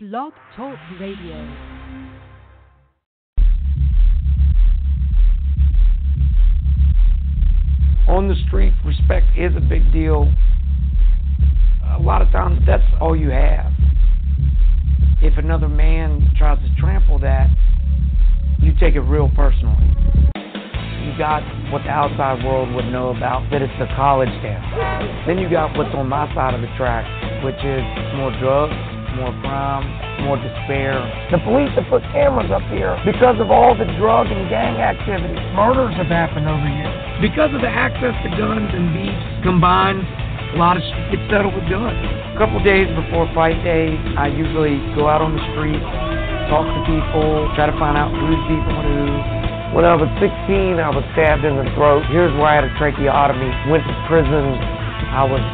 [0.00, 1.34] Blog Talk Radio.
[8.06, 10.32] on the street, respect is a big deal.
[11.98, 13.72] A lot of times, that's all you have.
[15.20, 17.50] If another man tries to trample that,
[18.60, 19.82] you take it real personally.
[21.02, 21.42] You got
[21.72, 25.26] what the outside world would know about that it's the college town.
[25.26, 27.02] Then you got what's on my side of the track,
[27.42, 27.82] which is
[28.14, 29.84] more drugs, more crime,
[30.22, 31.02] more despair.
[31.34, 35.34] The police have put cameras up here because of all the drug and gang activity.
[35.58, 36.90] Murders have happened over here.
[37.18, 40.06] Because of the access to guns and beefs combined,
[40.54, 41.98] a lot of shit gets settled with guns.
[42.34, 45.82] A couple days before fight day, I usually go out on the street,
[46.46, 49.10] talk to people, try to find out who's beefing with who.
[49.74, 52.06] When I was 16, I was stabbed in the throat.
[52.08, 53.50] Here's where I had a tracheotomy.
[53.68, 54.56] Went to prison.
[55.12, 55.44] I was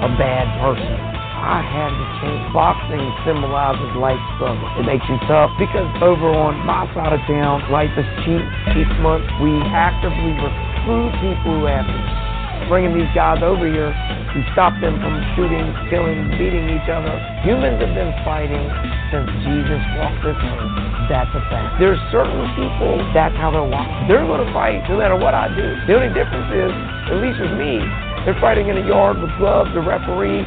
[0.00, 1.09] a bad person.
[1.40, 2.44] I had to change.
[2.52, 4.68] Boxing symbolizes life struggle.
[4.76, 8.44] It makes you tough because over on my side of town, life is cheap.
[8.76, 12.30] Each month, we actively recruit people who have to
[12.68, 17.10] bringing these guys over here to stop them from shooting, killing, beating each other.
[17.42, 18.62] Humans have been fighting
[19.10, 20.70] since Jesus walked this earth.
[21.10, 21.82] That's a fact.
[21.82, 24.06] There's certain people, that's how they're wired.
[24.06, 25.66] They're going to fight no matter what I do.
[25.90, 26.70] The only difference is,
[27.10, 27.82] at least with me,
[28.22, 30.46] they're fighting in a yard with gloves, a referee.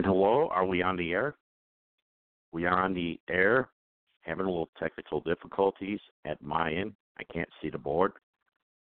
[0.00, 1.34] And hello, are we on the air?
[2.52, 3.68] We are on the air,
[4.22, 6.94] having a little technical difficulties at my end.
[7.18, 8.12] I can't see the board.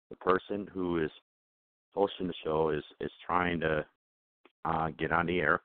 [0.09, 1.11] The person who is
[1.93, 3.85] hosting the show is is trying to
[4.65, 5.61] uh, get on the air.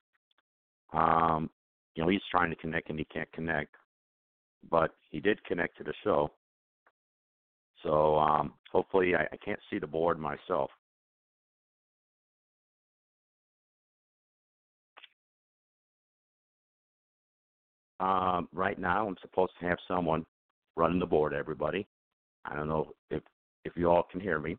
[0.92, 1.48] Um,
[1.94, 3.74] you know, he's trying to connect and he can't connect,
[4.70, 6.30] but he did connect to the show.
[7.82, 10.70] So um, hopefully, I, I can't see the board myself.
[18.00, 20.24] Um, right now, I'm supposed to have someone
[20.76, 21.34] running the board.
[21.34, 21.86] Everybody,
[22.44, 23.22] I don't know if
[23.64, 24.56] if you all can hear me,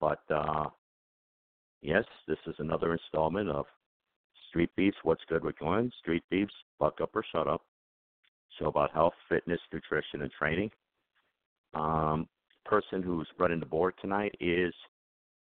[0.00, 0.66] but uh,
[1.82, 3.66] yes, this is another installment of
[4.48, 4.96] Street Beefs.
[5.02, 5.92] What's good with Glenn?
[6.00, 6.52] Street Beefs.
[6.78, 7.62] Buck up or shut up.
[8.58, 10.70] Show about health, fitness, nutrition, and training.
[11.74, 12.28] Um,
[12.64, 14.74] person who's running the board tonight is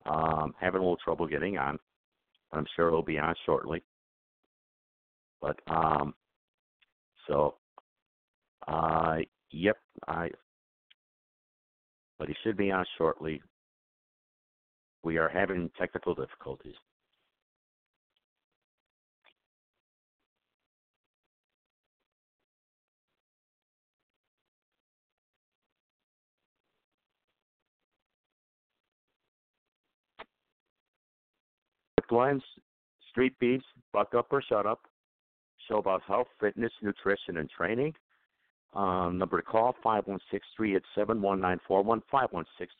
[0.06, 1.78] um, having a little trouble getting on.
[2.50, 3.82] but I'm sure he'll be on shortly.
[5.40, 6.14] But um,
[7.26, 7.54] so,
[8.66, 9.16] uh,
[9.50, 9.76] yep,
[10.08, 10.30] I.
[12.18, 13.42] But he should be on shortly.
[15.02, 16.74] We are having technical difficulties.
[32.08, 32.42] Glenn's
[33.10, 34.82] Street Beefs, Buck Up or Shut Up
[35.68, 37.94] show about health, fitness, nutrition, and training.
[38.74, 42.02] Um, number to call, 516-387-1941,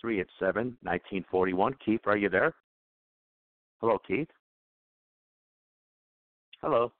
[0.04, 1.72] 516-387-1941.
[1.84, 2.54] Keith, are you there?
[3.80, 4.28] Hello, Keith?
[6.62, 6.92] Hello?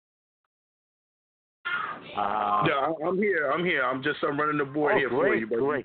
[2.17, 3.51] Uh, yeah, I'm here.
[3.51, 3.85] I'm here.
[3.85, 5.61] I'm just I'm running the board oh, here great, for you, baby.
[5.63, 5.85] great.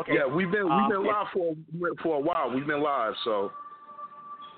[0.00, 0.14] Okay.
[0.14, 1.54] Yeah, we've been we've Um, been live for
[2.02, 2.50] for a while.
[2.52, 3.52] We've been live, so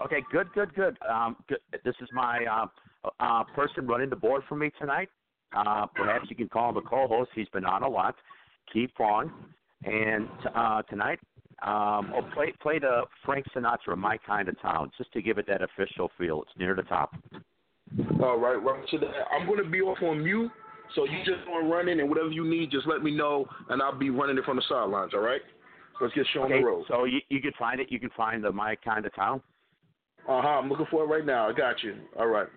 [0.04, 0.96] Okay, good, good, good.
[1.08, 1.58] Um, good.
[1.84, 2.66] This is my uh,
[3.20, 5.09] uh, person running the board for me tonight.
[5.56, 7.31] Uh, perhaps you can call him a co-host.
[7.34, 8.14] He's been on a lot.
[8.72, 9.32] Keith Vaughn.
[9.84, 11.20] And uh, tonight,
[11.62, 15.47] um, oh, play play the Frank Sinatra, "My Kind of Town," just to give it
[15.47, 16.42] that official feel.
[16.42, 17.14] It's near the top.
[18.20, 19.12] all right, right to that.
[19.32, 20.50] I'm going to be off on mute,
[20.97, 23.97] so you just on running and whatever you need, just let me know, and I'll
[23.97, 25.12] be running it from the sidelines.
[25.15, 25.41] All right,
[26.00, 26.84] let's get show on Okay, the road.
[26.89, 27.86] so you you can find it.
[27.91, 29.41] You can find the "My Kind of Town."
[30.28, 30.48] Uh huh.
[30.48, 31.48] I'm looking for it right now.
[31.48, 31.95] I got you.
[32.18, 32.48] All right.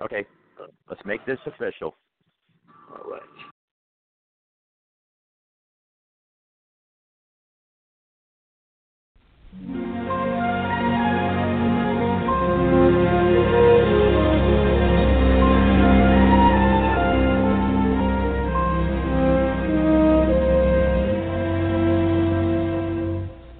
[0.00, 0.24] Okay,
[0.88, 1.96] let's make this official.
[2.90, 3.22] All right.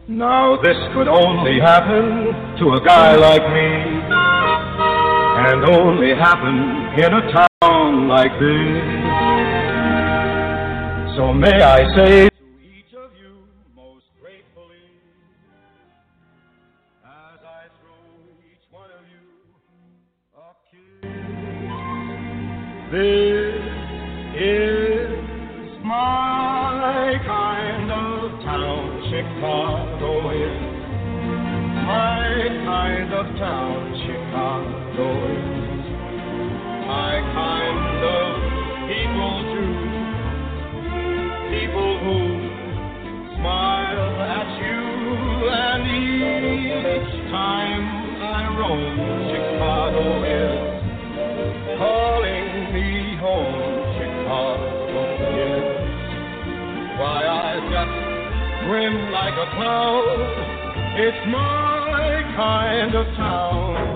[0.07, 3.98] Now this could only happen to a guy like me,
[5.47, 6.57] and only happen
[6.99, 7.23] in a
[7.63, 8.83] town like this.
[11.17, 14.85] So may I say to each of you most gratefully,
[17.05, 18.03] as I throw
[18.51, 19.27] each one of you
[20.35, 20.39] a
[20.71, 21.07] kiss,
[22.93, 23.63] this
[24.43, 30.61] is my kind of town, Chicago is
[31.87, 32.27] my
[32.67, 34.78] kind of town, Chicago.
[36.91, 38.29] My kind of
[38.91, 39.39] people.
[41.55, 42.19] People who
[43.39, 44.83] smile at you
[45.55, 47.85] and each time
[48.27, 48.99] I roam,
[49.31, 50.59] Chicago is
[51.79, 52.89] calling me
[53.23, 53.63] home,
[54.03, 55.03] Chicago
[55.47, 55.67] is.
[56.99, 58.09] Why I just
[59.13, 60.19] like a clown.
[60.97, 63.88] It's my kind of town.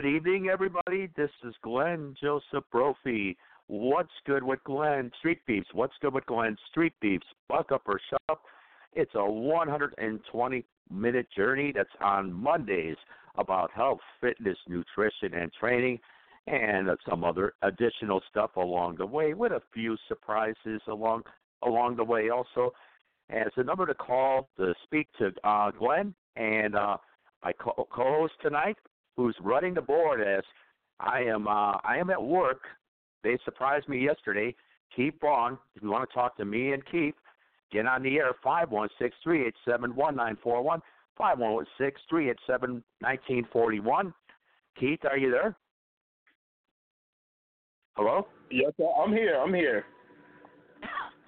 [0.00, 1.08] Good evening, everybody.
[1.16, 3.36] This is Glenn Joseph Brophy.
[3.66, 5.66] What's good with Glenn Street Beefs?
[5.72, 7.26] What's good with Glenn Street Beefs?
[7.48, 8.42] Buck up or shut up.
[8.92, 12.96] It's a 120 minute journey that's on Mondays
[13.34, 15.98] about health, fitness, nutrition, and training,
[16.46, 21.24] and some other additional stuff along the way, with a few surprises along
[21.64, 22.70] along the way also.
[23.30, 26.98] It's a number to call to speak to uh, Glenn and uh,
[27.42, 28.76] my co- co-host tonight,
[29.18, 30.44] who's running the board as
[31.00, 31.48] I am.
[31.48, 32.62] Uh, I am at work.
[33.24, 34.54] They surprised me yesterday.
[34.94, 35.58] Keep on.
[35.74, 37.16] If you want to talk to me and Keith,
[37.72, 38.30] get on the air.
[38.42, 40.80] Five one six three eight seven one nine four one.
[41.18, 44.14] Five one six three eight seven nineteen forty one.
[44.78, 45.56] Keith, are you there?
[47.96, 48.28] Hello.
[48.52, 48.86] Yes, sir.
[49.04, 49.36] I'm here.
[49.36, 49.84] I'm here.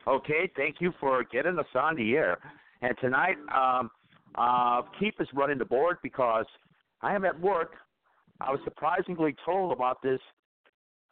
[0.07, 2.39] Okay, thank you for getting us on the air.
[2.83, 3.91] And tonight, um,
[4.37, 6.47] uh, Keith is running the board because
[7.03, 7.73] I am at work.
[8.41, 10.21] I was surprisingly told about this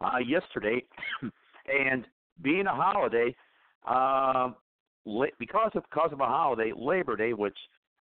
[0.00, 0.85] uh, yesterday,
[1.67, 2.06] and
[2.43, 3.35] being a holiday,
[3.87, 4.55] um,
[5.05, 7.56] la- because of because of a holiday, Labor Day, which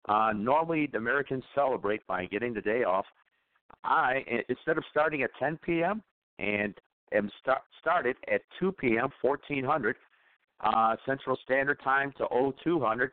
[0.07, 3.06] uh, normally the Americans celebrate by getting the day off,
[3.84, 6.04] I instead of starting at 10 p.m.
[6.40, 6.74] and
[7.13, 9.10] am start, started at 2 p.m.
[9.22, 9.95] 1400
[10.62, 12.28] uh, Central Standard Time to
[12.64, 13.11] 0200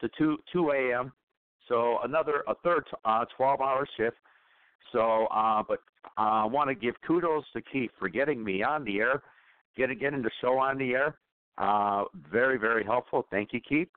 [0.00, 1.12] to 2 2 a.m.
[1.68, 4.16] So another a third uh, 12-hour shift.
[4.92, 5.80] So, uh, but
[6.16, 9.22] I want to give kudos to Keith for getting me on the air,
[9.76, 11.18] getting getting the show on the air.
[11.58, 13.26] Uh, very very helpful.
[13.30, 13.88] Thank you, Keith.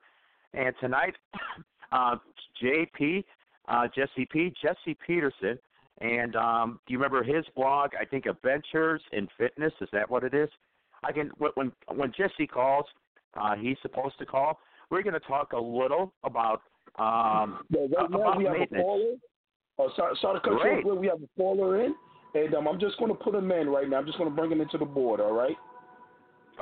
[0.52, 1.14] And tonight,
[1.92, 2.16] uh,
[2.62, 3.24] JP,
[3.68, 5.58] uh, Jesse P, Jesse Peterson,
[6.00, 7.92] and um, do you remember his blog?
[7.98, 9.72] I think Adventures in Fitness.
[9.80, 10.48] Is that what it is?
[11.04, 12.86] I can when when Jesse calls,
[13.40, 14.58] uh, he's supposed to call.
[14.90, 16.62] We're going to talk a little about
[16.98, 19.14] um, Yeah, right now we have a caller.
[19.78, 20.84] Oh, sorry, sorry to cut Great.
[20.84, 20.98] you off.
[20.98, 21.94] We have a caller in,
[22.34, 23.96] and um, I'm just going to put him in right now.
[23.98, 25.20] I'm just going to bring him into the board.
[25.20, 25.56] All right.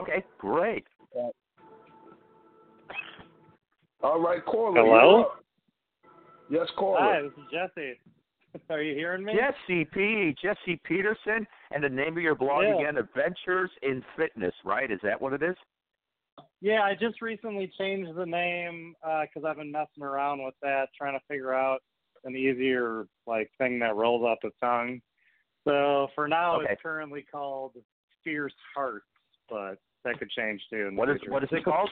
[0.01, 0.85] Okay, great.
[4.03, 4.81] All right, caller.
[4.81, 5.27] Hello?
[6.49, 6.61] you're.
[6.61, 6.99] Yes, caller.
[7.01, 7.99] Hi, this is Jesse.
[8.71, 9.35] Are you hearing me?
[9.35, 12.77] Jesse P, Jesse Peterson, and the name of your blog Yeah.
[12.77, 14.91] again, Adventures in Fitness, right?
[14.91, 15.57] Is that what it is?
[16.61, 21.19] Yeah, I just recently changed the name because I've been messing around with that, trying
[21.19, 21.79] to figure out
[22.25, 25.01] an easier like thing that rolls off the tongue.
[25.67, 26.73] So for now, Okay.
[26.73, 27.73] it's currently called
[28.25, 29.07] Fierce Hearts,
[29.49, 30.91] but that could change too.
[30.95, 31.33] What is future.
[31.33, 31.91] what is it called?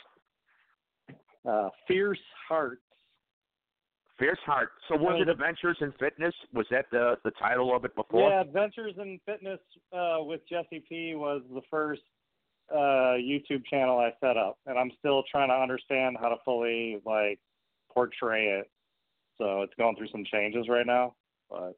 [1.49, 2.83] Uh, Fierce Hearts.
[4.19, 4.71] Fierce Heart.
[4.89, 6.35] So was Uh, it Adventures in Fitness?
[6.53, 8.29] Was that the the title of it before?
[8.29, 9.61] Yeah, Adventures in Fitness
[9.93, 12.03] uh, with Jesse P was the first
[12.73, 17.01] uh, YouTube channel I set up, and I'm still trying to understand how to fully
[17.05, 17.39] like
[17.93, 18.71] portray it.
[19.39, 21.15] So it's going through some changes right now.
[21.51, 21.77] But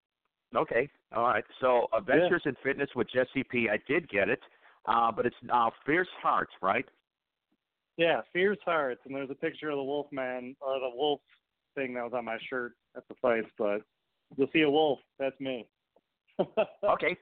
[0.56, 0.88] Okay.
[1.14, 1.44] All right.
[1.60, 3.68] So Adventures in Fitness with Jesse P.
[3.70, 4.40] I did get it.
[4.86, 6.84] uh, but it's uh, Fierce Hearts, right?
[7.96, 11.20] Yeah, Fierce Hearts, and there's a picture of the wolf man or the wolf
[11.74, 13.82] thing that was on my shirt at the fights, but
[14.36, 14.98] you'll see a wolf.
[15.18, 15.66] That's me.
[16.84, 17.16] Okay,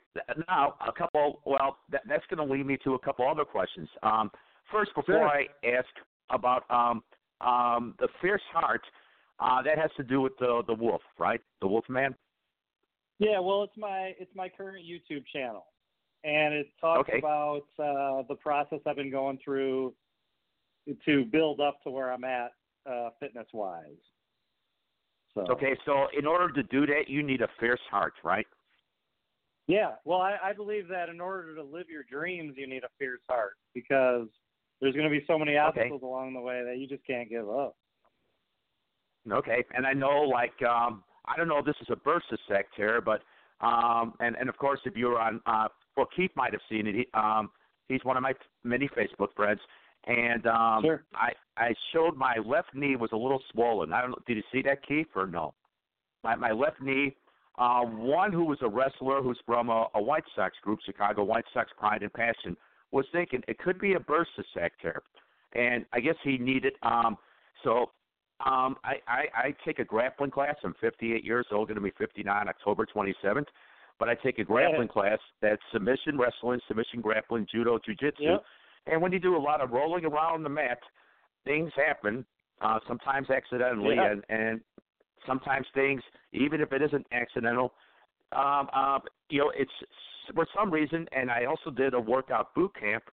[0.49, 1.41] now a couple.
[1.45, 3.89] Well, that, that's going to lead me to a couple other questions.
[4.03, 4.31] Um,
[4.71, 5.29] first, before Sure.
[5.29, 5.89] I ask
[6.31, 7.03] about um,
[7.41, 8.83] um, the Fierce Heart,
[9.41, 11.41] uh, that has to do with the the wolf, right?
[11.61, 12.15] The wolf man.
[13.19, 15.67] Yeah, well, it's my it's my current YouTube channel,
[16.25, 17.19] and it talks Okay.
[17.19, 19.95] about uh, the process I've been going through
[21.05, 22.53] to build up to where I'm at
[22.91, 23.85] uh, fitness wise.
[25.35, 28.47] So Okay, so in order to do that, you need a fierce heart, right?
[29.69, 32.89] Yeah, well, I, I believe that in order to live your dreams, you need a
[32.99, 34.27] fierce heart because
[34.81, 37.49] there's going to be so many obstacles along the way that you just can't give
[37.49, 37.77] up.
[39.31, 42.67] Okay, and I know, like, um, I don't know if this is a bursa sac
[42.75, 43.21] tear, but
[43.61, 46.95] um, and and of course, if you're on, uh, well, Keith might have seen it.
[46.95, 47.51] He, um,
[47.89, 48.33] he's one of my
[48.65, 49.61] many Facebook friends,
[50.07, 51.05] and um, Sure.
[51.15, 53.93] I I showed my left knee was a little swollen.
[53.93, 54.19] I don't know.
[54.27, 55.53] Did you see that, Keith, or no?
[56.25, 57.15] My my left knee.
[57.59, 61.45] Uh, one who was a wrestler who's from a, a White Sox group, Chicago White
[61.53, 62.57] Sox Pride and Passion,
[62.93, 64.25] was thinking it could be a bursa
[64.81, 65.03] here,
[65.55, 66.75] and I guess he needed.
[66.83, 67.17] Um,
[67.65, 67.91] so
[68.47, 70.55] um, I, I, I take a grappling class.
[70.63, 73.47] I'm 58 years old, going to be 59 October 27th.
[73.99, 78.13] But I take a grappling class that's submission wrestling, submission grappling, judo, jujitsu.
[78.21, 78.45] Yep.
[78.87, 80.79] And when you do a lot of rolling around the mat,
[81.45, 82.25] things happen,
[82.61, 84.13] uh, sometimes accidentally, Yeah.
[84.13, 84.61] and, and
[85.29, 87.73] sometimes things, even if it isn't accidental,
[88.33, 88.99] um, uh,
[89.31, 89.71] you know, it's
[90.35, 91.07] for some reason.
[91.13, 93.05] And I also did a workout boot camp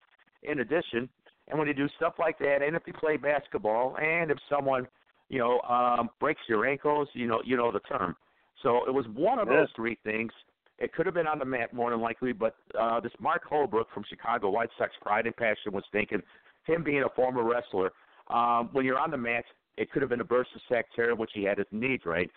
[0.42, 1.08] in addition.
[1.48, 4.88] And when you do stuff like that, and if you play basketball, and if someone,
[5.28, 8.16] you know, um, breaks your ankles, you know, you know the term.
[8.62, 9.60] So it was one of Yeah.
[9.60, 10.32] those three things.
[10.78, 13.88] It could have been on the mat more than likely, but uh, this Mark Holbrook
[13.94, 16.22] from Chicago White Sox Pride and Passion was thinking,
[16.64, 17.92] him being a former wrestler,
[18.28, 19.44] um, when you're on the mat,
[19.76, 22.30] it could have been a bursa sac tear, which he had his knee drained.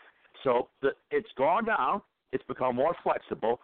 [0.43, 2.01] So the, it's gone down.
[2.31, 3.59] It's become more flexible,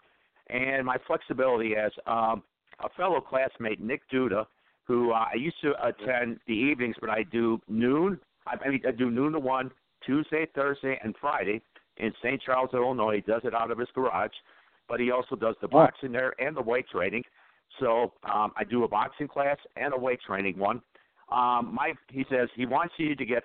[0.50, 2.44] and my flexibility as um,
[2.84, 4.46] a fellow classmate, Nick Duda,
[4.86, 8.20] who uh, I used to attend the evenings, but I do noon.
[8.48, 9.72] I, mean, I do noon to one
[10.06, 11.62] Tuesday, Thursday, and Friday
[11.98, 12.42] in St.
[12.42, 13.16] Charles, Illinois.
[13.16, 14.32] He does it out of his garage,
[14.88, 17.24] but he also does the boxing there and the weight training.
[17.80, 20.82] So um, I do a boxing class and a weight training one.
[21.32, 23.44] Um, my he says he wants you to get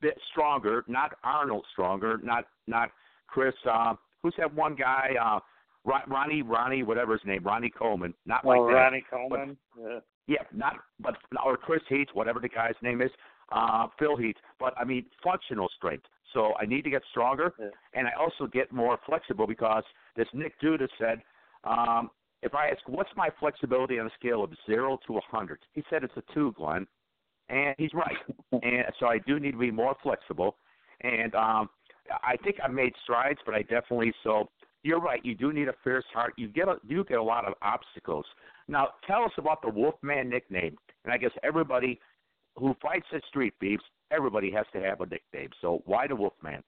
[0.00, 2.90] bit stronger, not Arnold stronger, not not
[3.26, 3.54] Chris.
[3.68, 5.10] Uh, who's that one guy?
[5.20, 5.40] Uh,
[5.84, 8.14] Ron- Ronnie, Ronnie, whatever his name, Ronnie Coleman.
[8.24, 8.74] Not like oh, that.
[8.74, 9.56] Ronnie Coleman.
[9.80, 9.98] yeah.
[10.28, 13.10] Yeah, not but or Chris Heath, whatever the guy's name is,
[13.50, 14.36] uh, Phil Heath.
[14.60, 16.04] But I mean functional strength.
[16.32, 17.66] So I need to get stronger, Yeah.
[17.94, 19.84] and I also get more flexible because
[20.16, 21.22] this Nick Duda said,
[21.64, 22.10] um,
[22.42, 25.84] if I ask what's my flexibility on a scale of zero to a hundred, he
[25.90, 26.86] said it's a two, Glenn,
[27.48, 28.16] and he's right.
[28.52, 30.56] and so I do need to be more flexible,
[31.02, 31.68] and um,
[32.22, 34.48] I think I made strides, but I definitely so.
[34.84, 35.24] You're right.
[35.24, 36.34] You do need a fierce heart.
[36.36, 38.26] You get a, you get a lot of obstacles.
[38.66, 40.76] Now, tell us about the Wolfman nickname.
[41.04, 42.00] And I guess everybody
[42.56, 45.50] who fights at Street Beefs, everybody has to have a nickname.
[45.60, 46.62] So why the Wolfman?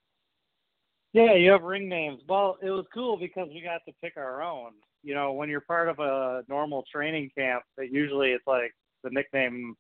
[1.12, 2.20] Yeah, you have ring names.
[2.28, 4.72] Well, it was cool because we got to pick our own.
[5.02, 8.72] You know, when you're part of a normal training camp, that usually it's like
[9.04, 9.76] the nickname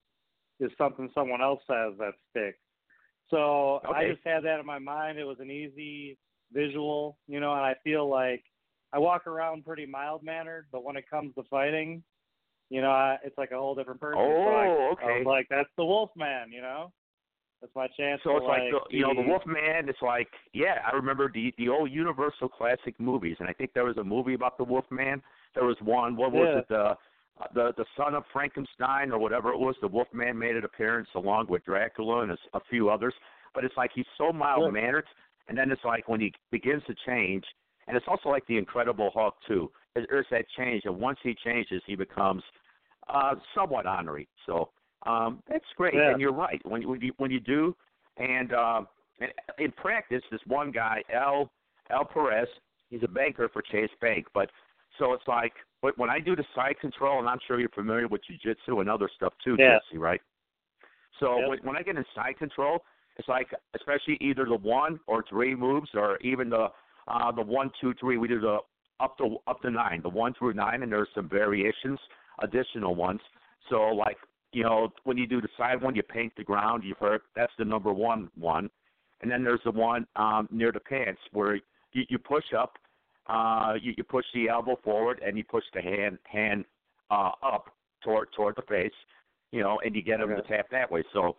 [0.60, 2.58] is something someone else says that sticks.
[3.30, 5.18] So I just had that in my mind.
[5.18, 6.18] It was an easy
[6.52, 8.44] visual, you know, and I feel like
[8.92, 12.02] I walk around pretty mild mannered, but when it comes to fighting,
[12.70, 14.20] you know, I, it's like a whole different person.
[14.20, 15.18] so I, Oh, I okay.
[15.18, 16.92] was like, that's the Wolfman, you know.
[17.60, 18.20] That's my chance.
[18.24, 19.88] So it's like, the, you know the Wolfman.
[19.88, 23.86] It's like yeah, I remember the the old Universal classic movies, and I think there
[23.86, 25.22] was a movie about the Wolfman.
[25.54, 26.14] There was one.
[26.14, 26.58] What was Yeah.
[26.58, 26.68] it?
[26.68, 26.94] The
[27.54, 29.74] the the son of Frankenstein or whatever it was.
[29.80, 33.14] The Wolfman made an appearance along with Dracula and a few others.
[33.54, 35.06] But it's like he's so mild mannered,
[35.48, 37.44] and then it's like when he begins to change,
[37.86, 39.70] and it's also like the Incredible Hulk too.
[39.94, 42.42] There- There's that change, and once he changes, he becomes
[43.08, 44.28] uh somewhat honorary.
[44.46, 44.70] So
[45.06, 46.10] um that's great, Yeah.
[46.10, 46.60] and you're right.
[46.64, 47.76] When you when you, when you do,
[48.16, 48.88] and um
[49.20, 51.50] and in practice, this one guy, Al
[51.90, 52.48] Al Perez,
[52.90, 54.50] he's a banker for Chase Bank, but
[54.98, 55.52] so it's like
[55.84, 58.88] but when I do the side control, and I'm sure you're familiar with jujitsu and
[58.88, 59.80] other stuff too, Yeah.
[59.80, 60.22] Jesse, right?
[61.20, 61.48] So Yep.
[61.48, 62.86] when, when I get in side control,
[63.16, 66.72] it's like especially either the one or three moves, or even the
[67.06, 68.16] uh, the one, two, three.
[68.16, 68.60] We do the
[68.98, 72.00] up to up to nine, the one through nine, and there's some variations,
[72.38, 73.20] additional ones.
[73.68, 74.16] So like
[74.52, 76.82] you know when you do the side one, you paint the ground.
[76.82, 78.70] You've heard that's the number one one,
[79.20, 81.56] and then there's the one um, near the pants where
[81.92, 82.78] you, you push up,
[83.26, 86.64] uh, you, you push the elbow forward, and you push the hand hand
[87.10, 87.70] uh, up
[88.02, 88.92] toward toward the face,
[89.52, 90.42] you know, and you get him Okay.
[90.42, 91.02] to tap that way.
[91.12, 91.36] So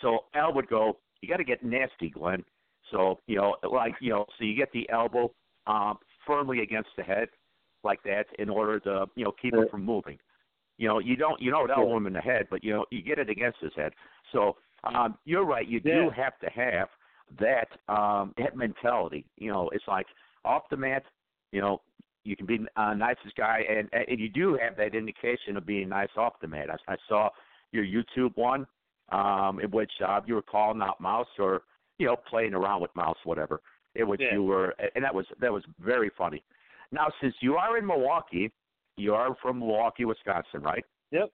[0.00, 2.44] so Al would go, you got to get nasty, Glenn.
[2.90, 5.32] So you know, like you know, so you get the elbow
[5.66, 7.28] um, firmly against the head,
[7.84, 10.18] like that, in order to you know keep him from moving.
[10.78, 11.76] You know, you don't you don't Yeah.
[11.76, 13.92] elbow him in the head, but you know you get it against his head.
[14.32, 15.66] So um, you're right.
[15.66, 16.88] You do have to have
[17.38, 19.24] that um, that mentality.
[19.36, 20.06] You know, it's like
[20.44, 21.04] off the mat.
[21.52, 21.80] You know,
[22.24, 25.88] you can be a nicest guy, and and you do have that indication of being
[25.88, 26.68] nice off the mat.
[26.70, 27.28] I, I saw
[27.72, 28.66] your YouTube one,
[29.10, 31.62] um, in which uh, you were calling out Mouse or
[31.98, 33.60] you know playing around with Mouse, whatever.
[33.94, 34.32] In which Yeah.
[34.34, 36.42] you were, and that was that was very funny.
[36.92, 38.50] Now, since you are in Milwaukee,
[38.96, 40.84] you are from Milwaukee, Wisconsin, right?
[41.10, 41.30] Yep.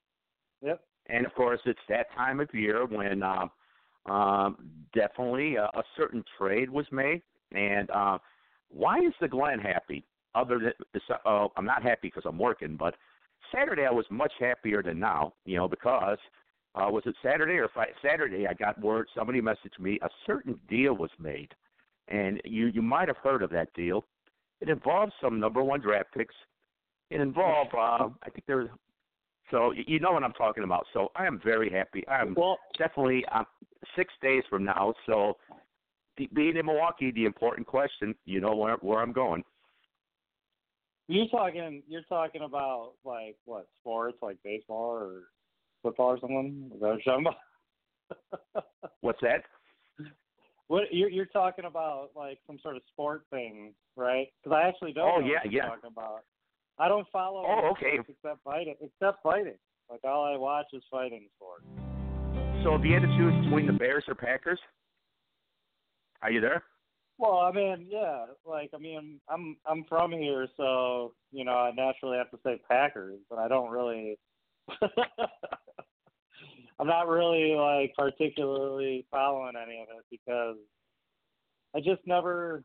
[0.63, 0.81] Yep.
[1.07, 3.51] And of course, it's that time of year when um,
[4.07, 7.23] um, definitely a, a certain trade was made.
[7.53, 8.19] And uh,
[8.71, 10.05] why is the Glen happy?
[10.35, 12.95] Other than uh, I'm not happy because I'm working, but
[13.53, 15.33] Saturday I was much happier than now.
[15.45, 16.19] You know, because
[16.75, 17.93] uh, was it Saturday or Friday?
[18.03, 21.55] Saturday I got word somebody messaged me a certain deal was made,
[22.09, 24.05] and you you might have heard of that deal.
[24.61, 26.35] It involves some number one draft picks.
[27.11, 28.69] It involved uh, I think there
[29.51, 30.87] so y- you know what I'm talking about.
[30.93, 32.07] So I am very happy.
[32.09, 33.47] I'm Well, definitely um,
[33.97, 34.95] six days from now.
[35.07, 35.37] So
[36.27, 39.45] being in Milwaukee, the important question, you know where where I'm going.
[41.09, 45.23] you're talking you're talking about like what sports, like baseball or
[45.83, 46.71] football or something.
[46.75, 48.65] Is that what?
[49.01, 49.43] What's that?
[50.69, 54.29] What you're you're talking about like some sort of sport thing, right?
[54.43, 55.09] Because I actually don't.
[55.09, 55.69] Oh, know yeah, what you're yeah.
[55.69, 56.21] Talking about.
[56.79, 57.45] I don't follow.
[57.47, 57.99] Oh, okay.
[57.99, 59.59] Except fighting, except fighting.
[59.91, 61.65] Like all I watch is fighting sports.
[62.63, 64.61] So if you had to choose between the Bears or Packers,
[66.23, 66.63] are you there?
[67.19, 71.73] Well, I mean, yeah, like I mean, I'm I'm from here, so you know, I
[71.73, 74.19] naturally have to say Packers, but I don't really.
[76.81, 80.57] I'm not really like particularly following any of it because
[81.75, 82.63] I just never.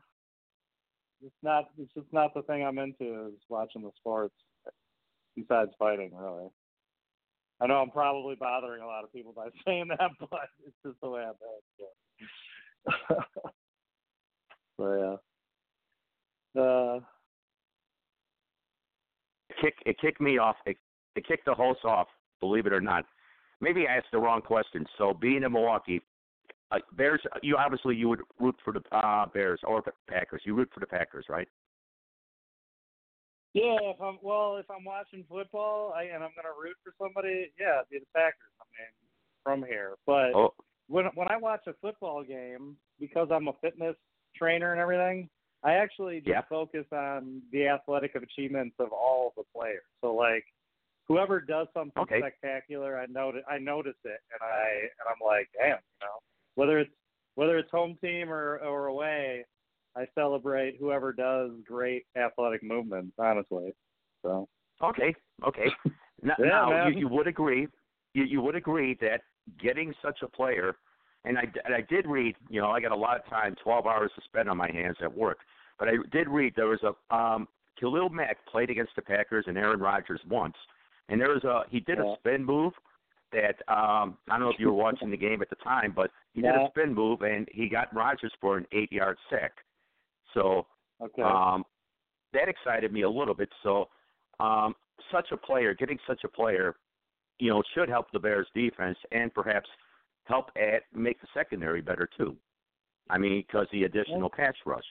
[1.24, 1.70] It's not.
[1.76, 3.26] It's just not the thing I'm into.
[3.28, 4.34] Is watching the sports.
[5.36, 6.48] Besides fighting, really.
[7.60, 11.00] I know I'm probably bothering a lot of people by saying that, but it's just
[11.02, 12.26] the way I'm at.
[14.76, 15.20] So
[16.56, 16.60] yeah.
[16.60, 17.00] Uh,
[19.60, 20.56] Kick it kicked me off.
[20.66, 20.76] It,
[21.14, 22.08] it kicked the host off.
[22.40, 23.04] Believe it or not.
[23.60, 24.84] Maybe I asked the wrong question.
[24.98, 26.02] So being in Milwaukee,
[26.72, 27.20] uh, Bears.
[27.42, 30.42] You obviously you would root for the uh, Bears or the Packers.
[30.44, 31.48] You root for the Packers, right?
[33.54, 37.52] yeah, if I'm well, if I'm watching football, I and I'm gonna root for somebody,
[37.58, 38.50] yeah, it'd be the Packers.
[38.60, 38.90] I mean,
[39.44, 40.52] from here, but Oh,
[40.88, 43.96] when when I watch a football game, because I'm a fitness
[44.36, 45.28] trainer and everything,
[45.62, 46.42] I actually just Yeah.
[46.42, 49.84] focus on the athletic achievements of all the players.
[50.00, 50.44] So like,
[51.06, 52.18] whoever does something Okay.
[52.18, 56.18] spectacular, I notice I notice it, and I and I'm like, damn, you know,
[56.54, 56.92] whether it's
[57.34, 59.44] whether it's home team or or away,
[59.96, 63.14] I celebrate whoever does great athletic movements.
[63.18, 63.72] Honestly,
[64.22, 64.48] so
[64.82, 65.14] Okay,
[65.46, 65.70] okay.
[66.22, 67.66] Now, Yeah, now you, you would agree,
[68.14, 69.20] you, you would agree that
[69.60, 70.76] getting such a player,
[71.24, 73.86] and I, and I did read, you know, I got a lot of time, 12
[73.86, 75.38] hours to spend on my hands at work,
[75.78, 79.58] but I did read there was a um, Khalil Mack played against the Packers and
[79.58, 80.54] Aaron Rodgers once,
[81.08, 82.12] and there was a he did Yeah.
[82.12, 82.72] a spin move
[83.32, 86.10] that um, I don't know if you were watching the game at the time, but
[86.32, 89.52] he did a spin move and he got Rodgers for an eight-yard sack.
[90.34, 90.66] So
[91.02, 91.22] okay.
[91.22, 91.64] um,
[92.32, 93.48] that excited me a little bit.
[93.62, 93.88] So,
[94.38, 94.74] um,
[95.10, 96.76] such a player, getting such a player,
[97.38, 99.68] you know, should help the Bears defense and perhaps
[100.24, 102.36] help at make the secondary better too.
[103.10, 104.84] I mean, because the additional pass rush.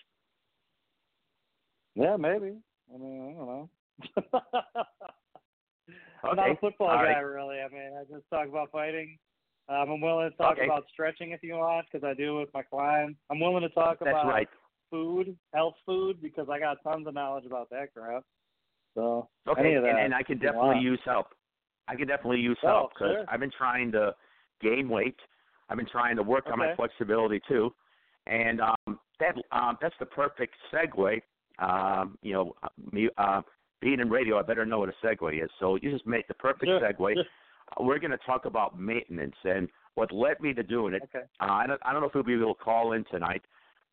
[1.96, 2.54] Yeah, maybe.
[2.94, 3.70] I mean, I don't know.
[6.24, 7.20] I'm not a football All guy, right.
[7.20, 7.58] really.
[7.60, 9.18] I mean, I just talk about fighting.
[9.70, 10.66] Um, I'm willing to talk Okay.
[10.66, 13.20] about stretching if you want, because I do with my clients.
[13.30, 14.50] I'm willing to talk That's about right.
[14.92, 18.24] food, health food, because I got tons of knowledge about that crap.
[18.96, 21.28] So Okay, and, and I can definitely use help.
[21.88, 23.26] I can definitely use Oh, help because sure.
[23.28, 24.16] I've been trying to
[24.62, 25.18] gain weight.
[25.70, 27.74] I've been trying to work on my flexibility too,
[28.28, 31.22] and um, that um, that's the perfect segue.
[31.60, 33.42] Um, you know, uh, me uh,
[33.82, 35.50] being in radio, I better know what a segue is.
[35.60, 37.14] So you just make the perfect Sure, segue.
[37.14, 37.24] sure.
[37.80, 41.04] Uh, We're going to talk about maintenance and what led me to doing it.
[41.04, 41.26] Okay.
[41.40, 43.44] Uh, I don't I don't know if we'll be able to call in tonight,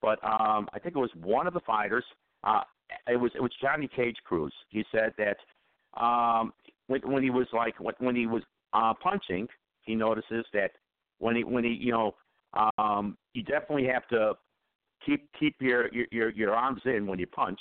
[0.00, 2.05] but um, I think it was one of the fighters.
[2.44, 2.62] Uh,
[3.07, 4.53] it was it was Johnny Cage Cruz.
[4.70, 5.37] He said that
[6.03, 6.53] um,
[6.90, 9.46] when when he was like when, when he was uh, punching,
[9.83, 10.72] he notices that
[11.18, 12.14] when he when he you know
[12.79, 14.33] um, you definitely have to
[15.07, 17.61] keep keep your your your, your arms in when you punch,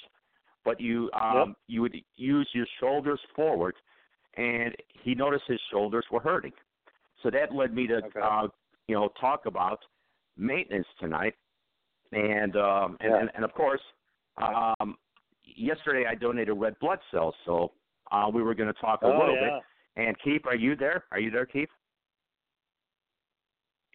[0.65, 1.57] but you um, Yep.
[1.67, 3.75] you would use your shoulders forward
[4.35, 6.53] and he noticed his shoulders were hurting.
[7.23, 8.19] So that led me to, Okay.
[8.21, 8.47] uh,
[8.87, 9.79] you know, talk about
[10.37, 11.33] maintenance tonight,
[12.11, 13.19] and um, and, Yeah.
[13.21, 13.81] and, and of course,
[14.37, 14.95] um,
[15.43, 17.73] yesterday I donated red blood cells, so
[18.11, 19.59] uh, we were going to talk a oh little yeah.
[19.95, 20.07] bit.
[20.07, 21.03] And Keith, are you there?
[21.11, 21.69] Are you there, Keith?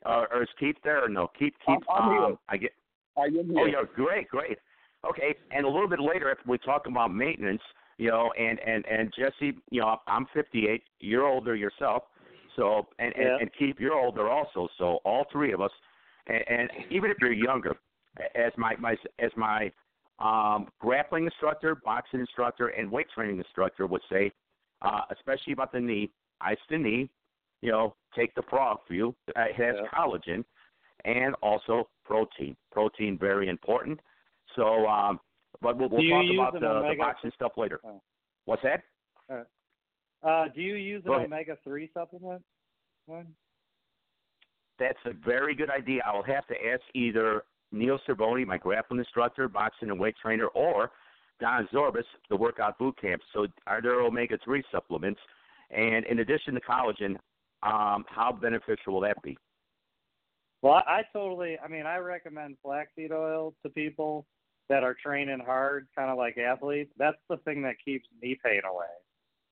[0.05, 1.29] Uh, or is Keith there or no?
[1.38, 1.79] Keith, Keith.
[1.88, 2.22] I'm- I'm here.
[2.24, 2.72] um, I get.
[3.16, 4.59] I am Oh, yeah, great, great.
[5.05, 7.62] Okay, and a little bit later, after we talk about maintenance,
[7.98, 10.83] you know, and and and Jesse, you know, I'm 58.
[11.00, 12.05] You're older yourself,
[12.57, 13.33] so and Yeah.
[13.35, 14.68] and, and Keith, you're older also.
[14.79, 15.70] So all three of us,
[16.27, 17.77] and, and even if you're younger,
[18.35, 19.70] as my my as my
[20.18, 24.33] um, grappling instructor, boxing instructor, and weight training instructor would say,
[24.83, 27.11] uh, especially about the knee, ice the knee,
[27.62, 29.14] you know, take the frog fuel.
[29.29, 29.87] It has Yeah.
[29.92, 30.44] collagen
[31.05, 32.57] and also protein.
[32.72, 34.00] Protein very important.
[34.57, 35.20] So, um,
[35.61, 37.81] but we'll, we'll you talk about the, the boxing stuff later.
[37.85, 38.00] Oh.
[38.44, 38.83] What's that?
[40.22, 42.42] Uh, do you use an Go omega three supplement?
[43.07, 43.27] Glenn?
[44.79, 46.03] That's a very good idea.
[46.07, 50.46] I will have to ask either Neil Cervoni, my grappling instructor, boxing and weight trainer,
[50.48, 50.90] or
[51.40, 53.20] Don Zorbis, the workout boot camp.
[53.32, 55.20] So, are there omega three supplements?
[55.70, 57.16] And in addition to collagen,
[57.62, 59.37] um, how beneficial will that be?
[60.62, 61.58] Well, I, totally.
[61.62, 64.26] I mean, I recommend flaxseed oil to people
[64.68, 66.90] that are training hard, kind of like athletes.
[66.96, 68.87] That's the thing that keeps knee pain away.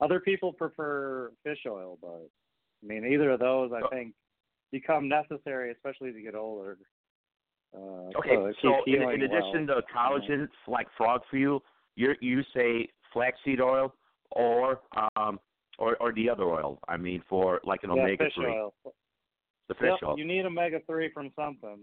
[0.01, 2.27] Other people prefer fish oil, but
[2.83, 3.89] I mean, either of those, I Oh.
[3.89, 4.15] think,
[4.71, 6.77] become necessary, especially as you get older.
[7.75, 7.79] Uh,
[8.17, 9.81] Okay, so, so in, in addition well.
[9.81, 11.63] to collagen, like frog fuel,
[11.95, 13.93] you you say flaxseed oil
[14.31, 14.81] or
[15.15, 15.39] um
[15.79, 16.79] or or the other oil.
[16.87, 18.73] I mean, for like an yeah, omega three, oil.
[19.67, 20.19] the fish Yep, oil.
[20.19, 21.79] You need omega three from something,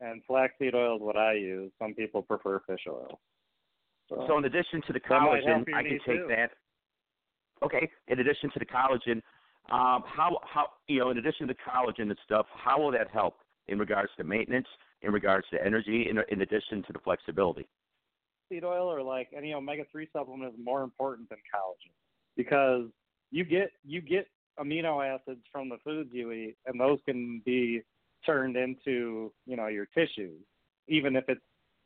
[0.00, 1.72] and flaxseed oil is what I use.
[1.80, 3.20] Some people prefer fish oil.
[4.08, 6.26] So, So in addition to the collagen, I can take too.
[6.28, 6.50] that.
[7.64, 7.88] Okay.
[8.08, 9.22] In addition to the collagen,
[9.70, 13.36] um, how how you know, in addition to collagen and stuff, how will that help
[13.68, 14.66] in regards to maintenance,
[15.02, 17.66] in regards to energy, in in addition to the flexibility?
[18.48, 21.92] seed oil or like any omega three supplement is more important than collagen
[22.36, 22.84] because
[23.30, 24.26] you get you get
[24.60, 27.80] amino acids from the foods you eat and those can be
[28.26, 30.32] turned into you know your tissue
[30.88, 31.40] even if it's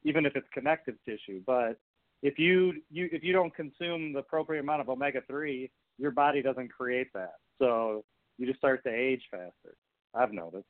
[0.04, 1.42] even if it's connective tissue.
[1.46, 1.78] But
[2.22, 6.42] if you you if you don't consume the appropriate amount of omega three your body
[6.42, 7.34] doesn't create that.
[7.58, 8.04] So
[8.38, 9.76] you just start to age faster.
[10.14, 10.66] I've noticed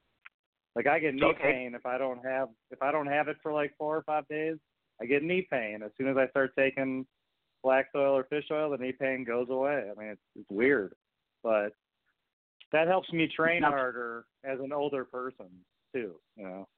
[0.77, 1.53] like i get knee Okay.
[1.53, 4.29] pain if i don't have if i don't have it for like four or five
[4.29, 4.57] days
[5.01, 5.83] I get knee pain.
[5.83, 7.07] As soon as I start taking
[7.63, 9.85] flax oil or fish oil, the knee pain goes away.
[9.91, 10.95] I mean, it's it's weird,
[11.43, 11.71] but
[12.73, 15.47] that helps me train harder as an older person
[15.95, 16.15] too.
[16.37, 16.69] You know.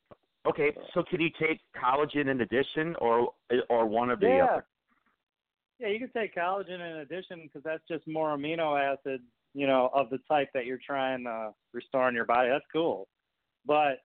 [0.47, 0.73] Okay.
[0.95, 3.33] So can you take collagen in addition, or
[3.69, 4.45] or one of the Yeah.
[4.45, 4.67] other?
[5.79, 9.23] Yeah, you can take collagen in addition because that's just more amino acids,
[9.55, 12.49] you know, of the type that you're trying to restore in your body.
[12.49, 13.07] That's cool,
[13.67, 13.99] but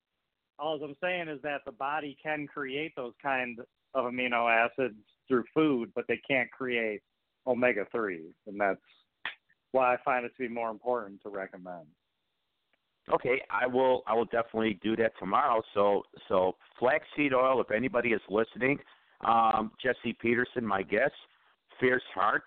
[0.60, 3.60] all I'm saying is that the body can create those kind
[3.94, 4.96] of amino acids
[5.28, 7.02] through food, but they can't create
[7.48, 8.80] omega threes, and that's
[9.72, 11.86] why I find it to be more important to recommend.
[13.14, 14.04] Okay, I will.
[14.08, 15.62] I will definitely do that tomorrow.
[15.74, 17.60] So, so flaxseed oil.
[17.60, 18.80] If anybody is listening,
[19.28, 21.12] um, Jesse Peterson, my guest,
[21.80, 22.44] Fierce Heart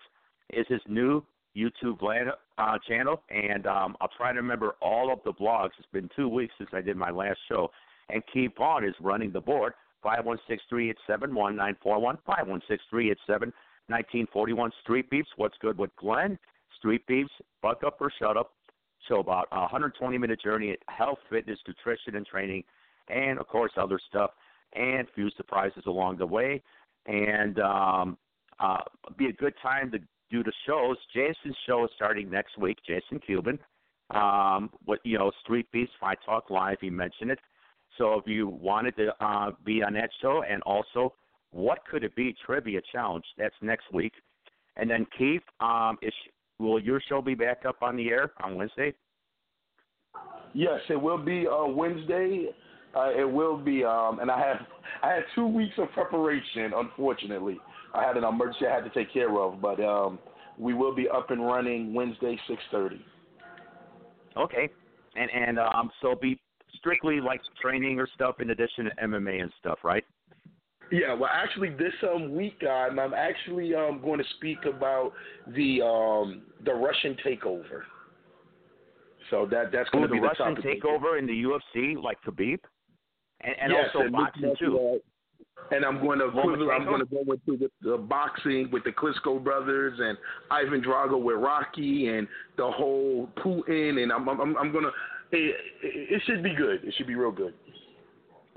[0.51, 1.23] is his new
[1.57, 5.71] YouTube uh, channel, and um, I'll try to remember all of the blogs.
[5.79, 7.71] It's been two weeks since I did my last show,
[8.09, 9.73] and Keith Vaughn is running the board.
[10.03, 12.17] Five one six three eight seven one nine four one.
[12.25, 13.51] Five one six three eight seven
[13.89, 14.71] nineteen forty one.
[14.83, 15.29] Street Beefs.
[15.37, 16.37] What's good with Glenn?
[16.77, 17.31] Street Beefs.
[17.61, 18.51] Buck up or shut up.
[19.07, 22.63] So about a 120 minute journey at health, fitness, nutrition, and training,
[23.07, 24.31] and of course other stuff,
[24.73, 26.61] and few surprises along the way,
[27.05, 28.17] and um,
[28.59, 28.79] uh,
[29.17, 30.97] be a good time to do the shows.
[31.13, 32.77] Jason's show is starting next week.
[32.85, 33.59] Jason Cuban,
[34.11, 36.77] um, what you know, Street Beefs, Fight Talk Live.
[36.81, 37.39] He mentioned it.
[37.97, 41.13] So if you wanted to uh, be on that show, and also,
[41.51, 42.35] what could it be?
[42.45, 43.25] Trivia challenge.
[43.37, 44.13] That's next week.
[44.75, 46.13] And then Keith, um, is
[46.59, 48.93] will your show be back up on the air on Wednesday?
[50.53, 52.47] Yes, it will be uh, Wednesday.
[52.95, 54.65] Uh, it will be, um, and I have
[55.03, 56.71] I had two weeks of preparation.
[56.75, 57.59] Unfortunately,
[57.93, 60.19] I had an emergency I had to take care of, but um,
[60.57, 63.03] we will be up and running Wednesday, six thirty.
[64.35, 64.69] Okay.
[65.15, 66.39] And and um, so be
[66.75, 70.05] strictly like training or stuff in addition to MMA and stuff, right?
[70.91, 75.11] Yeah, well, actually, this um week I'm I'm actually um going to speak about
[75.55, 77.81] the um the Russian takeover.
[79.29, 80.81] So that that's going Ooh, to be the the Russian topic.
[80.81, 82.59] takeover in the UFC, like Khabib,
[83.41, 84.99] and, and Yes, also and boxing Luke too.
[85.71, 89.43] And I'm going to I'm going to go into the, the boxing with the Klitschko
[89.43, 90.17] brothers and
[90.49, 94.91] Ivan Drago with Rocky and the whole Putin and I'm I'm, I'm going to
[95.31, 96.85] it, it should be good.
[96.85, 97.53] It should be real good.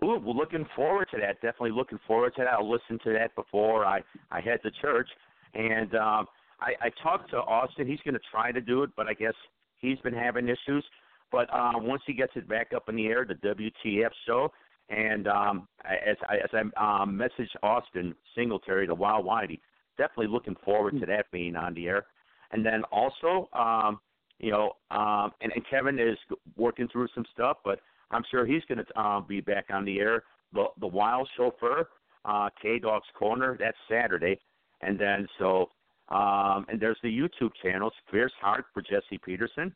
[0.04, 1.34] Ooh, we're looking forward to that.
[1.42, 2.52] Definitely looking forward to that.
[2.52, 5.08] I'll listen to that before I I head to church.
[5.54, 6.26] And um,
[6.60, 7.86] I, I talked to Austin.
[7.86, 9.34] He's going to try to do it, but I guess
[9.78, 10.84] he's been having issues.
[11.32, 14.52] But uh, once he gets it back up in the air, the WTF show,
[14.90, 19.60] and um, as I as I um, messaged Austin Singletary, the Wild Whitey,
[19.96, 22.06] definitely looking forward to that being on the air.
[22.52, 24.00] And then also, um,
[24.38, 26.18] you know, um, and, and Kevin is
[26.56, 30.00] working through some stuff, but I'm sure he's going to uh, be back on the
[30.00, 30.24] air.
[30.52, 31.88] The the Wild Chauffeur,
[32.24, 34.40] uh, K Dog's Corner, that's Saturday,
[34.82, 35.70] and then so
[36.08, 39.72] um, and there's the YouTube channels, Fierce Heart for Jesse Peterson.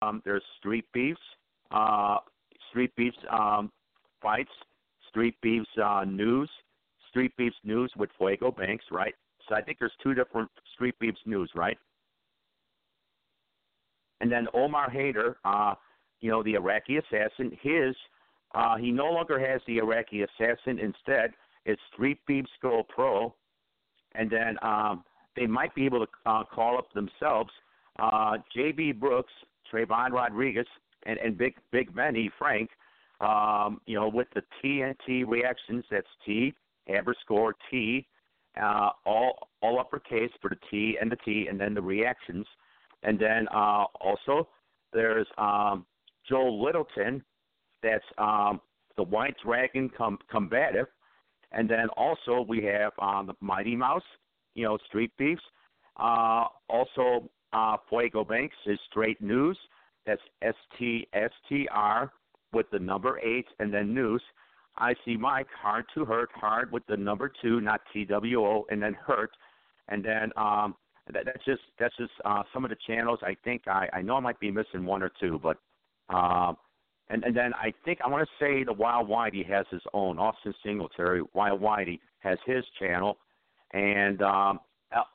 [0.00, 1.20] Um, there's Street Beefs,
[1.72, 2.18] uh,
[2.70, 3.70] Street Beefs um,
[4.22, 4.50] fights,
[5.08, 6.50] Street Beefs uh, news,
[7.08, 9.14] Street Beefs news with Fuego Banks, right?
[9.48, 11.76] So I think there's two different Street Beefs news, right?
[14.20, 15.74] And then Omar Hader, uh,
[16.20, 17.96] you know, the Iraqi assassin, his
[18.54, 20.78] uh, he no longer has the Iraqi assassin.
[20.78, 21.32] Instead,
[21.64, 23.34] it's Street Beefs Go Pro,
[24.14, 25.04] and then um,
[25.36, 27.50] they might be able to uh, call up themselves
[27.98, 28.92] uh, J.B.
[28.92, 29.32] Brooks,
[29.72, 30.66] Trayvon Rodriguez,
[31.06, 32.70] and, and Big Big Benny Frank.
[33.20, 36.54] Um, you know, with the TNT reactions, that's T
[37.22, 38.06] score T,
[38.60, 42.46] uh, all all uppercase for the T and the T, and then the reactions,
[43.02, 44.48] and then uh, also
[44.92, 45.86] there's um,
[46.28, 47.22] Joel Littleton,
[47.82, 48.60] that's um,
[48.96, 50.86] the White Dragon com- combative,
[51.52, 54.02] and then also we have um, the Mighty Mouse,
[54.54, 55.42] you know, Street Beefs.
[55.96, 59.58] Uh, also, uh, Fuego Banks is Straight News.
[60.06, 62.10] That's S T S T R
[62.52, 64.22] with the number eight and then news.
[64.76, 68.66] I see Mike hard to hurt hard with the number two, not T W O,
[68.70, 69.30] and then hurt,
[69.88, 70.74] and then um,
[71.12, 73.18] that, that's just that's just uh, some of the channels.
[73.22, 75.58] I think I I know I might be missing one or two, but
[76.08, 76.56] um,
[77.08, 80.18] and and then I think I want to say the Wild Whitey has his own.
[80.18, 83.18] Austin Singletary, Wild Whitey has his channel,
[83.72, 84.60] and um,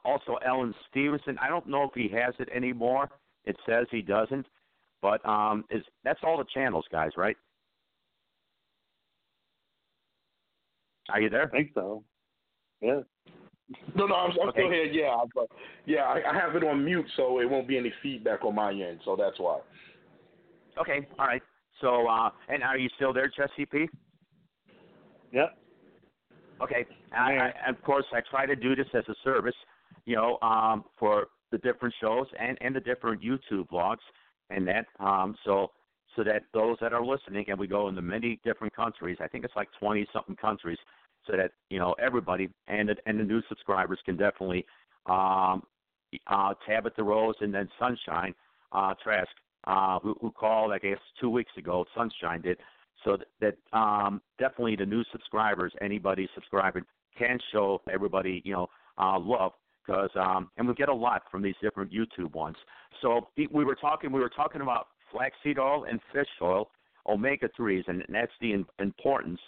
[0.03, 1.37] also Ellen Stevenson.
[1.41, 3.09] I don't know if he has it anymore.
[3.45, 4.47] It says he doesn't,
[5.05, 7.37] but um, is that's all the channels, guys, right?
[11.09, 11.45] Are you there?
[11.45, 12.03] I think so.
[12.81, 13.01] Yeah.
[13.95, 14.61] No, no, I'm, I'm Okay.
[14.61, 14.85] still here.
[14.85, 15.45] Yeah, but
[15.85, 18.71] yeah, I, I have it on mute, so it won't be any feedback on my
[18.71, 18.99] end.
[19.05, 19.59] So that's why.
[20.81, 21.41] Okay, all right.
[21.81, 23.87] So, uh, and are you still there, Jesse P?
[25.33, 25.55] Yep.
[26.63, 26.87] Okay.
[27.13, 29.55] I, I, of course, I try to do this as a service,
[30.05, 33.97] you know, um, for the different shows and, and the different YouTube blogs
[34.49, 34.85] and that.
[34.99, 35.71] Um, so,
[36.15, 39.17] so that those that are listening, and we go into many different countries.
[39.19, 40.77] I think it's like twenty something countries,
[41.27, 44.65] so that you know everybody and the, and the new subscribers can definitely
[45.07, 45.63] um,
[46.27, 48.33] uh, Tabitha Rose and then Sunshine
[48.71, 49.29] uh, Trask,
[49.65, 51.85] uh, who, who called I guess two weeks ago.
[51.95, 52.57] Sunshine did
[53.05, 53.27] so that,
[53.71, 56.83] that um, definitely the new subscribers, anybody subscribing,
[57.17, 59.53] can show everybody, you know, uh, love
[59.85, 62.55] because um, and we get a lot from these different YouTube ones.
[63.01, 66.69] So we were talking, we were talking about flaxseed oil and fish oil,
[67.07, 69.39] omega threes, and that's the importance.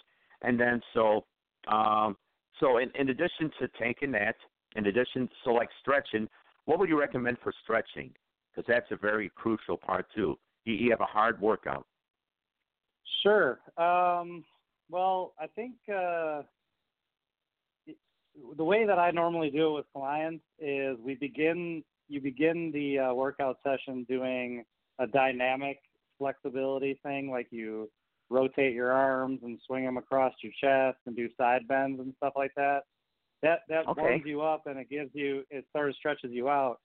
[0.42, 1.24] And then so,
[1.66, 2.16] um,
[2.60, 4.36] so in, in addition to taking that,
[4.76, 6.28] in addition, so like stretching,
[6.66, 8.12] what would you recommend for stretching?
[8.50, 10.38] Because that's a very crucial part too.
[10.64, 11.86] You, you have a hard workout.
[13.22, 13.58] Sure.
[13.76, 14.44] Um,
[14.90, 16.42] well, I think uh,
[18.56, 22.98] the way that I normally do it with clients is we begin you begin the
[22.98, 24.64] uh, workout session doing
[24.98, 25.78] a dynamic
[26.18, 27.90] flexibility thing, like you
[28.30, 32.32] rotate your arms and swing them across your chest and do side bends and stuff
[32.36, 32.80] like that.
[33.42, 34.00] That that Okay.
[34.00, 36.78] warms you up and it gives you it sort of stretches you out.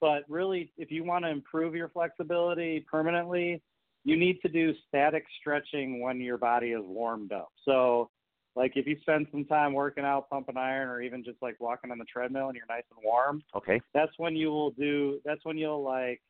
[0.00, 3.62] But really, if you want to improve your flexibility permanently,
[4.04, 7.48] you need to do static stretching when your body is warmed up.
[7.64, 8.10] So,
[8.56, 11.90] like if you spend some time working out, pumping iron, or even just like walking
[11.90, 13.80] on the treadmill and you're nice and warm, Okay.
[13.94, 15.20] that's when you will do.
[15.24, 16.22] That's when you'll like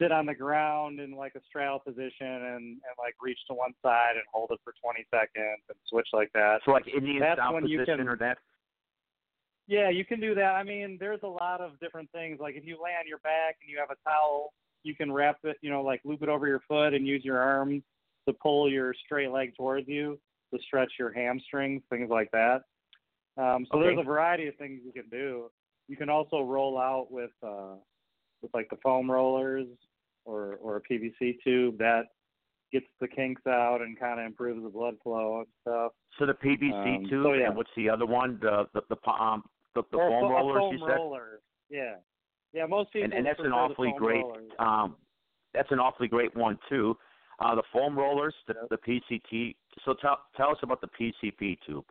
[0.00, 3.72] sit on the ground in like a straddle position and and like reach to one
[3.82, 6.60] side and hold it for 20 seconds and switch like that.
[6.64, 8.38] So like Indian That's style when you position can- or that.
[9.68, 10.54] Yeah, you can do that.
[10.54, 12.38] I mean, there's a lot of different things.
[12.40, 14.52] Like if you lay on your back and you have a towel,
[14.84, 17.38] you can wrap it, you know, like loop it over your foot and use your
[17.40, 17.82] arms
[18.28, 20.18] to pull your straight leg towards you
[20.56, 22.62] to stretch your hamstrings, things like that.
[23.36, 23.88] Um, so Okay.
[23.88, 25.50] there's a variety of things you can do.
[25.88, 27.76] You can also roll out with uh,
[28.42, 29.66] with like the foam rollers
[30.24, 31.78] or or a PVC tube.
[31.78, 32.04] That
[32.72, 35.92] gets the kinks out and kind of improves the blood flow and stuff.
[36.18, 37.48] So the PVC Um, tube, so, yeah.
[37.48, 38.38] and what's the other one?
[38.40, 40.62] The the the um the, the Or a foam a rollers.
[40.62, 41.40] foam you said, roller.
[41.68, 41.96] Yeah,
[42.52, 42.66] yeah.
[42.66, 44.22] Most people and, and that's an awfully great.
[44.22, 44.50] rollers.
[44.58, 44.96] Um,
[45.54, 46.96] that's an awfully great one too.
[47.38, 49.56] Uh, the foam rollers, the, the PCT.
[49.84, 51.84] So tell tell us about the PVC tube.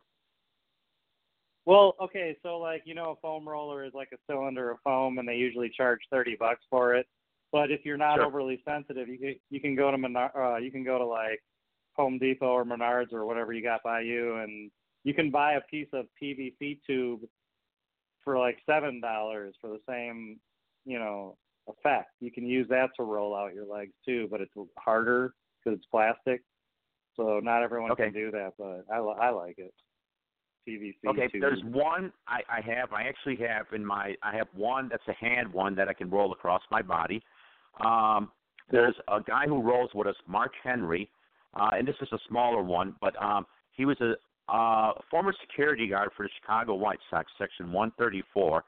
[1.66, 5.18] Well, okay, so like you know, a foam roller is like a cylinder of foam,
[5.18, 7.08] and they usually charge thirty bucks for it.
[7.52, 8.26] But if you're not Sure.
[8.26, 11.42] overly sensitive, you can you can go to Menard, uh, you can go to like
[11.94, 14.72] Home Depot or Menards or whatever you got by you, and
[15.04, 17.22] you can buy a piece of PVC tube
[18.24, 20.40] for like seven dollars for the same,
[20.86, 22.12] you know, effect.
[22.20, 25.88] You can use that to roll out your legs too, but it's harder because it's
[25.88, 26.44] plastic.
[27.16, 28.06] So not everyone Okay.
[28.06, 29.74] can do that, but I I like it.
[30.68, 32.92] PVC Okay, there's one I, I have.
[32.92, 34.16] I actually have in my.
[34.24, 37.22] I have one that's a hand one that I can roll across my body.
[37.86, 38.32] Um,
[38.72, 41.10] there's a guy who rolls with us, Mark Henry,
[41.54, 44.16] uh, and this is a smaller one, but um, he was a
[44.52, 48.64] uh, former security guard for the Chicago White Sox, Section 134.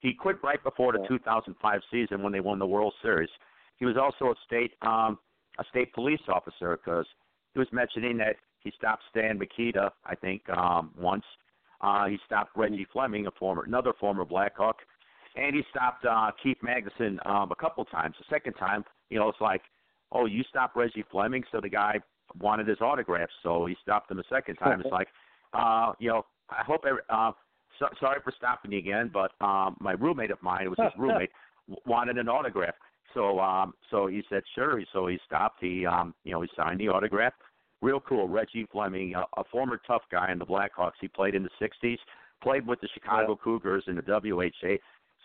[0.00, 3.28] He quit right before the 2005 season when they won the World Series.
[3.76, 5.18] He was also a state um,
[5.58, 7.06] a state police officer because
[7.52, 11.24] he was mentioning that he stopped Stan Mikita, I think, um, once.
[11.80, 14.76] Uh, he stopped Reggie Fleming, a former another former Blackhawk,
[15.36, 18.14] and he stopped uh, Keith Magnuson um, a couple times.
[18.18, 19.62] The second time, you know, it's like,
[20.12, 22.00] oh, you stopped Reggie Fleming, so the guy
[22.38, 24.80] wanted his autograph, so he stopped him a second time.
[24.80, 25.08] it's like,
[25.54, 26.82] uh, you know, I hope.
[26.86, 27.32] Every, uh,
[27.80, 30.92] so, sorry for stopping you again, but um, my roommate of mine, it was his
[30.98, 31.30] roommate,
[31.86, 32.74] wanted an autograph.
[33.14, 34.80] So, um, so he said sure.
[34.92, 35.58] So he stopped.
[35.60, 37.32] He, um, you know, he signed the autograph.
[37.82, 40.92] Real cool, Reggie Fleming, a, a former tough guy in the Blackhawks.
[41.00, 41.96] He played in the '60s,
[42.42, 44.76] played with the Chicago Cougars in the WHA.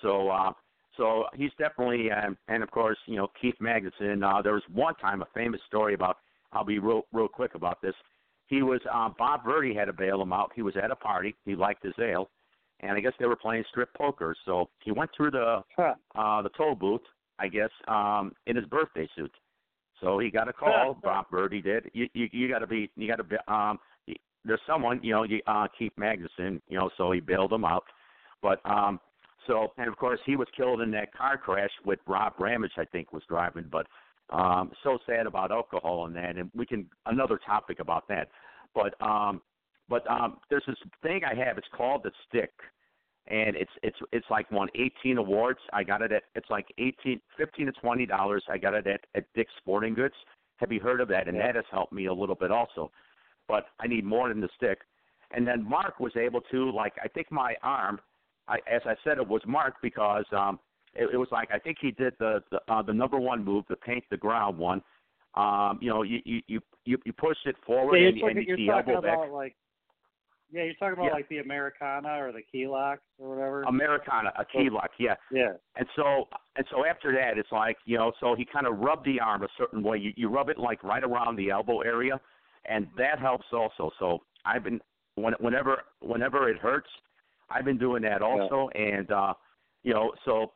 [0.02, 0.54] So, uh,
[0.96, 4.24] so he's definitely, um, and of course, you know, Keith Magnuson.
[4.24, 6.18] Uh, there was one time a famous story about.
[6.54, 7.94] I'll be real, real quick about this.
[8.48, 10.52] He was um, Bob Verdi had to bail him out.
[10.56, 11.36] He was at a party.
[11.44, 12.30] He liked his ale,
[12.82, 14.36] and I guess they were playing strip poker.
[14.46, 15.96] So he went through the Huh.
[16.16, 17.02] uh, the toll booth,
[17.40, 19.32] I guess, um, in his birthday suit.
[20.02, 20.98] So he got a call.
[21.02, 21.90] Bob Verdi did.
[21.94, 23.80] You you, you got to be you got to be um.
[24.44, 27.86] There's someone you know you uh Keith Magnuson you know so he bailed him out,
[28.42, 29.00] but um
[29.48, 32.86] so and of course he was killed in that car crash with Rob Ramage I
[32.86, 33.88] think was driving but
[34.32, 38.30] um so sad about alcohol and that and we can another topic about that
[38.74, 39.42] but um
[39.90, 42.52] but um there's this thing I have it's called the stick
[43.28, 45.60] and it's it's it's like won 18 awards.
[45.74, 48.44] I got it at it's like 18, 15 to 20 dollars.
[48.50, 50.14] I got it at at Dick's Sporting Goods.
[50.58, 51.28] Have you heard of that?
[51.28, 52.92] And that has helped me a little bit also.
[53.48, 54.80] But I need more than the stick.
[55.32, 58.00] And then Mark was able to like I think my arm,
[58.48, 60.60] I, as I said, it was Mark because um
[60.94, 63.66] it, it was like I think he did the the, uh, the number one move,
[63.70, 64.84] the paint the ground one.
[65.34, 68.94] Um, you know, you you you you, push it forward and, you're, and you're talking
[68.94, 69.32] elbow back.
[69.32, 69.56] like
[70.52, 71.14] yeah, you're talking about Yeah.
[71.14, 73.64] like the Americana or the key lock or whatever.
[73.64, 75.16] Americana, a key lock, yeah.
[75.32, 75.54] yeah.
[75.76, 79.06] And so and so after that it's like, you know, so he kind of rubbed
[79.06, 79.98] the arm a certain way.
[79.98, 82.20] You you rub it like right around the elbow area
[82.66, 83.92] and that helps also.
[84.00, 84.80] So I've been
[85.16, 86.90] when whenever whenever it hurts,
[87.50, 89.34] I've been doing that also and uh
[89.84, 90.54] you know, so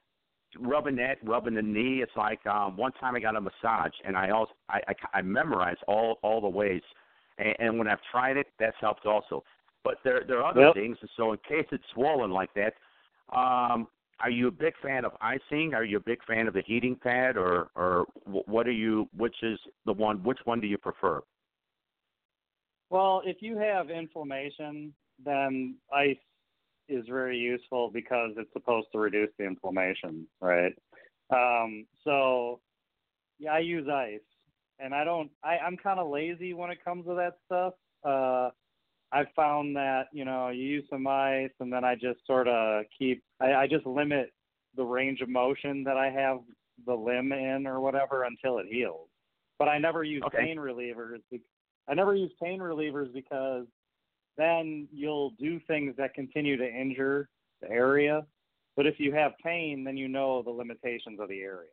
[0.60, 4.16] rubbing that, rubbing the knee, it's like um one time I got a massage and
[4.16, 6.84] I also I I, I memorized all all the ways.
[7.38, 9.44] And, and when I've tried it, that's helped also.
[9.84, 10.74] But there there are other Yep.
[10.74, 12.74] things and so in case it's swollen like that,
[13.36, 13.88] um
[14.22, 15.74] are you a big fan of icing?
[15.74, 19.08] Are you a big fan of the heating pad, or or what are you?
[19.16, 20.22] Which is the one?
[20.24, 21.22] Which one do you prefer?
[22.90, 26.18] Well, if you have inflammation, then ice
[26.90, 30.74] is very useful because it's supposed to reduce the inflammation, right?
[31.30, 32.60] Um, so,
[33.38, 34.20] yeah, I use ice,
[34.80, 35.30] and I don't.
[35.44, 37.74] I, I'm kind of lazy when it comes to that stuff.
[38.04, 38.50] Uh,
[39.12, 42.86] I've found that you know you use some ice, and then I just sort of
[42.98, 43.24] keep.
[43.40, 44.32] I, I just limit
[44.76, 46.40] the range of motion that I have
[46.86, 49.08] the limb in or whatever until it heals.
[49.58, 50.38] But I never use Okay.
[50.46, 51.20] pain relievers.
[51.88, 53.66] I never use pain relievers because
[54.38, 57.28] then you'll do things that continue to injure
[57.62, 58.26] the area.
[58.78, 61.72] But if you have pain, then you know the limitations of the area.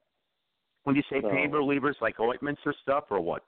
[0.84, 3.44] When you say So- pain relievers, like ointments or stuff, or what?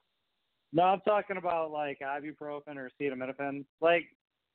[0.73, 3.65] No, I'm talking about like ibuprofen or acetaminophen.
[3.81, 4.05] Like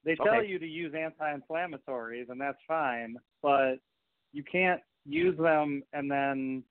[0.06, 0.48] they tell Okay.
[0.48, 3.76] you to use anti-inflammatories, and that's fine, but
[4.32, 6.64] you can't use them and then,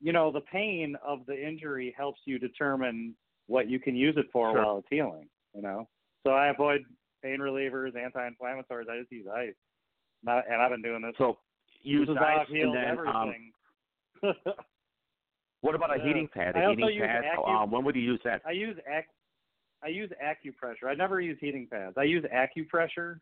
[0.00, 3.14] you know, the pain of the injury helps you determine
[3.46, 4.64] what you can use it for Sure.
[4.64, 5.28] while it's healing.
[5.54, 5.88] You know,
[6.24, 6.84] so I avoid
[7.22, 8.88] pain relievers, anti-inflammatories.
[8.88, 9.54] I just use ice,
[10.22, 11.14] Not, and I've been doing this.
[11.18, 11.38] So
[11.82, 13.52] use ice and then um, everything.
[15.62, 16.56] What about a heating pad?
[16.56, 17.24] A heating pad.
[17.36, 18.42] acu- uh, when would you use that?
[18.46, 19.06] I use ac
[19.84, 20.88] I use acupressure.
[20.88, 21.94] I never use heating pads.
[21.96, 23.18] I use acupressure.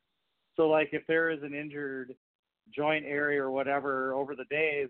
[0.57, 2.14] So like if there is an injured
[2.74, 4.88] joint area or whatever over the days,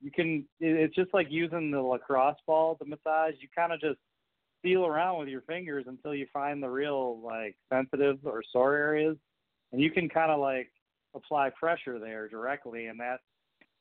[0.00, 3.34] you can it's just like using the lacrosse ball to massage.
[3.40, 3.98] You kind of just
[4.62, 9.16] feel around with your fingers until you find the real like sensitive or sore areas
[9.72, 10.70] and you can kind of like
[11.14, 13.18] apply pressure there directly and that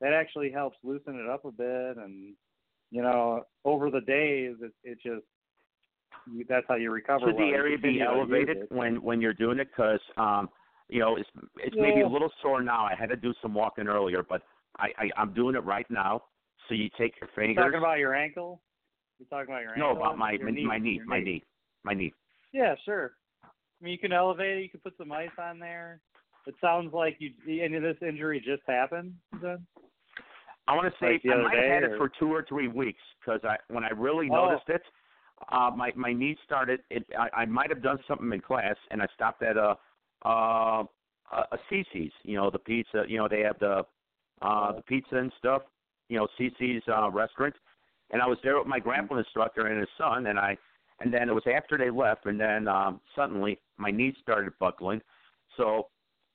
[0.01, 2.35] that actually helps loosen it up a bit and
[2.93, 5.25] you know over the days it it just
[6.31, 7.47] you- that's how you recover Should well.
[7.47, 9.67] the area be continue to use elevated when when you're doing it?
[9.75, 10.49] Because um,
[10.89, 12.85] you know, it's it's maybe a little sore now.
[12.85, 14.41] I had to do some walking earlier, but
[14.77, 16.23] I, I I'm doing it right now.
[16.69, 17.53] So you take your finger.
[17.53, 18.61] You're talking about your ankle
[19.19, 19.93] you're talking about your ankle.
[19.93, 21.43] no, about my Your my knee, my knee,
[21.83, 22.13] my knee.
[22.51, 23.13] Yeah, sure.
[23.43, 23.47] I
[23.81, 24.63] mean, you can elevate it.
[24.63, 25.99] You can put some ice on there.
[26.45, 27.31] It sounds like you.
[27.47, 29.13] Any of this injury just happened?
[29.41, 29.65] Then?
[30.67, 33.01] I want to say Like I might have had it for two or three weeks
[33.19, 34.47] because I when I really Oh.
[34.49, 34.81] noticed it,
[35.49, 36.81] uh, my my knee started.
[36.89, 39.77] It I, I might have done something in class and I stopped at a
[40.25, 40.83] uh,
[41.31, 42.13] a a CiCi's.
[42.23, 43.03] You know the pizza.
[43.07, 43.85] You know they have the
[44.41, 45.63] uh, the pizza and stuff.
[46.09, 47.55] You know CiCi's uh, restaurant,
[48.11, 50.57] and I was there with my grappling instructor and his son, and I
[50.99, 55.01] and then it was after they left, and then um, suddenly my knee started buckling.
[55.57, 55.87] So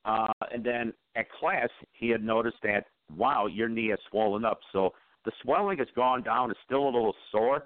[0.04, 2.84] uh, and then at class, he had noticed that,
[3.16, 4.60] wow, your knee has swollen up.
[4.72, 4.92] So
[5.24, 6.50] the swelling has gone down.
[6.50, 7.64] It's still a little sore.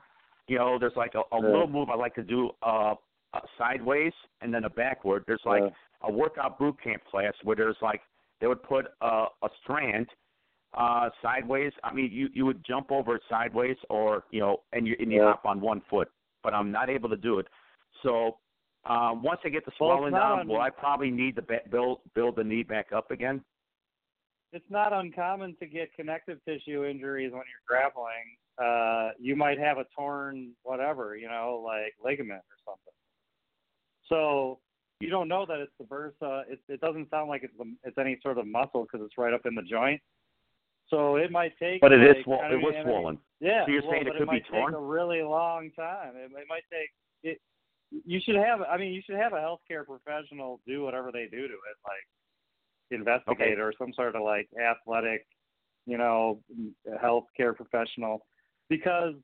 [0.49, 1.47] You know, there's like a, a Yeah.
[1.47, 2.95] little move I like to do uh,
[3.35, 5.25] uh, sideways and then a backward.
[5.27, 5.71] There's like Yeah.
[6.03, 8.01] a workout boot camp class where there's like
[8.41, 10.09] they would put a, a strand
[10.75, 11.73] uh sideways.
[11.85, 15.13] I mean, you you would jump over it sideways, or you know, and you and
[15.13, 15.33] you Yeah.
[15.33, 16.09] hop on one foot.
[16.43, 17.47] But I'm not able to do it.
[18.03, 18.39] So
[18.85, 21.63] uh, once I get the swelling not down, on- will I probably need to ba-
[21.71, 23.43] build build the knee back up again?
[24.53, 28.37] It's not uncommon to get connective tissue injuries when you're grappling.
[28.63, 32.93] Uh, you might have a torn whatever, you know, like ligament or something.
[34.09, 34.59] So
[35.01, 36.43] you don't know that it's the bursa.
[36.51, 39.33] It, it doesn't sound like it's the, it's any sort of muscle because it's right
[39.33, 40.01] up in the joint.
[40.89, 41.81] So it might take.
[41.81, 42.45] But it is like, swollen.
[42.45, 43.19] I it was I mean, swollen.
[43.41, 43.65] Yeah.
[43.65, 44.73] So you're well, saying it could be might torn?
[44.73, 46.15] take a really long time.
[46.17, 46.91] It, it might take
[47.23, 47.41] it.
[48.07, 48.61] You should have.
[48.63, 52.07] I mean, you should have a healthcare professional do whatever they do to it, like
[52.91, 53.61] investigate Okay.
[53.61, 55.27] or some sort of like athletic,
[55.87, 56.41] you know,
[57.03, 58.27] healthcare professional,
[58.69, 59.15] because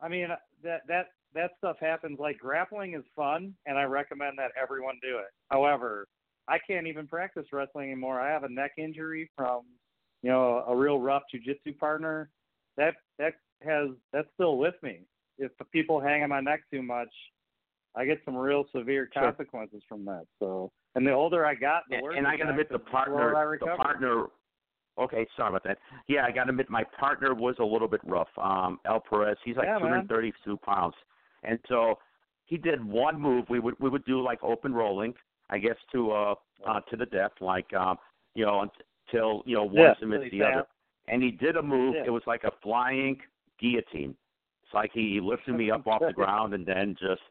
[0.00, 0.28] I mean
[0.62, 2.18] that that that stuff happens.
[2.18, 5.30] Like grappling is fun, and I recommend that everyone do it.
[5.50, 6.06] However,
[6.46, 8.20] I can't even practice wrestling anymore.
[8.20, 9.62] I have a neck injury from,
[10.22, 12.30] you know, a real rough jujitsu partner.
[12.76, 15.00] That that has that's still with me.
[15.38, 17.12] If the people hang on my neck too much,
[17.96, 19.22] I get some real severe Sure.
[19.22, 20.26] consequences from that.
[20.38, 22.16] So, and the older I got, the And, worse.
[22.16, 23.76] and I got to admit, the 'cause slower I partner, the recover.
[23.76, 24.26] partner.
[24.98, 25.78] Okay, sorry about that.
[26.08, 28.36] Yeah, I got to admit, my partner was a little bit rough.
[28.36, 30.06] Um, El Perez, he's like Yeah, man.
[30.08, 30.96] 232 pounds,
[31.44, 31.98] and so
[32.46, 33.48] he did one move.
[33.48, 35.14] We would we would do like open rolling,
[35.50, 36.34] I guess, to uh,
[36.66, 37.98] uh to the death, like um,
[38.34, 38.68] you know,
[39.06, 40.66] until you know one Yeah, submits really the other.
[41.06, 41.94] And he did a move.
[41.94, 42.04] Yeah.
[42.06, 43.20] It was like a flying
[43.58, 44.16] guillotine.
[44.64, 47.22] It's like he lifted me up off the ground and then just.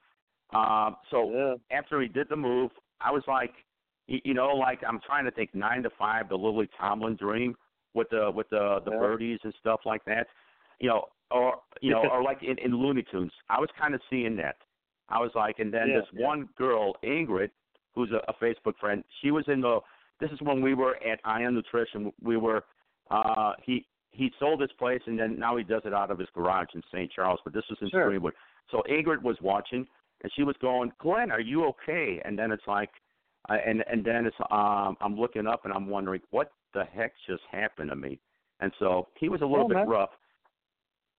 [0.52, 1.56] Um, so Yeah.
[1.78, 2.72] after he did the move,
[3.02, 3.54] I was like,
[4.08, 7.58] you, know, like I'm trying to think nine to five, the Lily Tomlin dream
[7.94, 9.00] with the with the the Yeah.
[9.00, 10.28] birdies and stuff like that,
[10.80, 13.32] you know, or you know, or like in, in Looney Tunes.
[13.50, 14.58] I was kind of seeing that.
[15.10, 16.26] I was like, and then Yeah, this yeah.
[16.28, 17.52] one girl, Ingrid,
[17.94, 19.80] who's a, a Facebook friend, she was in the.
[20.20, 22.12] This is when we were at Ion Nutrition.
[22.22, 22.64] We were,
[23.12, 26.28] uh, he he sold his place and then now he does it out of his
[26.34, 27.12] garage in St.
[27.12, 27.40] Charles.
[27.44, 28.08] But this was in Sure.
[28.10, 28.34] Greenwood.
[28.72, 29.86] So Ingrid was watching
[30.24, 32.22] and she was going, Glenn, are you okay?
[32.26, 32.90] And then it's like,
[33.50, 37.14] uh, and and then it's um I'm looking up and I'm wondering what the heck
[37.28, 38.20] just happened to me.
[38.60, 39.88] And so he was a little Oh, bit man.
[39.88, 40.10] rough.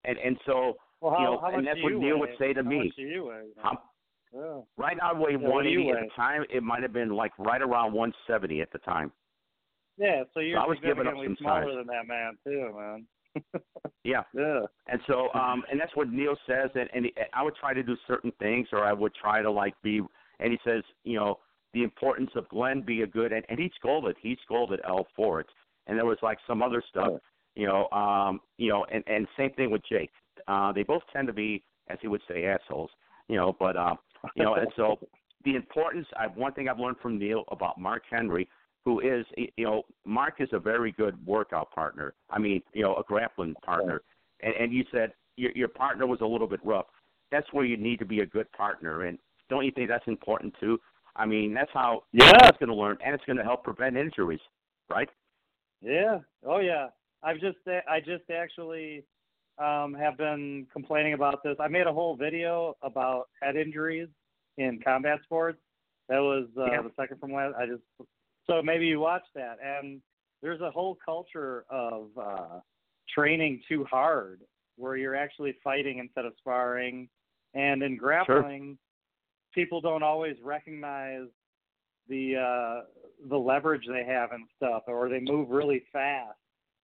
[0.05, 2.21] And and so Well, how, you know, and that's what Neil weigh?
[2.21, 2.79] would say to how me.
[2.85, 3.49] Much do you weigh?
[4.35, 4.61] Yeah.
[4.77, 6.03] right now I weigh Yeah, what do you 180 at weigh?
[6.09, 6.45] the time.
[6.53, 9.11] It might have been like right around 170 at the time.
[9.97, 11.77] Yeah, so you're I was giving up significantly some smaller size.
[11.79, 13.07] than that man too, man.
[14.05, 14.23] Yeah.
[14.35, 14.61] yeah.
[14.87, 16.71] And so, um, and that's what Neil says.
[16.75, 19.51] And, and he, I would try to do certain things, or I would try to
[19.51, 20.01] like be.
[20.41, 21.39] And he says, you know,
[21.75, 23.33] the importance of Glenn be a good.
[23.33, 24.17] And, and he scolded.
[24.21, 25.47] He scolded L for it.
[25.87, 27.15] And there was like some other stuff,
[27.55, 30.11] you know, um, you know, and and same thing with Jake.
[30.47, 32.91] Uh, they both tend to be, as he would say, assholes,
[33.29, 33.57] you know.
[33.59, 33.95] But uh,
[34.37, 34.99] you know, and so
[35.45, 36.07] the importance.
[36.17, 38.49] I one thing I've learned from Neil about Mark Henry,
[38.89, 42.15] who is, you know, Mark is a very good workout partner.
[42.31, 44.01] I mean, you know, a grappling partner.
[44.41, 46.87] And, and you said your your partner was a little bit rough.
[47.31, 49.03] That's where you need to be a good partner.
[49.05, 49.19] And
[49.51, 50.79] don't you think that's important too?
[51.17, 52.49] I mean, that's how Yeah.
[52.49, 54.41] it's going to learn, and it's going to help prevent injuries,
[54.89, 55.11] right?
[55.83, 56.21] Yeah.
[56.47, 56.87] Oh yeah.
[57.23, 59.05] I've just I just actually
[59.59, 61.57] um, have been complaining about this.
[61.61, 64.09] I made a whole video about head injuries
[64.57, 65.59] in combat sports.
[66.09, 66.81] That was uh, Yeah.
[66.81, 67.55] the second from last.
[67.59, 67.83] I just
[68.49, 69.59] so maybe you watch that.
[69.65, 70.01] And
[70.43, 72.61] there's a whole culture of uh,
[73.15, 74.41] training too hard,
[74.77, 77.09] where you're actually fighting instead of sparring.
[77.55, 78.79] And in grappling,
[79.55, 81.27] people don't always recognize
[82.09, 82.85] the uh,
[83.29, 86.37] the leverage they have and stuff, or they move really fast.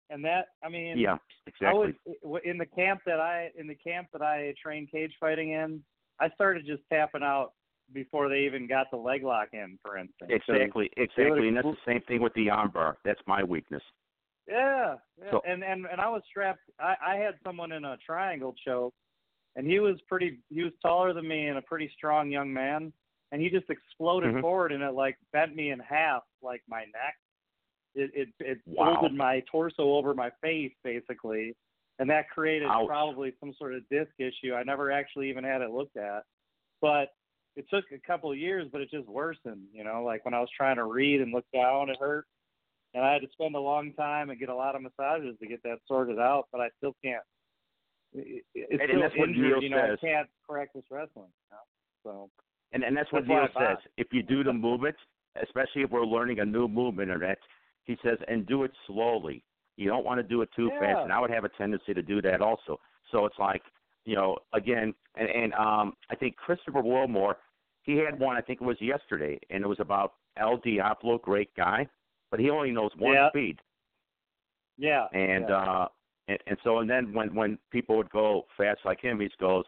[0.09, 1.19] And that, I mean, Yeah,
[1.63, 2.41] I was exactly.
[2.45, 5.83] in the camp that I in the camp that I trained cage fighting in.
[6.19, 7.53] I started just tapping out
[7.93, 10.31] before they even got the leg lock in, for instance.
[10.31, 12.95] Exactly, exactly, and that's the same thing with the armbar.
[13.05, 13.83] That's my weakness.
[14.49, 15.31] Yeah, yeah.
[15.31, 16.61] So- and and and I was strapped.
[16.79, 18.95] I I had someone in a triangle choke,
[19.57, 20.39] and he was pretty.
[20.51, 22.93] He was taller than me and a pretty strong young man,
[23.33, 24.41] and he just exploded Mhm.
[24.41, 27.17] forward and it like bent me in half, like my neck.
[27.95, 28.97] It it it Wow.
[28.97, 31.57] folded my torso over my face basically,
[31.99, 32.87] and that created Ouch.
[32.87, 34.55] probably some sort of disc issue.
[34.55, 36.25] I never actually even had it looked at,
[36.81, 37.15] but
[37.57, 39.63] it took a couple of years, but it just worsened.
[39.73, 42.27] You know, like when I was trying to read and look down, it hurt
[42.95, 45.47] and I had to spend a long time and get a lot of massages to
[45.47, 46.47] get that sorted out.
[46.53, 47.23] But I still can't.
[48.15, 49.77] it- It's And- and still that's what injured, Neil you know.
[49.89, 49.99] says.
[50.03, 51.33] I can't practice wrestling.
[51.51, 51.63] You know?
[52.03, 52.31] So
[52.73, 53.91] And and that's what That's why Neil says.
[53.97, 54.97] If you do the movement,
[55.37, 57.39] especially if we're learning a new movement or that,
[57.85, 59.45] he says, and do it slowly.
[59.77, 60.81] You don't want to do it too Yeah.
[60.81, 61.01] fast.
[61.05, 62.81] And I would have a tendency to do that also.
[63.11, 63.63] So it's like,
[64.05, 67.39] you know, again, and, and um, I think Christopher Wilmore,
[67.87, 68.37] he had one.
[68.37, 71.89] I think it was yesterday, and it was about El Diablo, great guy,
[72.31, 73.31] but he only knows one Yeah.
[73.31, 73.61] speed.
[74.77, 75.07] yeah.
[75.13, 75.57] And yeah.
[75.57, 75.89] uh
[76.29, 79.65] and, and so and then when when people would go fast like him, he goes,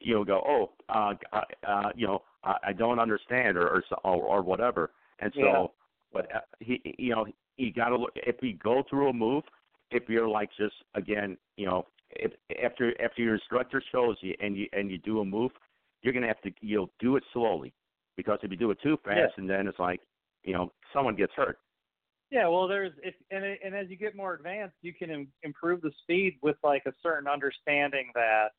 [0.00, 3.84] you know, go, oh, uh, uh, uh you know, I, I don't understand or or,
[4.04, 4.90] or or whatever.
[5.20, 5.66] And so, Yeah.
[6.12, 9.44] but uh, he, you know, you got to look if you go through a move,
[9.90, 14.56] if you're like just again, you know, if after after your instructor shows you and
[14.56, 15.52] you and you do a move,
[16.02, 17.72] you're gonna have to you'll do it slowly
[18.16, 19.28] because if you do it too fast, Yeah.
[19.36, 20.00] and then it's like,
[20.42, 21.58] you know, someone gets hurt.
[22.30, 25.32] Yeah, well, there's if and it- and as you get more advanced, you can Im-
[25.42, 28.52] improve the speed with like a certain understanding that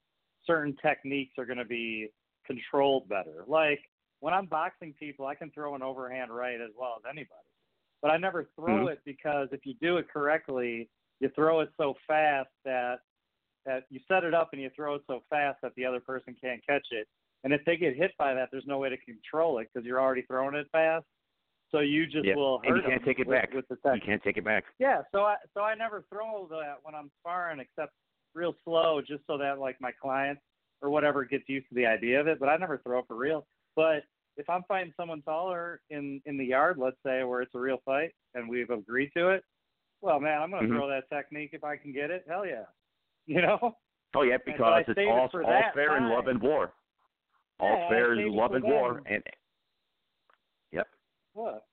[0.45, 2.09] certain techniques are going to be
[2.45, 3.43] controlled better.
[3.47, 3.79] Like
[4.19, 7.47] when I'm boxing people, I can throw an overhand right as well as anybody,
[8.01, 8.91] but I never throw Mhm.
[8.93, 10.89] it because if you do it correctly,
[11.19, 13.01] you throw it so fast that
[13.63, 16.35] that you set it up and you throw it so fast that the other person
[16.35, 17.07] can't catch it.
[17.43, 19.99] And if they get hit by that, there's no way to control it because you're
[19.99, 21.05] already throwing it fast.
[21.71, 23.53] So you just Yeah, will and you can't take it with, back.
[23.53, 24.65] with the You can't take it back.
[24.77, 27.93] Yeah, so I so I never throw that when I'm sparring except
[28.35, 30.37] real slow just so that like my client
[30.81, 33.47] or whatever gets used to the idea of it, but I never throw for real.
[33.75, 34.03] But
[34.37, 37.79] if I'm fighting someone taller in in the yard, let's say where it's a real
[37.85, 39.43] fight and we've agreed to it,
[40.01, 40.71] well man, I'm gonna Mhm.
[40.71, 42.25] throw that technique if I can get it.
[42.27, 42.65] Hell yeah.
[43.27, 43.77] You know?
[44.13, 46.73] Oh yeah, because it's all all fair in love and war.
[47.61, 49.23] All Yeah, fair it love and war, and
[50.71, 50.87] yep.
[51.33, 51.65] What?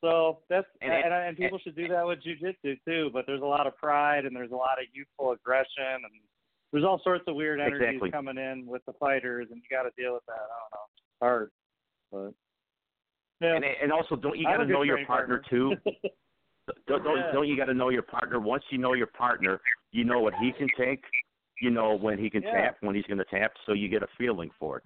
[0.00, 3.10] So that's And- and, and, people should do that with jujitsu too.
[3.12, 6.20] But there's a lot of pride and there's a lot of youthful aggression and
[6.72, 8.10] there's all sorts of weird energies Exactly.
[8.12, 10.34] coming in with the fighters, and you got to deal with that.
[10.34, 11.50] I don't know, it's hard,
[12.12, 12.32] but
[13.44, 13.56] yeah.
[13.56, 15.74] And and also don't you got to know your training partner too.
[16.86, 17.32] Don't don't, Yeah.
[17.32, 18.38] don't you got to know your partner?
[18.38, 19.60] Once you know your partner,
[19.90, 21.02] you know what he can take.
[21.60, 22.52] You know when he can Yeah.
[22.52, 24.84] tap, when he's going to tap, so you get a feeling for it.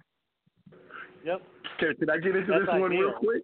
[1.25, 1.41] Yep.
[1.79, 3.43] Can, can I get into That's this one real quick?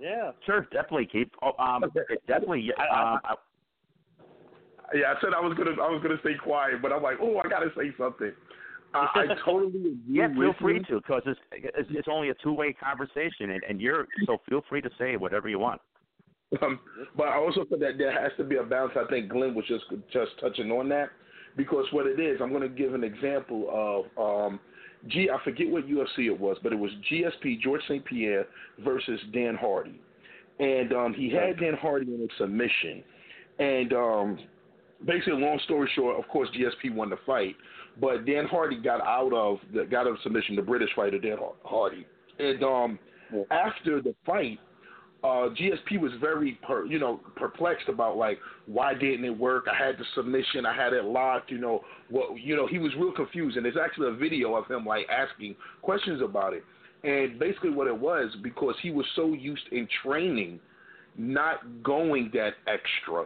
[0.00, 0.32] Yeah.
[0.44, 1.32] Sure, definitely keep.
[1.42, 2.00] Oh, um, Okay.
[2.10, 2.72] it definitely.
[2.76, 3.34] I- I- um, I,
[4.94, 7.40] Yeah, I said I was gonna I was gonna stay quiet, but I'm like, oh,
[7.44, 8.32] I gotta say something.
[8.92, 10.84] I, I totally agree yeah, feel free you.
[10.84, 14.62] to, because it's, it's it's only a two way conversation, and, and you're so feel
[14.68, 15.80] free to say whatever you want.
[16.62, 16.78] Um,
[17.16, 18.92] but I also feel that there has to be a balance.
[18.96, 21.10] I think Glenn was just just touching on that
[21.56, 23.68] because what it is, I'm going to give an example
[24.18, 24.60] of um,
[25.08, 25.28] G.
[25.30, 28.46] I forget what UFC it was, but it was GSP George St Pierre
[28.84, 30.00] versus Dan Hardy,
[30.58, 33.02] and um, he had Dan Hardy in a submission,
[33.58, 34.38] and um,
[35.06, 37.56] basically, long story short, of course, GSP won the fight,
[38.00, 40.56] but Dan Hardy got out of the, got out of submission.
[40.56, 42.06] The British fighter Dan Hardy,
[42.38, 42.98] and um,
[43.50, 44.58] after the fight
[45.24, 49.64] uh, GSP was very, per, you know, perplexed about like why didn't it work?
[49.72, 52.92] I had the submission, I had it locked, you know, what, you know, he was
[52.98, 56.62] real confused, and there's actually a video of him like asking questions about it,
[57.04, 60.60] and basically what it was because he was so used in training,
[61.16, 63.24] not going that extra,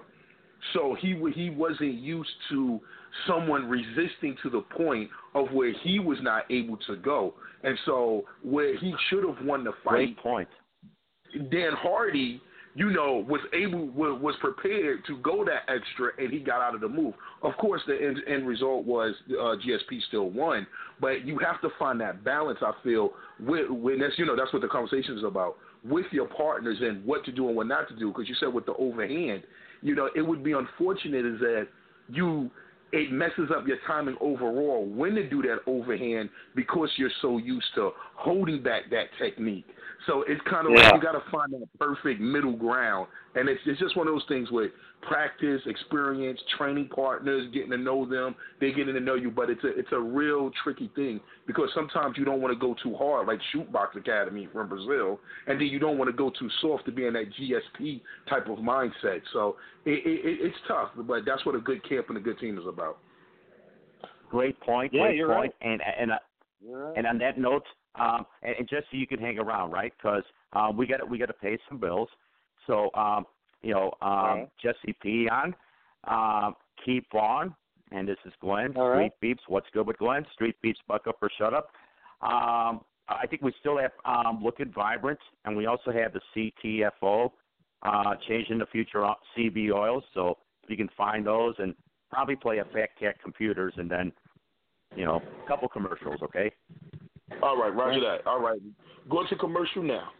[0.72, 2.80] so he he wasn't used to
[3.26, 7.34] someone resisting to the point of where he was not able to go,
[7.64, 9.90] and so where he should have won the fight.
[9.90, 10.48] Great point.
[11.50, 12.40] Dan Hardy
[12.78, 16.80] you know, was able was prepared to go that extra, and he got out of
[16.80, 17.12] the move.
[17.42, 20.64] Of course, the end, end result was uh, GSP still won,
[21.00, 22.60] but you have to find that balance.
[22.62, 26.28] I feel with, when that's you know that's what the conversation is about with your
[26.28, 28.08] partners and what to do and what not to do.
[28.08, 29.42] Because you said with the overhand,
[29.82, 31.66] you know, it would be unfortunate is that
[32.08, 32.48] you
[32.92, 37.66] it messes up your timing overall when to do that overhand because you're so used
[37.74, 39.66] to holding back that technique.
[40.06, 40.84] So it's kind of yeah.
[40.84, 44.14] like you got to find that perfect middle ground, and it's it's just one of
[44.14, 44.70] those things with
[45.02, 49.30] practice, experience, training partners, getting to know them, they getting to know you.
[49.30, 52.74] But it's a it's a real tricky thing because sometimes you don't want to go
[52.82, 56.30] too hard, like Chute Boxe Academy from Brazil, and then you don't want to go
[56.38, 59.20] too soft to be in that GSP type of mindset.
[59.32, 62.56] So it, it, it's tough, but that's what a good camp and a good team
[62.56, 62.98] is about.
[64.30, 64.92] Great point.
[64.92, 65.54] Yeah, great you're point.
[65.60, 65.70] right.
[65.72, 66.18] And and uh,
[66.64, 66.96] right.
[66.96, 69.92] and on that note, um, and, and just so you can hang around, right?
[69.96, 70.22] Because
[70.52, 72.08] um, we got we got to pay some bills.
[72.66, 73.26] So um,
[73.62, 74.48] you know, um, Right.
[74.62, 75.54] Jesse P on,
[76.06, 77.54] um, keep on,
[77.90, 78.76] and this is Glenn.
[78.76, 79.12] All right.
[79.12, 79.42] Street Beefs.
[79.48, 80.24] What's good with Glenn?
[80.32, 80.80] Street Beefs.
[80.86, 81.70] Buck up or shut up.
[82.20, 87.30] Um, I think we still have um, looking vibrant, and we also have the CTFO,
[87.82, 90.04] uh, changing the future CB oils.
[90.14, 90.36] So
[90.68, 91.74] you can find those and
[92.10, 94.12] probably play a Fat Cat computers, and then
[94.96, 96.20] you know, a couple commercials.
[96.22, 96.50] Okay.
[97.42, 98.26] All right, Roger that.
[98.26, 98.60] All right,
[99.08, 100.10] go to commercial now.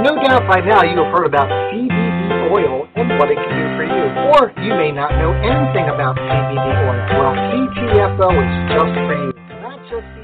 [0.00, 3.66] No doubt by now you have heard about CBD oil and what it can do
[3.76, 4.04] for you.
[4.32, 7.04] Or you may not know anything about CBD oil.
[7.20, 9.32] Well, CTFO is just for you.
[9.60, 10.19] Not just CBD oil, but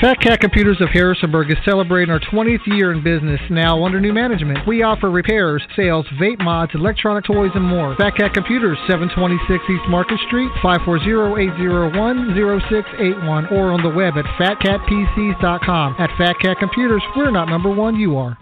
[0.00, 4.12] Fat Cat Computers of Harrisonburg is celebrating our 20th year in business now under new
[4.12, 4.58] management.
[4.66, 7.96] We offer repairs, sales, vape mods, electronic toys, and more.
[7.96, 15.96] Fat Cat Computers, 726 East Market Street, 540-801-0681, or on the web at fatcatpcs.com.
[15.98, 18.36] At Fat Cat Computers, we're not number one, you are.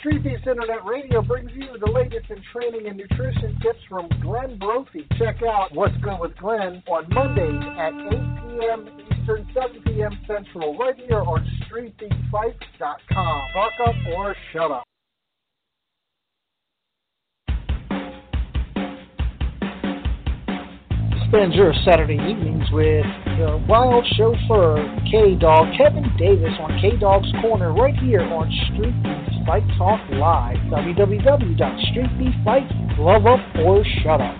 [0.00, 4.58] Street Beefs Internet Radio brings you the latest in training and nutrition tips from Glenn
[4.58, 5.06] Brophy.
[5.16, 8.10] Check out What's Good with Glenn on Mondays at 8
[8.58, 9.13] p.m.
[9.24, 10.18] Eastern, 7 p.m.
[10.26, 13.42] Central, right here on StreetBeatFights.com.
[13.54, 14.84] Talk up or shut up.
[21.28, 23.04] Spend your Saturday evenings with
[23.38, 24.76] the wild chauffeur
[25.10, 30.00] K Dog Kevin Davis on K Dog's Corner right here on Street Beefs Fight Talk
[30.10, 30.58] Live.
[30.70, 32.98] www.streetbeatfights.
[32.98, 34.36] Love up or shut up.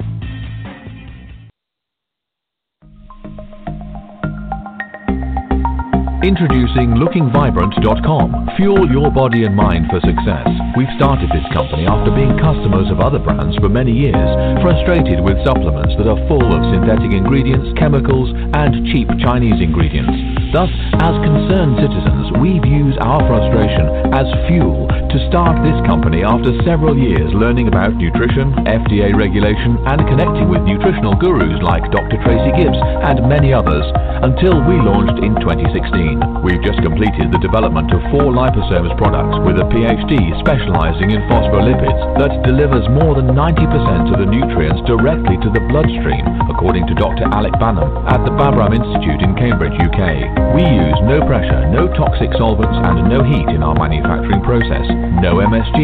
[6.25, 8.57] Introducing LookingVibrant.com.
[8.57, 10.49] Fuel your body and mind for success.
[10.73, 14.25] We've started this company after being customers of other brands for many years,
[14.65, 20.17] frustrated with supplements that are full of synthetic ingredients, chemicals, and cheap Chinese ingredients.
[20.57, 20.73] Thus,
[21.05, 23.85] as concerned citizens, we've used our frustration
[24.17, 30.01] as fuel to start this company after several years learning about nutrition, FDA regulation, and
[30.09, 32.17] connecting with nutritional gurus like Dr.
[32.25, 33.85] Tracy Gibbs and many others
[34.25, 36.14] until we launched in 2016.
[36.45, 42.01] We've just completed the development of four liposomes products with a PhD specializing in phospholipids
[42.21, 47.27] that delivers more than 90% of the nutrients directly to the bloodstream, according to Dr.
[47.33, 50.29] Alec Bangham at the Babraham Institute in Cambridge, UK.
[50.55, 54.87] We use no pressure, no toxic solvents, and no heat in our manufacturing process.
[55.25, 55.79] No MSG.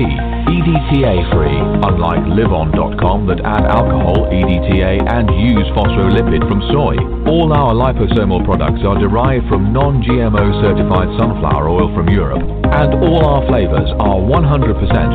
[0.50, 1.58] EDTA free,
[1.88, 6.96] unlike Livon.com that add alcohol, EDTA, and use phospholipid from soy.
[7.30, 9.72] All our liposomal products are derived from
[10.20, 12.42] non-GMO certified sunflower oil from Europe.
[12.70, 14.30] And all our flavors are 100%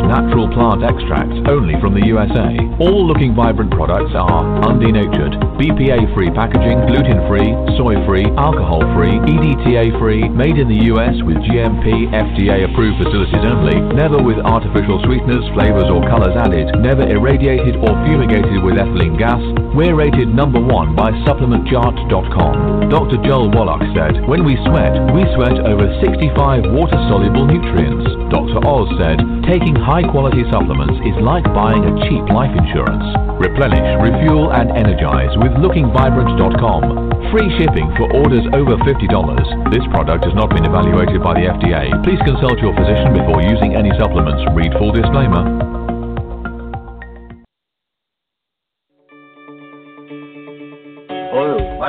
[0.09, 2.51] natural plant extracts only from the USA.
[2.81, 10.91] All Looking Vibrant products are undenatured, BPA-free packaging, gluten-free, soy-free, alcohol-free, EDTA-free, made in the
[10.91, 17.07] US with GMP, FDA-approved facilities only, never with artificial sweeteners, flavors or colors added, never
[17.07, 19.39] irradiated or fumigated with ethylene gas.
[19.75, 22.89] We're rated number one by supplementchart.com.
[22.89, 23.17] Dr.
[23.23, 28.07] Joel Wallach said, when we sweat, we sweat over 65 water-soluble nutrients.
[28.31, 28.59] Dr.
[28.65, 33.05] Oz said, taking high quality supplements is like buying a cheap life insurance.
[33.37, 37.31] Replenish, refuel, and energize with lookingvibrant.com.
[37.31, 39.71] Free shipping for orders over $50.
[39.71, 41.91] This product has not been evaluated by the FDA.
[42.03, 44.43] Please consult your physician before using any supplements.
[44.55, 45.84] Read full disclaimer.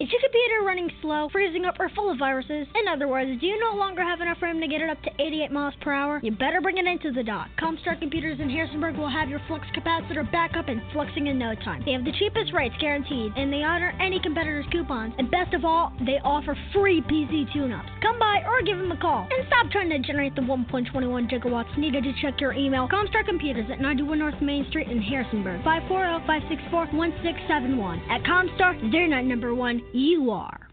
[0.00, 2.66] Is your computer running slow, freezing up, or full of viruses?
[2.74, 5.10] In other words, do you no longer have enough RAM to get it up to
[5.20, 6.20] 88 miles per hour?
[6.22, 7.48] You better bring it into the dock.
[7.60, 11.54] Comstar Computers in Harrisonburg will have your flux capacitor back up and fluxing in no
[11.54, 11.82] time.
[11.84, 15.12] They have the cheapest rates guaranteed, and they honor any competitor's coupons.
[15.18, 17.90] And best of all, they offer free PC tune-ups.
[18.00, 19.28] Come by or give them a call.
[19.30, 22.88] And stop trying to generate the 1.21 gigawatts needed to check your email.
[22.88, 25.60] Comstar Computers at 91 North Main Street in Harrisonburg.
[25.60, 28.00] 540-564-1671.
[28.08, 29.82] At Comstar, they're not number one.
[29.92, 30.68] You are.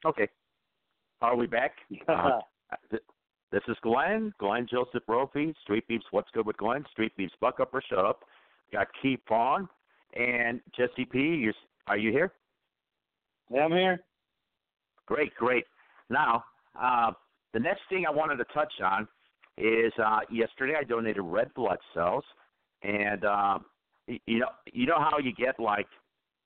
[0.05, 0.27] Okay.
[1.21, 1.75] Are we back?
[2.71, 3.03] Uh, th-
[3.51, 7.59] this is Glenn, Glenn Joseph Brophy, Street Beefs, What's Good with Glenn, Street Beefs, Buck
[7.59, 8.21] Up or Shut Up.
[8.73, 9.69] Got Keith Vaughn
[10.15, 11.19] and Jesse P.
[11.19, 11.53] You're,
[11.87, 12.33] are you here?
[13.49, 13.99] Yeah, I'm here.
[15.05, 15.65] Great, great.
[16.09, 16.43] Now,
[16.79, 17.11] uh,
[17.53, 19.07] the next thing I wanted to touch on
[19.57, 22.23] is uh, yesterday I donated red blood cells,
[22.83, 23.59] and uh,
[24.07, 25.87] you know, you know how you get like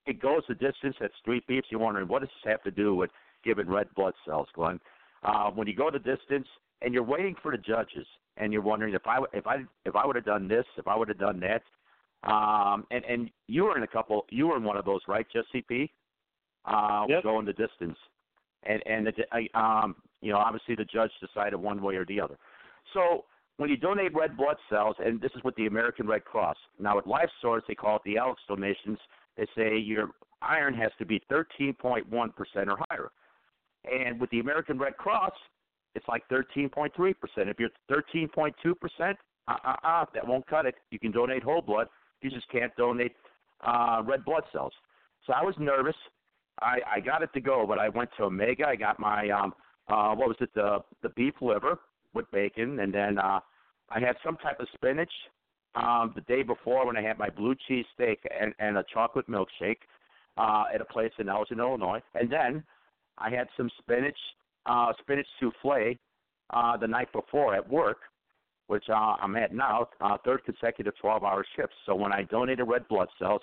[0.06, 1.68] it goes the distance at Street Beefs.
[1.72, 3.10] You're wondering what does this have to do with
[3.44, 4.80] giving red blood cells, Glenn?
[5.24, 6.48] Uh, when you go the distance
[6.82, 8.06] and you're waiting for the judges,
[8.38, 10.96] and you're wondering if I if I if I would have done this, if I
[10.96, 11.64] would have done that,
[12.30, 15.26] um, and and you were in a couple, you were in one of those, right,
[15.32, 15.92] Jesse P?
[16.66, 17.24] Uh, Yep.
[17.24, 17.98] going the distance,
[18.64, 22.38] and and the, um, you know, obviously the judge decided one way or the other.
[22.94, 23.26] So
[23.58, 26.56] when you donate red blood cells, and this is with the American Red Cross.
[26.80, 28.98] Now at Life Source, they call it the ALYX donations.
[29.36, 30.12] They say your
[30.42, 32.06] iron has to be 13.1%
[32.68, 33.12] or higher.
[33.84, 35.34] And with the American Red Cross,
[36.00, 37.14] it's like 13.3%.
[37.38, 38.54] If you're 13.2%,
[39.48, 40.76] uh, uh, uh, that won't cut it.
[40.92, 41.88] You can donate whole blood.
[42.22, 43.14] You just can't donate
[43.66, 44.74] uh, red blood cells.
[45.26, 45.96] So I was nervous.
[46.62, 48.66] I, I got it to go, but I went to Omega.
[48.68, 49.54] I got my um,
[49.90, 50.50] uh, what was it?
[50.54, 51.80] The the beef liver
[52.14, 53.40] with bacon, and then uh,
[53.90, 55.12] I had some type of spinach
[55.76, 59.28] um, the day before when I had my blue cheese steak and, and a chocolate
[59.30, 59.78] milkshake
[60.38, 62.64] uh, at a place in Elgin, Illinois, and then
[63.18, 64.18] I had some spinach
[64.70, 65.96] uh, spinach souffle
[66.52, 67.98] uh, the night before at work,
[68.68, 71.76] which uh, I'm at now, uh, third consecutive 12-hour shifts.
[71.86, 73.42] So when I donated red blood cells,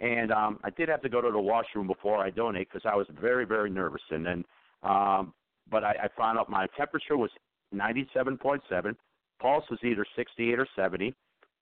[0.00, 2.96] and um, I did have to go to the washroom before I donate because I
[2.96, 4.00] was very, very nervous.
[4.10, 4.44] And then,
[4.82, 5.34] um,
[5.70, 7.30] but I, I found out my temperature was
[7.74, 8.96] 97.7,
[9.40, 11.14] pulse was either 68 or 70,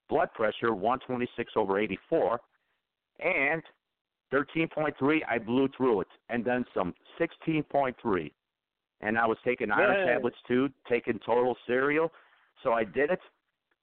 [0.09, 2.40] blood pressure 126 over 84,
[3.20, 3.62] and
[4.32, 5.20] 13.3.
[5.28, 8.30] I blew through it, and then some 16.3
[9.01, 10.14] and I was taking iron Yay.
[10.14, 12.11] tablets too, taking total cereal.
[12.62, 13.20] So I did it.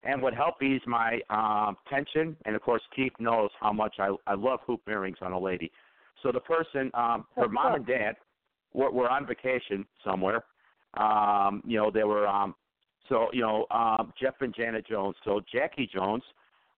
[0.04, 4.12] And what helped ease my um, tension, and of course Keith knows how much I
[4.28, 5.72] I love hoop earrings on a lady.
[6.22, 8.16] So the person, um, her mom and dad,
[8.74, 10.44] were, were on vacation somewhere.
[10.96, 12.54] Um, you know, they were um,
[13.10, 15.16] so you know um, Jeff and Janet Jones.
[15.24, 16.24] So Jackie Jones,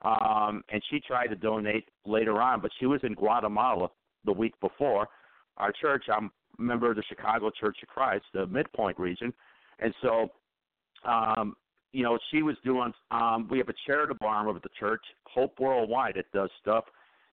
[0.04, 3.90] um, and she tried to donate later on, but she was in Guatemala
[4.26, 5.08] the week before.
[5.58, 9.34] Our church, I'm member of the Chicago Church of Christ, the Midpoint region,
[9.80, 10.32] and so
[11.06, 11.56] um,
[11.92, 12.94] you know, she was doing.
[13.12, 16.86] Um, we have a charitable arm of the church, Hope Worldwide, that does stuff.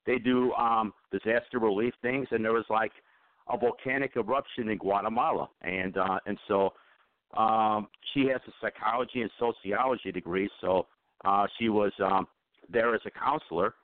[0.06, 2.92] They do um, disaster relief things, and there was like
[3.48, 6.72] a volcanic eruption in Guatemala, and uh, and so
[7.36, 10.86] um, she has a psychology and sociology degree, so
[11.24, 12.26] uh, she was um,
[12.70, 13.74] there as a counselor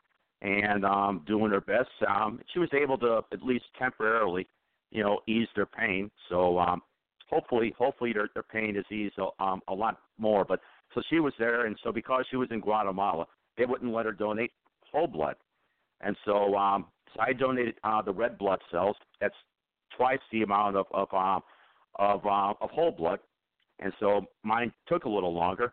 [0.42, 1.90] and um, doing her best.
[2.08, 4.46] Um, she was able to at least temporarily,
[4.90, 6.10] you know, ease their pain.
[6.28, 6.82] So um,
[7.28, 10.44] hopefully, hopefully their, their pain is eased um, a lot more.
[10.44, 10.60] But
[10.94, 13.26] so she was there, and so because she was in Guatemala,
[13.56, 14.52] they wouldn't let her donate
[14.90, 15.36] whole blood,
[16.00, 18.96] and so um, so I donated uh, the red blood cells.
[19.20, 19.34] That's
[19.96, 21.42] twice the amount of of um,
[21.96, 23.20] of uh, of whole blood,
[23.78, 25.72] and so mine took a little longer.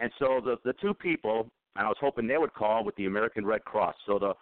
[0.00, 3.06] And so the the two people, and I was hoping they would call with the
[3.06, 3.94] American Red Cross.
[4.06, 4.34] So the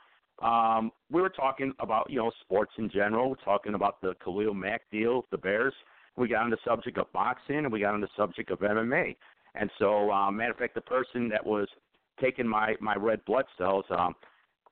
[0.42, 3.30] um, we were talking about you know sports in general.
[3.30, 5.74] We're talking about the Khalil Mack deal, the Bears.
[6.16, 9.16] We got on the subject of boxing, and we got on the subject of MMA.
[9.54, 11.68] And so, um, matter of fact, the person that was
[12.20, 14.14] taking my my red blood cells, um,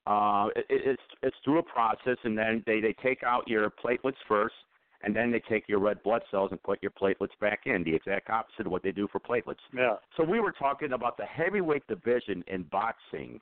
[0.06, 4.20] uh, it, it's it's through a process, and then they they take out your platelets
[4.28, 4.54] first,
[5.02, 7.84] and then they take your red blood cells and put your platelets back in.
[7.84, 9.56] The exact opposite of what they do for platelets.
[9.74, 9.96] Yeah.
[10.16, 13.40] So we were talking about the heavyweight division in boxing.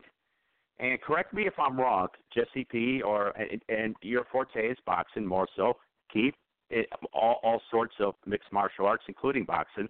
[0.83, 3.01] And correct me if I'm wrong, Jesse P.
[3.03, 5.75] Or and, and your forte is boxing more so.
[6.13, 6.35] Keith,
[6.71, 9.89] it, all all sorts of mixed martial arts, including boxing.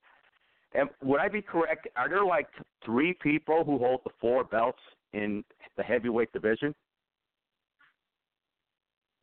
[0.75, 1.89] And would I be correct?
[1.97, 2.49] Are there like
[2.85, 4.79] three people who hold the four belts
[5.15, 5.43] in
[5.79, 6.75] the heavyweight division?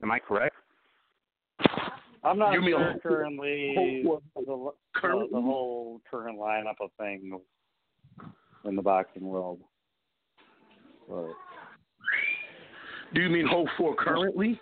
[0.02, 0.56] Am I correct?
[2.24, 5.28] I'm not You mean sure whole- currently whole- the, the, currently?
[5.32, 7.24] the whole current lineup of things
[8.66, 9.60] in the boxing world.
[11.08, 11.30] But
[13.14, 14.60] Do you mean hold four currently?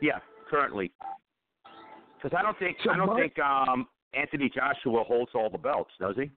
[0.00, 0.92] Yeah, currently.
[2.22, 5.58] Because I don't think So I don't my- think um, Anthony Joshua holds all the
[5.58, 6.30] belts, does he?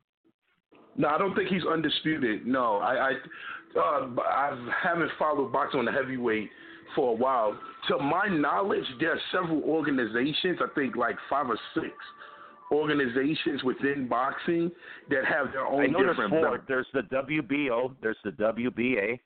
[0.95, 2.45] No, I don't think he's undisputed.
[2.45, 3.11] No, I I,
[3.80, 6.49] uh, I haven't followed boxing on the heavyweight
[6.95, 7.57] for a while.
[7.88, 10.59] To my knowledge, there are several organizations.
[10.61, 11.89] I think like five or six
[12.72, 14.72] organizations within boxing
[15.09, 16.41] that have their own I know there's four.
[16.41, 16.64] belts.
[16.68, 19.20] There's the WBO, there's the WBA,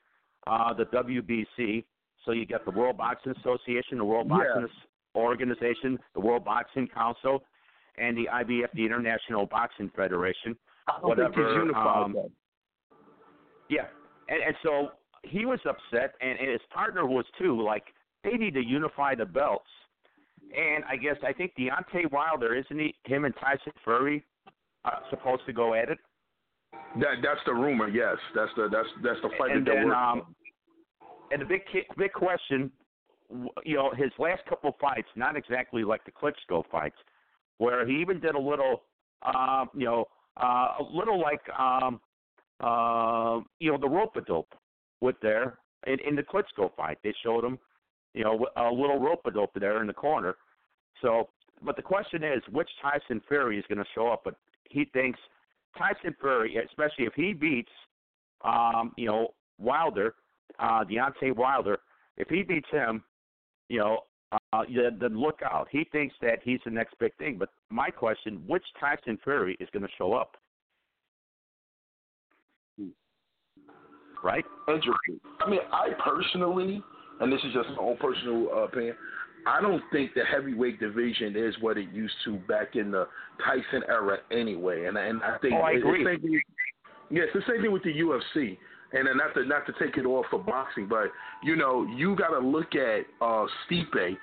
[0.48, 1.84] uh, the WBC.
[2.24, 4.38] So you got the World Boxing Association, the World Yeah.
[4.38, 4.68] Boxing
[5.14, 7.44] Organization, the World Boxing Council,
[7.96, 10.56] and the IBF, the International Boxing Federation.
[10.86, 12.04] I don't think whatever, it's unified.
[12.04, 12.30] um, though.
[13.68, 13.86] Yeah,
[14.28, 14.92] and, and so
[15.22, 17.60] he was upset, and, and his partner was too.
[17.60, 17.84] Like
[18.24, 19.68] they need to unify the belts.
[20.56, 22.94] And I guess I think Deontay Wilder isn't he?
[23.04, 24.24] Him and Tyson Fury
[24.84, 25.98] are supposed to go at it.
[27.00, 27.88] That that's the rumor.
[27.88, 30.34] Yes, that's the that's that's the fight and that they're working um, on.
[31.30, 31.62] And the big
[31.96, 32.70] big question,
[33.64, 36.96] you know, his last couple fights, not exactly like the Klitschko fights,
[37.58, 38.82] where he even did a little,
[39.22, 40.06] um, you know,
[40.36, 42.00] uh, a little like, um,
[42.60, 44.54] uh, you know, the rope a dope
[45.00, 46.98] with there in, in the Klitschko fight.
[47.02, 47.58] They showed him,
[48.14, 50.36] you know, a little rope a dope there in the corner.
[51.02, 51.28] So,
[51.62, 54.22] but the question is, which Tyson Fury is going to show up?
[54.24, 54.34] But
[54.70, 55.18] he thinks
[55.76, 57.70] Tyson Fury, especially if he beats,
[58.44, 60.14] um, you know, Wilder,
[60.58, 61.78] uh, Deontay Wilder,
[62.16, 63.02] if he beats him,
[63.68, 64.00] you know,
[64.52, 65.68] uh, then then look out.
[65.70, 67.36] He thinks that he's the next big thing.
[67.38, 70.36] But my question, which Tyson Fury is going to show up?
[74.22, 74.44] Right?
[74.66, 75.20] Interesting.
[75.40, 76.82] I mean, I personally,
[77.20, 78.96] and this is just my own personal uh, opinion,
[79.46, 83.06] I don't think the heavyweight division is what it used to back in the
[83.44, 84.86] Tyson era anyway.
[84.86, 86.04] And and I think Oh, I it's agree.
[86.04, 86.40] thing-
[87.10, 88.58] yeah, it's the same thing with the UFC.
[88.92, 91.12] And then not to not to take it off for boxing, but
[91.42, 94.16] you know, you got to look at uh, Stipe.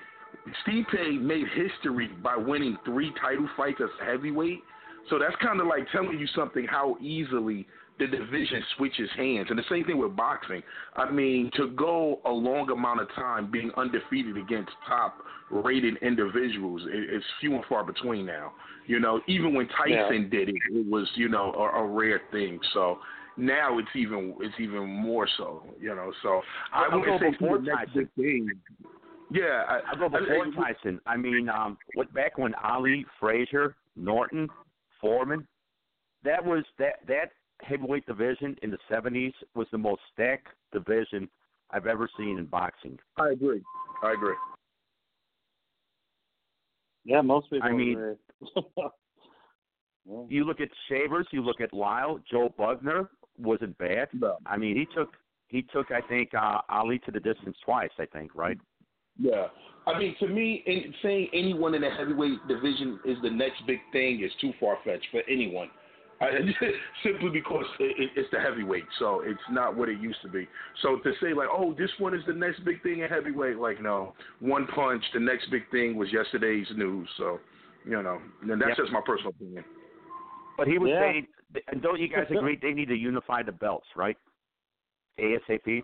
[0.66, 4.60] Stipe made history by winning three title fights as heavyweight.
[5.08, 7.66] So that's kind of like telling you something how easily
[7.98, 9.46] the division switches hands.
[9.50, 10.62] And the same thing with boxing.
[10.96, 15.18] I mean, to go a long amount of time being undefeated against top
[15.50, 18.52] rated individuals is few and far between now.
[18.86, 22.58] You know, even when Tyson did it, it was, you know, a, a rare thing.
[22.74, 22.98] So
[23.36, 26.12] now it's even it's even more so, you know.
[26.22, 26.40] So
[26.72, 28.08] I I'll wouldn't go say before Tyson.
[28.16, 28.50] thing.
[29.30, 31.00] Yeah, I, I'll go before I- Tyson.
[31.06, 34.48] I mean, um, what back when Ali, Frazier, Norton,
[35.00, 35.46] Foreman,
[36.24, 37.30] that was that that
[37.62, 41.28] heavyweight division in the '70s was the most stacked division
[41.70, 42.98] I've ever seen in boxing.
[43.18, 43.62] I agree.
[44.02, 44.34] I agree.
[47.04, 48.84] yeah, most people I mean- agree.
[50.28, 53.08] You look at Shavers, you look at Lyle, Joe Bugner
[53.38, 54.08] wasn't bad.
[54.12, 54.38] No.
[54.46, 55.14] I mean, he took
[55.48, 57.90] he took I think uh, Ali to the distance twice.
[57.98, 58.58] I think right.
[59.18, 59.46] Yeah.
[59.86, 63.78] I mean, to me, in, saying anyone in the heavyweight division is the next big
[63.92, 65.70] thing is too far fetched for anyone.
[66.20, 66.30] I,
[67.04, 70.48] simply because it, it, it's the heavyweight, so it's not what it used to be.
[70.82, 73.82] So to say like, oh, this one is the next big thing in heavyweight, like
[73.82, 75.04] no, one punch.
[75.12, 77.08] The next big thing was yesterday's news.
[77.18, 77.38] So,
[77.84, 78.76] you know, and that's Yep.
[78.78, 79.64] just my personal opinion.
[80.56, 81.00] But he was Yeah.
[81.00, 81.28] saying,
[81.70, 84.16] and don't you guys agree they need to unify the belts, right?
[85.18, 85.82] ASAP.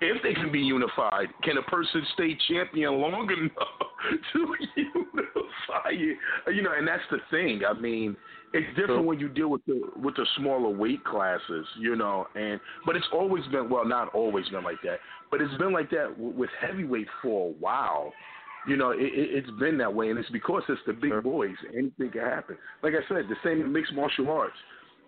[0.00, 6.16] if they can be unified, can a person stay champion long enough to unify it?
[6.54, 7.62] You know, and that's the thing.
[7.68, 8.16] I mean,
[8.52, 12.26] it's different when you deal with the with the smaller weight classes, you know.
[12.34, 14.98] And but it's always been well, not always been like that,
[15.30, 18.12] but it's been like that w- with heavyweight for a while.
[18.66, 21.54] You know, it, it, it's been that way, and it's because it's the big boys.
[21.76, 22.56] Anything can happen.
[22.82, 24.56] Like I said, the same in mixed martial arts.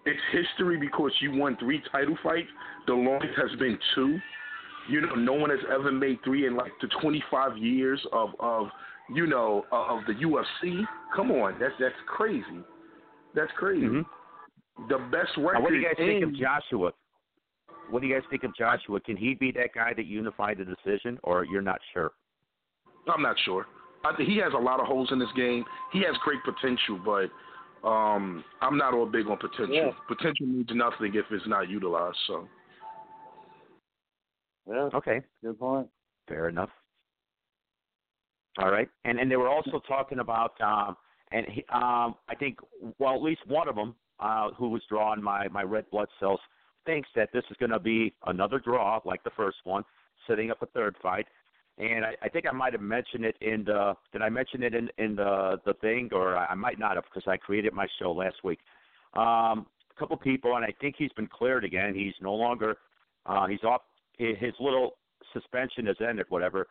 [0.06, 2.48] It's history because you won three title fights.
[2.86, 4.18] The longest has been two.
[4.90, 8.66] You know, no one has ever made three in like the 25 years of of
[9.14, 10.84] you know of the UFC.
[11.16, 12.44] Come on, that's that's crazy.
[13.34, 13.86] That's crazy.
[13.86, 14.88] Mm-hmm.
[14.88, 15.54] The best record.
[15.54, 16.92] Now, what do you guys in, think of Joshua?
[17.90, 19.00] What do you guys think of Joshua?
[19.00, 22.12] Can he be that guy that unified the decision, or you're not sure?
[23.12, 23.66] I'm not sure.
[24.04, 25.64] I think he has a lot of holes in this game.
[25.92, 29.74] He has great potential, but um, I'm not all big on potential.
[29.74, 29.90] Yeah.
[30.08, 32.16] Potential means nothing if it's not utilized.
[32.26, 32.48] So
[34.68, 35.88] Yeah, Okay, good point.
[36.28, 36.70] fair enough.
[38.58, 40.96] All right, and and they were also talking about, um,
[41.32, 42.58] and he, um, I think,
[43.00, 46.38] well, at least one of them, uh, who was drawing my my red blood cells,
[46.86, 49.82] thinks that this is going to be another draw like the first one,
[50.28, 51.26] setting up a third fight.
[51.76, 53.94] And I, I think I might have mentioned it in the.
[54.12, 57.28] Did I mention it in in the the thing, or I might not have because
[57.28, 58.60] I created my show last week.
[59.14, 61.94] Um, a couple people, and I think he's been cleared again.
[61.94, 62.76] He's no longer.
[63.26, 63.82] Uh, he's off.
[64.18, 64.96] His little
[65.32, 66.26] suspension has ended.
[66.28, 66.68] Whatever.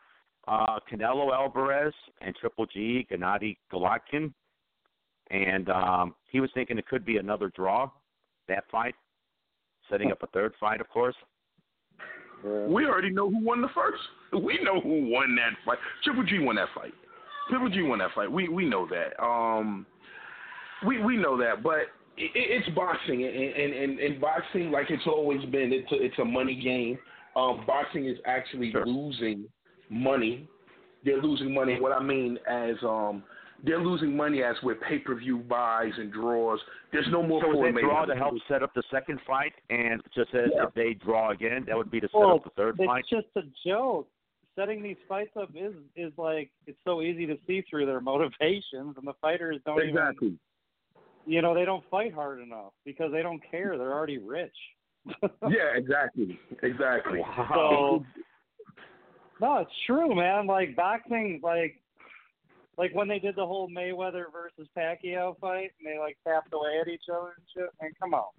[0.48, 4.34] Uh, Canelo Alvarez and Triple G, Gennady Golovkin,
[5.32, 7.90] and um, he was thinking it could be another draw.
[8.50, 8.94] That fight,
[9.90, 11.16] setting up a third fight, of course.
[12.44, 14.02] we already know who won the first.
[14.38, 15.78] We know who won that fight.
[16.04, 16.94] Triple G won that fight.
[17.50, 18.32] Triple G won that fight.
[18.32, 19.22] We we know that.
[19.24, 19.86] Um,
[20.86, 21.80] we we know that, but
[22.18, 26.20] it, it's boxing, and, and and and boxing, like it's always been, it's a, it's
[26.20, 26.98] a money game.
[27.36, 28.86] Um, boxing is actually Sure.
[28.86, 29.46] losing
[29.90, 30.48] money.
[31.04, 31.80] They're losing money.
[31.82, 33.24] What I mean as um,
[33.64, 36.60] they're losing money as with pay per view buys and draws.
[36.92, 39.54] There's no more So is Floyd that draw to help set up the second fight?
[39.70, 40.68] And just as Yeah.
[40.68, 43.06] if they draw again, that would be to set Well, up the third it's fight.
[43.10, 44.08] It's just a joke.
[44.56, 48.96] Setting these fights up is is like it's so easy to see through their motivations,
[48.98, 49.90] and the fighters don't even.
[49.90, 50.38] Exactly.
[51.26, 53.78] You know, they don't fight hard enough because they don't care.
[53.78, 54.56] They're already rich.
[55.50, 57.22] Yeah, exactly, exactly.
[57.54, 58.06] So,
[59.42, 60.48] no, it's true, man.
[60.48, 61.82] Like boxing, like,
[62.78, 66.80] like when they did the whole Mayweather versus Pacquiao fight, and they like tapped away
[66.82, 67.70] at each other and shit.
[67.82, 68.30] And come on.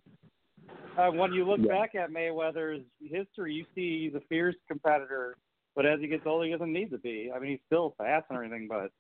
[0.96, 1.68] Uh, when you look Yeah.
[1.68, 5.36] back at Mayweather's history, you see the fierce competitor,
[5.74, 7.30] but as he gets older, he doesn't need to be.
[7.34, 8.90] I mean, he's still fast and everything, but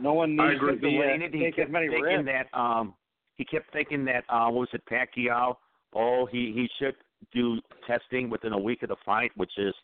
[0.00, 0.74] no one I needs agree.
[0.74, 2.26] to The be way uh, he take as kept many thinking risks.
[2.52, 2.94] that um
[3.36, 5.56] he kept thinking that uh what was it Pacquiao?
[5.94, 6.94] Oh, he he should
[7.32, 9.74] do testing within a week of the fight, which is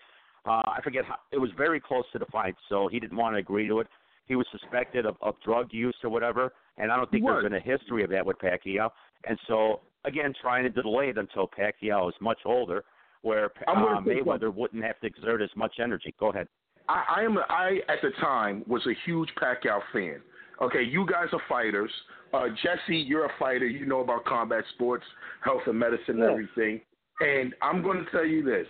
[0.47, 3.35] uh I forget how it was very close to the fight, so he didn't want
[3.35, 3.87] to agree to it.
[4.27, 7.43] He was suspected of, of drug use or whatever, and I don't think He there's
[7.43, 7.51] was.
[7.51, 8.91] been a history of that with Pacquiao.
[9.29, 12.85] And so again, trying to delay it until Pacquiao is much older,
[13.23, 14.25] where uh, say something.
[14.25, 16.15] Mayweather wouldn't have to exert as much energy.
[16.21, 16.49] Go ahead.
[16.89, 17.39] I, I am.
[17.49, 20.21] I at the time was a huge Pacquiao fan.
[20.61, 21.91] Okay, you guys are fighters.
[22.35, 23.67] Uh, Jesse, you're a fighter.
[23.67, 25.05] You know about combat sports,
[25.45, 26.31] health and medicine, and Yeah.
[26.31, 26.81] everything.
[27.21, 28.67] And I'm going to tell you this: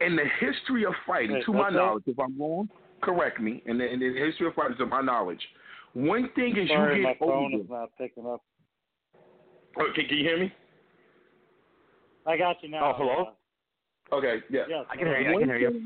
[0.00, 1.78] in the history of fighting, Wait, to my what's that?
[1.78, 2.68] knowledge, if I'm wrong,
[3.02, 3.62] correct me.
[3.66, 5.40] In the, in the history of fighting, to my knowledge,
[5.92, 7.56] one thing is Sorry, you my get phone older.
[7.64, 8.42] is not picking up.
[9.80, 10.52] Okay, can you hear me?
[12.30, 12.92] I got you now.
[12.92, 13.30] Oh, hello?
[14.12, 14.62] Okay, yeah.
[14.68, 14.86] Yes.
[14.90, 15.36] I can hear you.
[15.36, 15.84] I can hear you.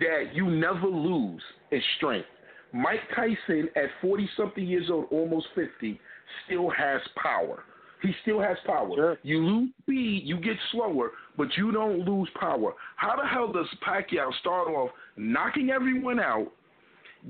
[0.00, 2.26] that you never lose is strength.
[2.72, 6.00] Mike Tyson, at 40 something years old, almost 50,
[6.46, 7.62] still has power.
[8.02, 8.90] He still has power.
[8.96, 9.18] Sure.
[9.22, 12.74] You lose speed, you get slower, but you don't lose power.
[12.96, 16.48] How the hell does Pacquiao start off knocking everyone out,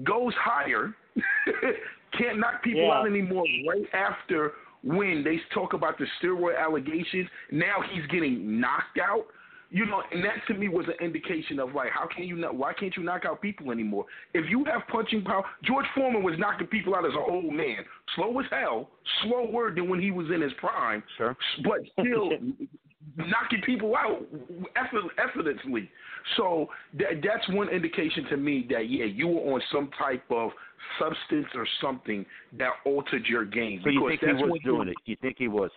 [0.03, 0.95] goes higher,
[2.19, 2.93] can't knock people Yeah.
[2.95, 4.53] out anymore right after
[4.85, 7.29] when they talk about the steroid allegations?
[7.51, 9.27] Now he's getting knocked out.
[9.71, 12.55] You know, and that to me was an indication of like, how can you not?
[12.55, 14.05] Why can't you knock out people anymore?
[14.33, 17.79] If you have punching power, George Foreman was knocking people out as an old man,
[18.15, 18.91] slow as hell,
[19.23, 21.37] slower than when he was in his prime, Sure.
[21.65, 22.31] but still
[23.17, 24.23] knocking people out
[24.77, 25.91] effort, effortlessly.
[26.37, 30.51] So that that's one indication to me that yeah, you were on some type of
[30.99, 32.25] substance or something
[32.59, 33.81] that altered your game.
[33.85, 34.97] So you because think he was what doing it?
[35.05, 35.71] You think he was?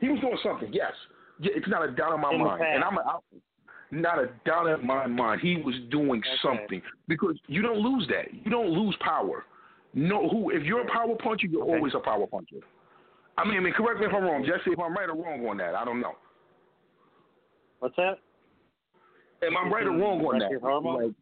[0.00, 0.92] he was doing something, yes.
[1.40, 2.62] It's not a doubt in my In mind.
[2.62, 2.84] And.
[2.84, 3.20] I'm a,
[3.90, 5.40] not a doubt in my mind.
[5.40, 6.36] He was doing Okay.
[6.42, 8.32] something because you don't lose that.
[8.32, 9.44] You don't lose power.
[9.94, 10.50] No, who?
[10.50, 11.74] If you're a power puncher, you're Okay.
[11.74, 12.56] always a power puncher.
[13.38, 14.70] I mean, I mean, correct me if I'm wrong, Jesse.
[14.72, 16.14] If I'm right or wrong on that, I don't know.
[17.84, 18.16] What's that?
[19.46, 21.04] Am I right or wrong on that?
[21.04, 21.12] Like,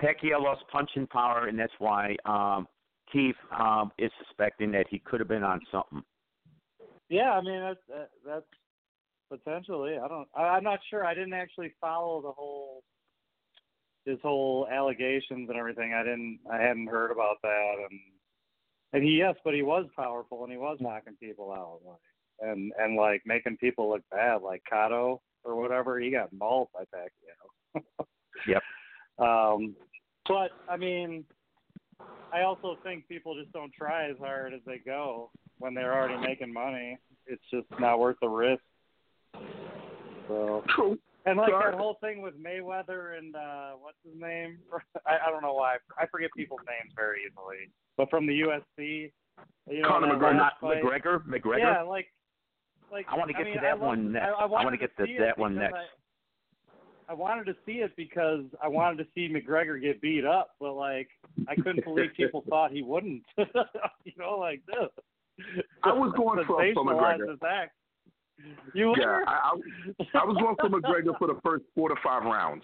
[0.00, 2.66] Pacquiao lost punching power, and that's why um,
[3.12, 6.02] Keith um, is suspecting that he could have been on something.
[7.10, 8.46] Yeah, I mean that's that, that's
[9.30, 9.98] potentially.
[10.02, 10.26] I don't.
[10.34, 11.04] I, I'm not sure.
[11.04, 12.82] I didn't actually follow the whole
[14.06, 15.92] his whole allegations and everything.
[15.92, 16.38] I didn't.
[16.50, 17.74] I hadn't heard about that.
[17.90, 18.00] And
[18.94, 22.00] and he yes, but he was powerful and he was knocking people out, like
[22.40, 25.98] and and like making people look bad, like Cotto or whatever.
[25.98, 27.82] He got mauled by Pacquiao.
[28.46, 28.62] Yep.
[29.18, 29.74] Um,
[30.28, 31.24] but I mean,
[32.32, 36.18] I also think people just don't try as hard as they go when they're already
[36.18, 36.98] making money.
[37.26, 38.62] It's just not worth the risk.
[40.28, 40.98] So True.
[41.24, 41.72] and like Sorry.
[41.72, 44.58] that whole thing with Mayweather and uh what's his name?
[45.06, 47.70] I, I don't know why I forget people's names very easily.
[47.96, 49.12] But from the UFC,
[49.68, 51.24] you know, Conor McGregor, not McGregor.
[51.26, 51.58] McGregor.
[51.58, 52.06] Yeah, like,
[52.92, 54.24] like I wanna get mean, to that I love- one next.
[54.26, 55.74] I, I I wanna get to to that one next.
[55.74, 55.84] I,
[57.08, 60.72] I wanted to see it because I wanted to see McGregor get beat up, but
[60.74, 61.08] like
[61.48, 63.22] I couldn't believe people thought he wouldn't.
[63.38, 64.88] you know, like this.
[65.84, 67.36] I was going for- for McGregor.
[67.48, 67.72] act.
[68.74, 69.20] You Yeah.
[69.26, 72.62] I, I, I was going for McGregor for the first four to five rounds,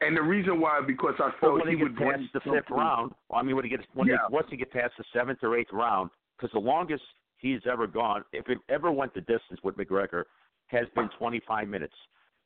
[0.00, 2.70] and the reason why because I felt when he he gets would past the fifth
[2.70, 4.16] round, well, I mean, when he gets when Yeah.
[4.28, 7.02] he, once he get past the seventh or eighth round, because the longest
[7.44, 10.24] he's ever gone, if it ever went the distance with McGregor,
[10.68, 11.94] has been 25 minutes.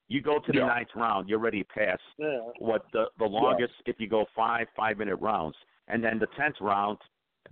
[0.09, 0.66] You go to the Yeah.
[0.66, 2.40] ninth round, you're already past Yeah.
[2.59, 6.57] what the the longest if you go five five minute rounds, and then the tenth
[6.61, 6.99] round,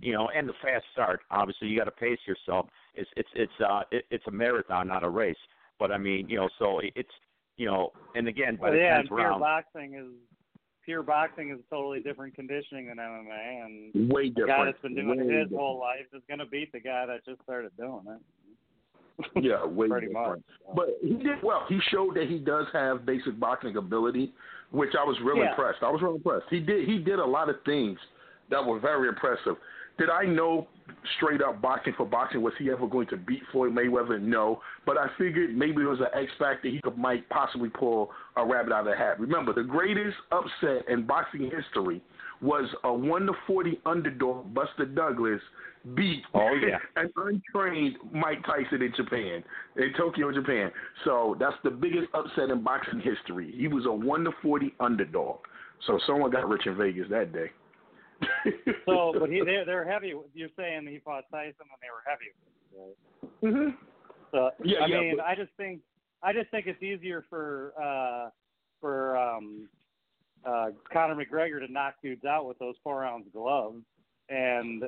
[0.01, 1.21] you know, and the fast start.
[1.31, 2.67] Obviously, you got to pace yourself.
[2.95, 5.37] It's it's it's uh it, it's a marathon, not a race.
[5.79, 7.15] But I mean, you know, so it's
[7.57, 10.11] you know, and again by Well, the yeah, tenth round, boxing is
[10.87, 14.65] pure boxing is totally different conditioning than MMA, and Way the guy different.
[14.65, 15.51] that's been doing Way it his different.
[15.61, 18.21] whole life is going to beat the guy that just started doing it.
[19.43, 20.43] Yeah, way Pretty different.
[20.65, 20.75] much.
[20.75, 21.65] But he did well.
[21.67, 24.31] He showed that he does have basic boxing ability,
[24.71, 25.49] which I was really Yeah.
[25.49, 25.79] impressed.
[25.81, 26.45] I was really impressed.
[26.49, 27.97] He did he did a lot of things
[28.49, 29.55] that were very impressive.
[29.97, 30.67] Did I know
[31.17, 34.21] straight up boxing for boxing was he ever going to beat Floyd Mayweather?
[34.21, 36.69] No, but I figured maybe it was an X factor.
[36.69, 39.19] He could might possibly pull a rabbit out of the hat.
[39.19, 42.01] Remember, the greatest upset in boxing history
[42.41, 45.41] was a one to forty underdog Buster Douglas
[45.95, 46.77] beat Oh, yeah.
[47.01, 49.43] an untrained Mike Tyson in Japan,
[49.77, 50.71] in Tokyo, Japan.
[51.05, 53.53] So that's the biggest upset in boxing history.
[53.57, 55.37] He was a one to forty underdog.
[55.85, 57.51] So someone got rich in Vegas that day.
[58.85, 60.13] So, but he they're, they're heavy.
[60.33, 62.31] You're saying he fought Tyson and they were heavy.
[62.77, 62.95] Right?
[63.53, 63.69] hmm
[64.31, 65.81] So Yeah, I yeah, mean, but- I just think
[66.23, 68.29] I just think it's easier for uh
[68.81, 69.67] for um
[70.45, 73.83] uh Conor McGregor to knock dudes out with those four ounce gloves
[74.29, 74.83] and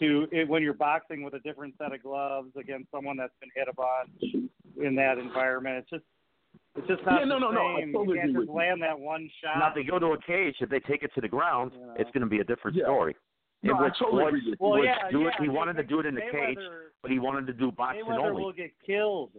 [0.00, 3.50] to it, when you're boxing with a different set of gloves against someone that's been
[3.54, 4.46] hit a bunch
[4.84, 6.02] in that environment, it's just
[6.76, 8.54] it's just not Yeah, no, the no, no, I totally you can't just with you.
[8.54, 9.58] land that one shot.
[9.58, 11.86] now if they go to a cage, if they take it to the ground, You
[11.86, 11.94] know.
[11.98, 12.84] it's going to be a different Yeah.
[12.84, 13.16] story.
[13.62, 15.28] No, in I totally Floyd agree with well, would yeah, do yeah.
[15.28, 16.58] it, he May- wanted to do it in the cage,
[17.00, 18.42] but he wanted to do boxing Mayweather only.
[18.42, 19.30] will get killed.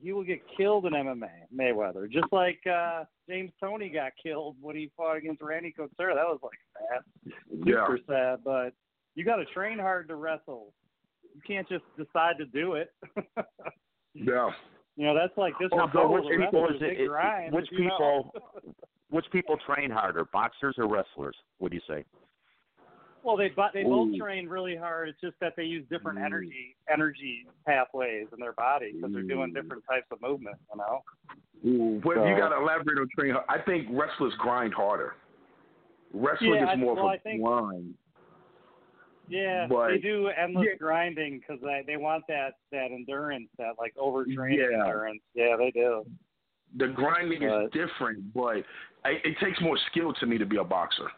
[0.00, 1.30] He will get killed in MMA.
[1.56, 6.14] Mayweather, just like uh James Toney got killed when he fought against Randy Couture.
[6.14, 7.32] That was like sad,
[7.66, 7.86] Yeah.
[7.86, 8.40] super sad.
[8.44, 8.72] But
[9.16, 10.72] you got to train hard to wrestle.
[11.34, 12.92] You can't just decide to do it.
[14.14, 14.50] Yeah.
[14.96, 17.78] You know, that's like this is Although which people is big it, grind, which as
[17.78, 18.30] you know.
[18.32, 18.74] people
[19.10, 21.36] which people train harder, boxers or wrestlers?
[21.58, 22.04] What do you say?
[23.24, 24.18] Well, they bo- they both Ooh.
[24.18, 25.08] train really hard.
[25.08, 26.24] It's just that they use different Ooh.
[26.24, 29.54] energy energy pathways in their body because they're doing mm.
[29.54, 30.56] different types of movement.
[30.72, 31.02] You know.
[31.64, 33.34] Ooh, but So- you got to elaborate on train.
[33.48, 35.14] I think wrestlers grind harder.
[36.12, 37.94] Wrestling Yeah, is I- more well, of a think- grind.
[39.32, 40.76] Yeah, But- they do endless Yeah.
[40.76, 44.84] grinding because they they want that that endurance, that like overtraining Yeah.
[44.84, 45.22] endurance.
[45.34, 46.04] Yeah, they do.
[46.76, 48.64] The grinding But- is different, but
[49.04, 51.10] I, it takes more skill to me to be a boxer.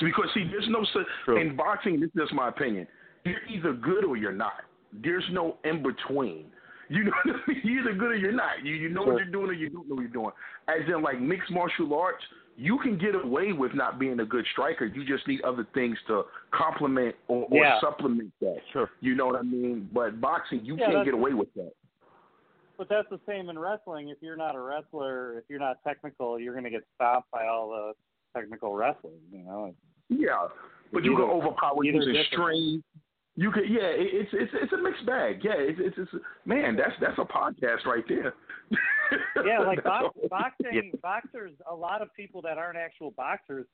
[0.00, 0.84] Because see, there's no
[1.24, 1.38] True.
[1.38, 1.98] in boxing.
[2.00, 2.86] This is just my opinion.
[3.24, 4.62] You're either good or you're not.
[4.92, 6.52] There's no in between.
[6.90, 7.60] You know, what I mean?
[7.64, 8.62] you're either good or you're not.
[8.64, 10.32] You you know what you're doing or you don't know what you're doing.
[10.68, 12.24] As in, like mixed martial arts,
[12.60, 14.84] you can get away with not being a good striker.
[14.84, 17.80] You just need other things to complement or, or Yeah.
[17.80, 18.58] supplement that.
[18.72, 18.90] Sure.
[19.00, 19.88] You know what I mean?
[19.92, 21.72] But boxing, you Yeah, can't get away with that.
[22.76, 24.08] But that's the same in wrestling.
[24.08, 27.46] If you're not a wrestler, if you're not technical, you're going to get stopped by
[27.46, 27.92] all the
[28.38, 29.20] technical wrestlers.
[29.32, 29.74] You know.
[30.08, 30.48] Yeah,
[30.92, 32.84] but you Either- can overpower using strength.
[33.36, 33.82] You could, yeah.
[33.86, 35.40] It, it's it's it's a mixed bag.
[35.44, 36.74] Yeah, it's it's, it's man.
[36.76, 38.34] That's that's a podcast right there.
[39.44, 41.52] Yeah, like That's box, boxing, boxers.
[41.70, 43.66] A lot of people that aren't actual boxers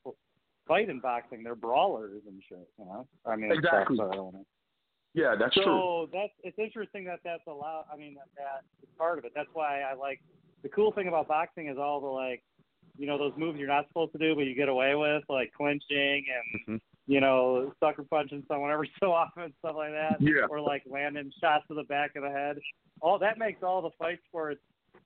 [0.67, 1.43] fight in boxing.
[1.43, 2.67] They're brawlers and shit.
[2.79, 3.07] You know.
[3.25, 3.97] I mean, Exactly.
[3.97, 4.45] stuff, so-
[5.13, 5.63] Yeah, that's true.
[5.63, 7.85] so that's it's interesting that that's allowed.
[7.91, 9.31] I mean, that that is part of it.
[9.35, 10.21] That's why I like
[10.63, 12.43] the cool thing about boxing is all the like,
[12.97, 15.51] you know, those moves you're not supposed to do, but you get away with, like
[15.53, 16.25] clinching
[16.67, 16.81] and Mhm.
[17.07, 20.17] you know, sucker punching someone every so often and stuff like that.
[20.19, 20.47] Yeah.
[20.49, 22.57] Or like landing shots to the back of the head.
[23.01, 24.61] All that makes all the fight sports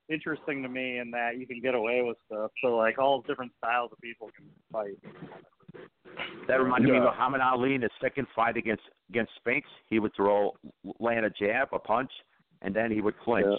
[0.10, 2.52] interesting to me in that you can get away with stuff.
[2.64, 4.98] So like all different styles of people can fight.
[6.48, 9.70] That reminded me of Muhammad Ali in his second fight against against Spinks.
[9.88, 10.54] He would throw,
[11.00, 12.12] land a jab, a punch,
[12.62, 13.46] and then he would clinch.
[13.48, 13.58] Yeah.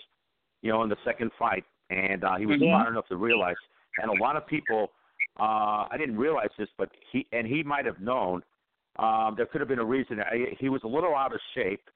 [0.62, 2.68] You know, in the second fight, and uh, he was Yeah.
[2.68, 3.56] smart enough to realize.
[3.98, 4.90] And a lot of people,
[5.38, 8.42] uh, I didn't realize this, but he and he might have known.
[8.98, 10.20] Um, there could have been a reason.
[10.20, 11.88] I, he was a little out of shape,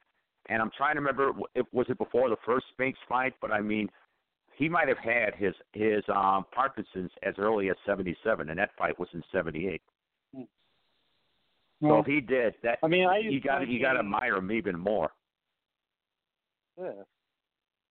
[0.48, 3.35] and I'm trying to remember if was it before the first Spinks fight.
[3.40, 3.90] But I mean,
[4.56, 8.98] he might have had his his um, Parkinson's as early as '77, and that fight
[8.98, 9.82] was in '78.
[11.81, 13.98] So Well, if he did that, I mean, I you got to you got to
[13.98, 15.10] admire him even more.
[16.81, 17.02] Yeah.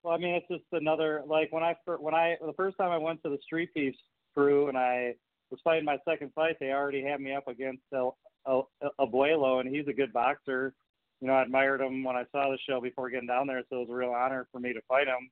[0.03, 2.97] Well, I mean, it's just another like when I when I the first time I
[2.97, 3.97] went to the Street Beefs
[4.33, 5.15] crew and I
[5.51, 8.17] was fighting my second fight, they already had me up against El,
[8.47, 8.69] El,
[8.99, 10.73] Abuelo, and he's a good boxer.
[11.21, 13.77] You know, I admired him when I saw the show before getting down there, so
[13.77, 15.29] it was a real honor for me to fight him.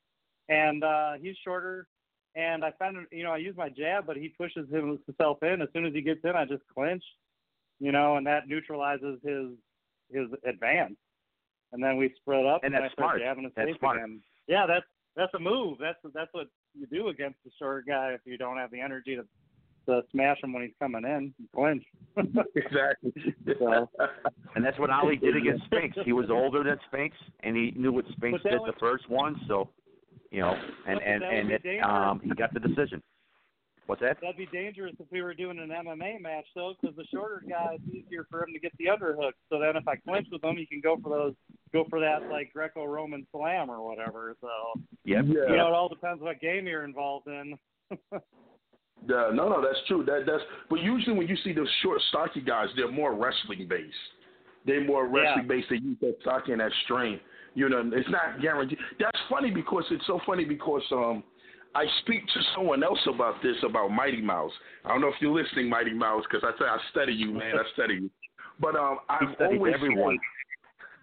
[0.49, 1.87] And uh he's shorter,
[2.35, 5.61] and I found you know I use my jab, but he pushes himself in.
[5.61, 7.03] As soon as he gets in, I just clinch.
[7.79, 9.47] You know, and that neutralizes his
[10.11, 10.95] his advance.
[11.73, 13.21] And then we spread up, And I that's start smart.
[13.21, 13.97] jabbing his That's smart.
[13.97, 14.19] again.
[14.47, 14.85] Yeah, that's
[15.15, 15.77] that's a move.
[15.79, 16.47] That's that's what
[16.77, 19.23] you do against the shorter guy if you don't have the energy to
[19.87, 21.83] to smash him when he's coming in, and clinch.
[22.55, 23.11] exactly.
[23.57, 23.89] So,
[24.55, 25.97] And that's what Ali did against Spinks.
[26.05, 29.41] He was older than Spinks, and he knew what Spinks did was- the first one.
[29.47, 29.69] So,
[30.31, 30.53] you know,
[30.87, 33.01] and and and it, um, he got the decision.
[33.87, 34.17] What's that?
[34.21, 37.75] that'd be dangerous if we were doing an MMA match, though, because the shorter guy
[37.75, 39.33] it's easier for him to get the underhook.
[39.49, 41.33] So then, if I clinch with him, he can go for those,
[41.73, 44.35] go for that like Greco-Roman slam or whatever.
[44.39, 44.47] So
[45.03, 45.25] Yep.
[45.25, 47.57] you know, it all depends what game you're involved in.
[49.09, 50.05] Yeah, no, no, that's true.
[50.05, 53.95] That that's but usually when you see those short, stocky guys, they're more wrestling based.
[54.63, 55.67] They're more wrestling based.
[55.71, 57.19] They use that stocky and that strain.
[57.53, 58.77] You know, it's not guaranteed.
[58.99, 61.23] That's funny because it's so funny because um,
[61.75, 64.51] I speak to someone else about this about Mighty Mouse.
[64.85, 67.53] I don't know if you're listening, Mighty Mouse, because I say I study you, man.
[67.55, 68.09] I study you.
[68.59, 70.17] But um, I've always everyone.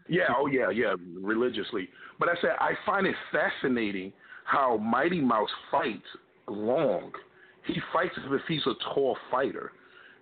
[0.08, 1.88] yeah, oh yeah, yeah, religiously.
[2.18, 4.12] But I said I find it fascinating
[4.44, 6.06] how Mighty Mouse fights
[6.46, 7.12] long.
[7.66, 9.72] He fights as if he's a tall fighter.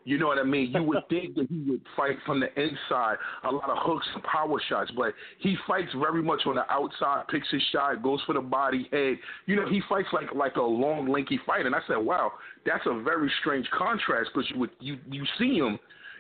[0.07, 0.71] You know what I mean?
[0.73, 4.23] You would think that he would fight from the inside, a lot of hooks and
[4.23, 8.33] power shots, but he fights very much on the outside, picks his shot, goes for
[8.33, 9.19] the body, head.
[9.47, 11.67] You know, he fights like like a long, lanky fighter.
[11.67, 12.31] And I said, wow,
[12.65, 15.77] that's a very strange contrast because you would you you see him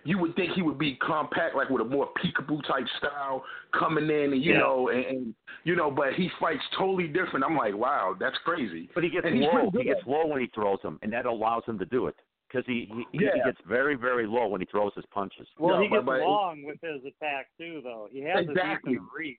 [0.06, 3.44] you would think he would be compact, like with a more peekaboo type style
[3.76, 4.60] coming in, and you Yeah.
[4.60, 5.34] know, and, and
[5.64, 7.44] you know, but he fights totally different.
[7.44, 8.88] I'm like, wow, that's crazy.
[8.94, 9.70] But he gets And low.
[9.76, 12.14] He gets low when he throws them, and that allows him to do it
[12.48, 15.47] because he he, he gets very very low when he throws his punches.
[15.59, 18.09] Well, No, he gets but- long with his attack too, though.
[18.10, 18.94] He has Exactly.
[18.94, 19.39] a decent reach.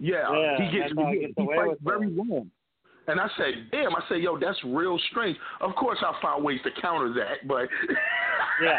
[0.00, 2.50] Yeah, Yeah, he gets, he he, gets he away fights with very long.
[3.08, 5.36] And I said, damn, I said, yo, that's real strange.
[5.62, 7.68] Of course, I found ways to counter that, but
[8.62, 8.78] Yeah.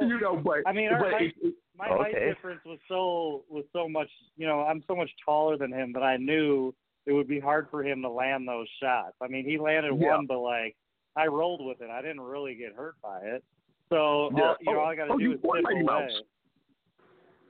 [0.00, 3.44] you know, but I mean, our but height, it, it, my height difference was so
[3.48, 4.08] was so much.
[4.36, 6.74] You know, I'm so much taller than him that I knew
[7.06, 9.14] it would be hard for him to land those shots.
[9.20, 10.16] I mean, he landed Yeah.
[10.16, 10.74] one, but like
[11.16, 11.90] I rolled with it.
[11.90, 13.44] I didn't really get hurt by it.
[13.90, 14.42] So Yeah.
[14.42, 15.82] all, you know, Oh, all I got to oh, do is tip away.
[15.82, 16.10] Mouse.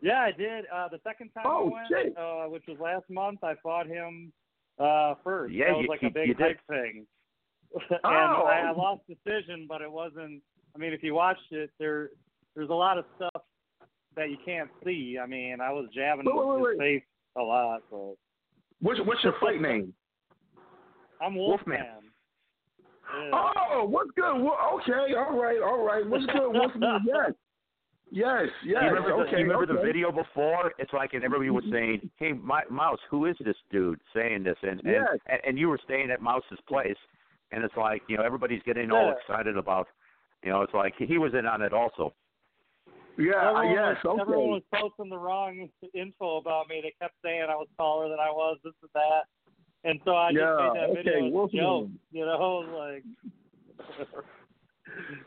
[0.02, 0.66] Yeah, I did.
[0.72, 4.32] Uh, the second time Oh, I went, uh, which was last month, I fought him
[4.78, 5.54] uh, first.
[5.54, 7.06] Yeah, that was you- like you- a big hype thing.
[7.90, 8.44] and Oh.
[8.46, 10.42] I, I lost decision, but it wasn't.
[10.74, 12.10] I mean, if you watched it, there
[12.54, 13.42] there's a lot of stuff
[14.16, 15.18] that you can't see.
[15.20, 16.78] I mean, I was jabbing Wait, wait, his wait.
[16.78, 17.02] face
[17.36, 17.82] a lot.
[17.90, 18.16] So
[18.80, 19.92] what's what's your fight name?
[21.20, 21.78] I'm Wolfman.
[21.78, 22.10] Wolfman.
[23.14, 23.30] Yeah.
[23.72, 24.42] Oh, what's good?
[24.42, 26.06] Well, okay, all right, all right.
[26.06, 26.52] What's good?
[26.52, 27.00] Wolfman?
[27.06, 27.32] Yes,
[28.10, 28.82] yes, yes.
[28.82, 29.80] you remember, okay, the, you remember okay.
[29.80, 30.72] the video before?
[30.78, 31.74] It's like, and everybody was mm-hmm.
[31.74, 35.18] saying, "Hey, my, Mouse, who is this dude saying this?" And and, Yes.
[35.26, 36.96] and and you were staying at Mouse's place,
[37.52, 39.88] and it's like, you know, everybody's getting all excited about,
[40.42, 42.12] you know, it's like he was in on it also.
[43.16, 44.22] Yeah, everyone, yes, was, okay.
[44.22, 46.80] everyone was posting the wrong info about me.
[46.82, 49.30] They kept saying I was taller than I was, this and that.
[49.84, 51.60] And so I just Yeah, made that okay, video as a Wolfman.
[51.60, 51.88] joke.
[52.12, 53.04] You know, like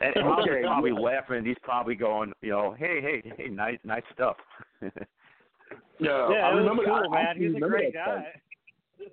[0.02, 0.60] And, and Mouse Okay.
[0.60, 1.46] is probably laughing.
[1.46, 4.38] He's probably going, you know, hey, hey, hey, nice, nice stuff.
[6.00, 7.10] Yeah, yeah, I remember cool, that.
[7.12, 7.26] I man.
[7.32, 8.24] actually He's a remember great that guy.
[9.00, 9.10] fight.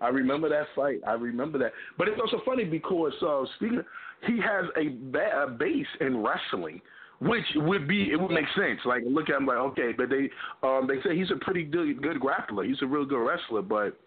[0.00, 1.00] I remember that fight.
[1.06, 1.72] I remember that.
[1.96, 3.82] But it's also funny because uh, speaking,
[4.26, 6.80] he has a, ba- a base in wrestling,
[7.20, 8.80] which would be it would make sense.
[8.84, 10.28] Like look at him like okay, but they
[10.62, 12.66] um, they say he's a pretty good good grappler.
[12.66, 13.98] He's a real good wrestler, but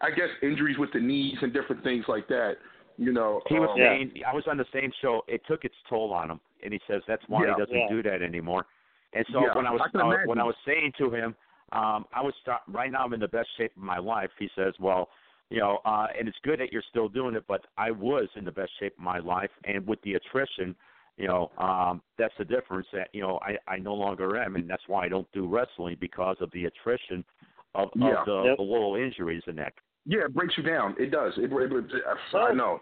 [0.00, 2.54] I guess injuries with the knees and different things like that.
[2.96, 5.22] You know, He was um, saying, I was on the same show.
[5.26, 7.54] It took its toll on him, and he says that's why Yeah.
[7.54, 7.88] he doesn't Yeah.
[7.88, 8.66] do that anymore.
[9.12, 11.34] And so Yeah, when I was I uh, when I was saying to him,
[11.72, 14.30] um, I was start, right now I'm in the best shape of my life.
[14.38, 15.08] He says, well,
[15.50, 18.44] you know, uh, and it's good that you're still doing it, but I was in
[18.44, 20.74] the best shape of my life, and with the attrition,
[21.16, 22.86] you know, um, that's the difference.
[22.92, 25.96] That you know, I I no longer am, and that's why I don't do wrestling
[26.00, 27.24] because of the attrition
[27.74, 28.20] of, Yeah.
[28.20, 28.56] of the, Yep.
[28.58, 29.72] the little injuries and that.
[30.06, 30.94] Yeah, it breaks you down.
[30.98, 31.32] It does.
[31.38, 32.80] It, it, it I know.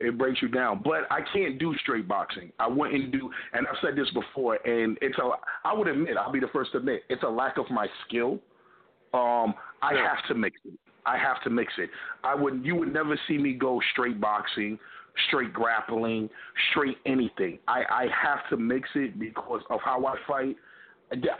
[0.00, 2.52] It breaks you down, but I can't do straight boxing.
[2.60, 5.30] I wouldn't do, and I've said this before, and it's a.
[5.64, 8.38] I would admit, I'll be the first to admit, it's a lack of my skill.
[9.12, 10.78] Um, I have to mix it.
[11.04, 11.90] I have to mix it.
[12.22, 12.64] I would.
[12.64, 14.78] You would never see me go straight boxing,
[15.26, 16.30] straight grappling,
[16.70, 17.58] straight anything.
[17.66, 20.56] I I have to mix it because of how I fight.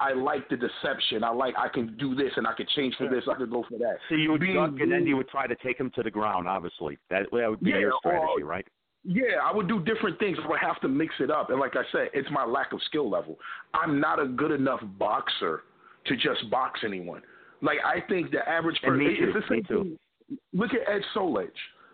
[0.01, 1.23] I like the deception.
[1.23, 3.25] I like I can do this and I can change for this.
[3.31, 3.97] I can go for that.
[4.09, 6.11] So you would Being duck and then you would try to take him to the
[6.11, 6.49] ground.
[6.49, 8.67] Obviously, that that would be Yeah, your strategy, or- right?
[9.05, 10.37] Yeah, I would do different things.
[10.43, 11.51] I would have to mix it up.
[11.51, 13.39] And like I said, it's my lack of skill level.
[13.73, 15.63] I'm not a good enough boxer
[16.07, 17.23] to just box anyone.
[17.63, 18.99] Like I think the average person.
[18.99, 19.83] me too, the same me too.
[20.31, 20.39] thing.
[20.53, 21.49] Look at Ed Solich.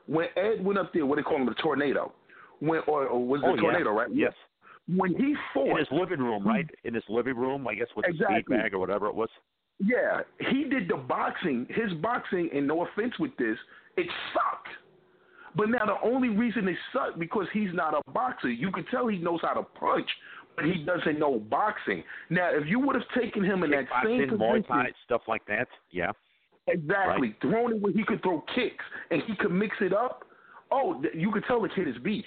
[0.06, 2.12] When Ed went up there, what they call him, the tornado.
[2.60, 3.98] When or, or was it Oh, the tornado, yeah.
[4.00, 4.08] right?
[4.12, 4.32] Yes.
[4.86, 6.68] When he fought In his living room, right?
[6.84, 8.42] In his living room, I guess with the Exactly.
[8.42, 9.30] speed bag or whatever it was.
[9.78, 10.20] Yeah,
[10.50, 11.66] he did the boxing.
[11.70, 13.58] His boxing, and no offense with this,
[13.96, 14.68] it sucked.
[15.56, 18.50] But now the only reason it sucked because he's not a boxer.
[18.50, 20.08] You could tell he knows how to punch,
[20.56, 22.04] but he doesn't know boxing.
[22.28, 25.22] Now, if you would have taken him in that same Kickboxing, Muay position, Thai, stuff
[25.26, 25.68] like that.
[25.90, 26.12] Yeah.
[26.66, 30.24] exactly, thrown it where he could throw kicks and he could mix it up.
[30.70, 32.26] Oh, you could tell the kid is beast.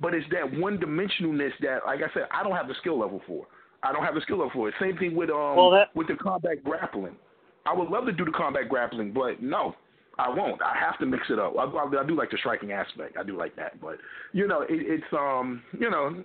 [0.00, 3.20] But it's that one dimensionalness that, like I said, I don't have the skill level
[3.26, 3.46] for.
[3.82, 4.74] I don't have the skill level for it.
[4.80, 7.16] Same thing with um Well, that- with the combat grappling.
[7.64, 9.74] I would love to do the combat grappling, but no,
[10.18, 10.62] I won't.
[10.62, 11.54] I have to mix it up.
[11.58, 13.16] I, I, I do like the striking aspect.
[13.18, 13.96] I do like that, but
[14.32, 16.22] you know, it, it's um, you know,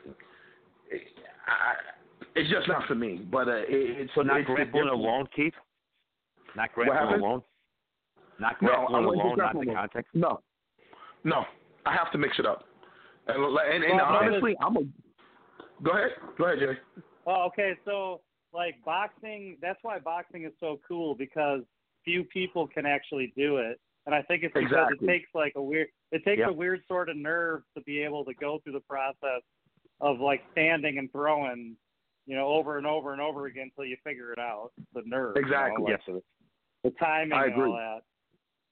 [0.92, 1.02] it,
[1.48, 1.74] I,
[2.36, 3.26] it's just not for me.
[3.32, 5.54] But uh, it, it's So not it's the grappling alone, Keith.
[6.56, 7.42] Not grappling alone.
[8.40, 9.82] Not No, I grappling wouldn't alone, not grappling the alone.
[9.90, 10.08] contact.
[10.14, 10.40] No,
[11.24, 11.44] no,
[11.86, 12.66] I have to mix it up.
[13.28, 14.82] And and, and Well, I'm honestly, I'm a.
[15.84, 17.02] Go ahead, go ahead, Jay.
[17.26, 17.74] Oh, okay.
[17.86, 18.22] So,
[18.54, 21.62] like boxing, that's why boxing is so cool because
[22.04, 25.08] few people can actually do it, and I think it's because Exactly.
[25.08, 26.50] it takes like a weird, it takes Yeah.
[26.50, 29.42] a weird sort of nerve to be able to go through the process
[30.02, 31.76] of like standing and throwing,
[32.26, 34.72] you know, over and over and over again until you figure it out.
[34.94, 35.36] The nerve.
[35.36, 35.92] you know, Exactly.
[35.94, 36.22] like the,
[36.84, 38.02] the timing I and all that.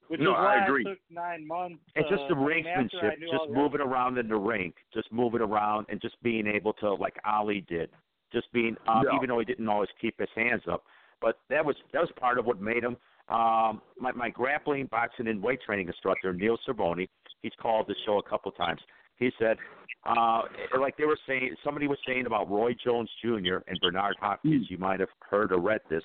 [0.10, 0.82] Which No, is I agree.
[0.86, 1.80] it took nine months.
[1.96, 4.18] And just the uh, I mean, after I rinksmanship, knew just all the- moving around
[4.18, 7.92] in the ring, just moving around and just being able to, like Ali did,
[8.34, 9.16] just being, um, Yeah.
[9.16, 10.84] even though he didn't always keep his hands up,
[11.22, 12.98] but that was that was part of what made him.
[13.28, 17.08] Um, my my grappling, boxing, and weight training instructor Neil Cervoni,
[17.44, 18.82] he's called the show a couple times.
[19.18, 19.58] He said,
[20.06, 20.44] uh,
[20.80, 23.58] like they were saying, somebody was saying about Roy Jones Jr.
[23.68, 24.72] and Bernard Hopkins.
[24.72, 26.04] You might have heard or read this,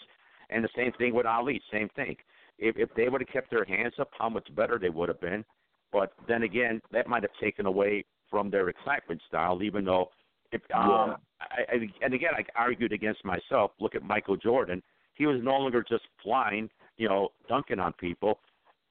[0.51, 1.63] and the same thing with Ali.
[1.73, 2.17] Same thing.
[2.59, 5.21] If if they would have kept their hands up, how much better they would have
[5.21, 5.45] been.
[5.93, 10.11] But then again, that might have taken away from their excitement style, even though
[10.53, 13.73] if um I, I, and again I argued against myself.
[13.81, 14.83] Look at Michael Jordan.
[15.15, 18.41] He was no longer just flying, you know, dunking on people.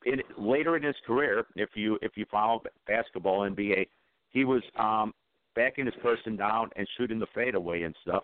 [0.06, 3.88] In later in his career, if you if you follow basketball NBA,
[4.30, 5.14] he was um
[5.56, 8.24] backing his person down and shooting the fadeaway and stuff.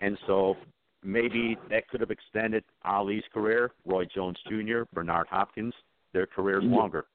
[0.00, 0.56] And so
[1.04, 5.74] maybe that could have extended Ali's career, Roy Jones Jr., Bernard Hopkins,
[6.12, 7.06] their careers longer.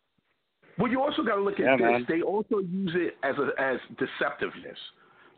[0.77, 1.81] Well, you also got to look at Yeah, this.
[1.81, 2.05] man.
[2.07, 4.77] They also use it as a as deceptiveness.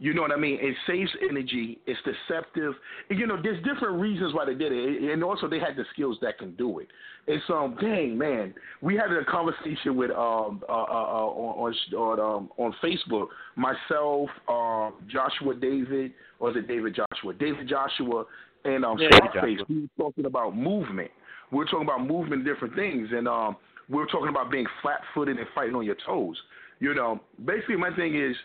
[0.01, 0.57] You know what I mean?
[0.59, 1.77] It saves energy.
[1.85, 2.73] It's deceptive.
[3.11, 6.17] You know, there's different reasons why they did it, and also they had the skills
[6.23, 6.87] that can do it.
[7.27, 12.19] It's um, dang man, we had a conversation with um uh, uh, uh on on
[12.19, 13.27] um, on Facebook.
[13.55, 17.35] Myself, um, Joshua David, or is it David Joshua?
[17.35, 18.25] David Joshua
[18.65, 19.59] and um Yeah, Scarface.
[19.69, 21.11] We were talking about movement.
[21.51, 23.55] We were talking about movement, different things, and um,
[23.87, 26.37] we were talking about being flat-footed and fighting on your toes.
[26.79, 28.35] You know, basically, my thing is,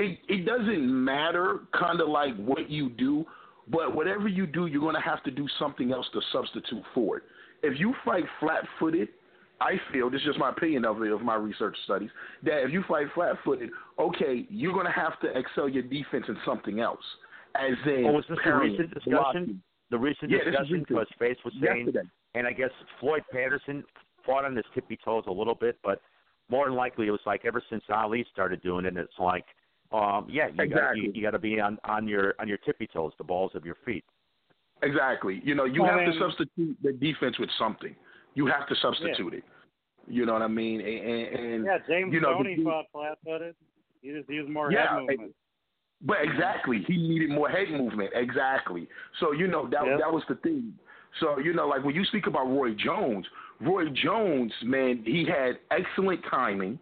[0.00, 3.24] it it doesn't matter, kind of like what you do,
[3.68, 7.18] but whatever you do, you're going to have to do something else to substitute for
[7.18, 7.22] it.
[7.62, 9.08] If you fight flat-footed,
[9.60, 12.08] I feel this is just my opinion of it, of my research studies,
[12.42, 16.36] that if you fight flat-footed, okay, you're going to have to excel your defense in
[16.44, 17.04] something else.
[17.54, 19.10] As in, Oh, was this the recent discussion?
[19.12, 19.62] blocking.
[19.90, 22.08] The recent Yeah, discussion because Face was saying, Yesterday.
[22.34, 22.70] and I guess
[23.00, 23.84] Floyd Patterson
[24.24, 26.00] fought on his tippy toes a little bit, but
[26.48, 29.44] more than likely it was like ever since Ali started doing it, it's like,
[29.92, 32.86] um, yeah, you got you, you got to be on on your on your tippy
[32.86, 34.04] toes, the balls of your feet.
[34.82, 35.40] Exactly.
[35.44, 37.94] You know, you I have to mean- substitute the defense with something.
[38.34, 39.44] You have to substitute it.
[40.06, 40.80] You know what I mean?
[40.80, 43.54] And, and, and Yeah, James you know, Stoney the- fought flat-footed.
[44.00, 45.34] He just used more Yeah, head movement.
[46.02, 48.10] But exactly, he needed more head movement.
[48.14, 48.88] Exactly.
[49.18, 49.98] So you know that Yep.
[49.98, 50.72] that was the thing.
[51.20, 53.26] So you know, like when you speak about Roy Jones,
[53.60, 56.78] Roy Jones, man, he had excellent timing.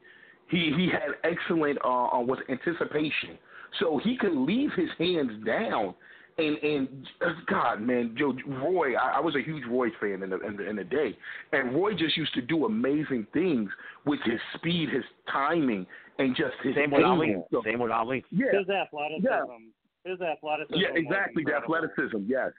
[0.49, 3.39] He he had excellent uh, uh with anticipation.
[3.81, 5.95] So he could leave his hands down
[6.39, 6.89] and and
[7.21, 10.57] uh, God, man, Joe Roy, I, I was a huge Roy fan in the, in
[10.57, 11.17] the in the day,
[11.53, 13.69] and Roy just used to do amazing things
[14.07, 15.87] with his speed, his timing,
[16.19, 17.37] and just his Same with Ali.
[17.51, 18.25] So- Same with Ali.
[18.31, 19.27] Yeah, His athleticism.
[19.27, 20.11] Yeah.
[20.11, 20.79] His athleticism.
[20.79, 21.45] yeah, exactly.
[21.45, 22.53] The athleticism, yes,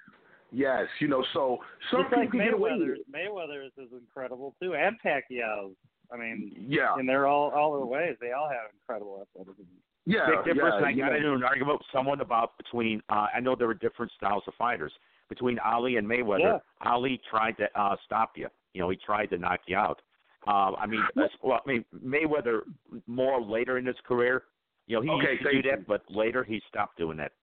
[0.51, 0.85] yes.
[0.99, 1.59] You know, so
[1.89, 2.99] some Just people like can get away with Mayweather's.
[2.99, 3.11] it.
[3.11, 5.75] Mayweather's is incredible too, and Pacquiao's.
[6.11, 9.63] I mean, Yeah, and they're all all their ways, they all have incredible athleticism.
[10.05, 10.75] yeah, Big difference.
[10.81, 10.87] yeah.
[10.87, 13.01] I got into an argument with someone about between.
[13.09, 14.91] Uh, I know there were different styles of fighters
[15.29, 16.39] between Ali and Mayweather.
[16.39, 16.57] Yeah.
[16.89, 18.47] Ali tried to uh, stop you.
[18.73, 20.01] You know, he tried to knock you out.
[20.47, 22.61] Um, I mean, that's, well, I mean Mayweather
[23.07, 24.43] more later in his career.
[24.87, 25.85] You know, he Okay, used to do thank that, you.
[25.87, 27.33] but later he stopped doing that.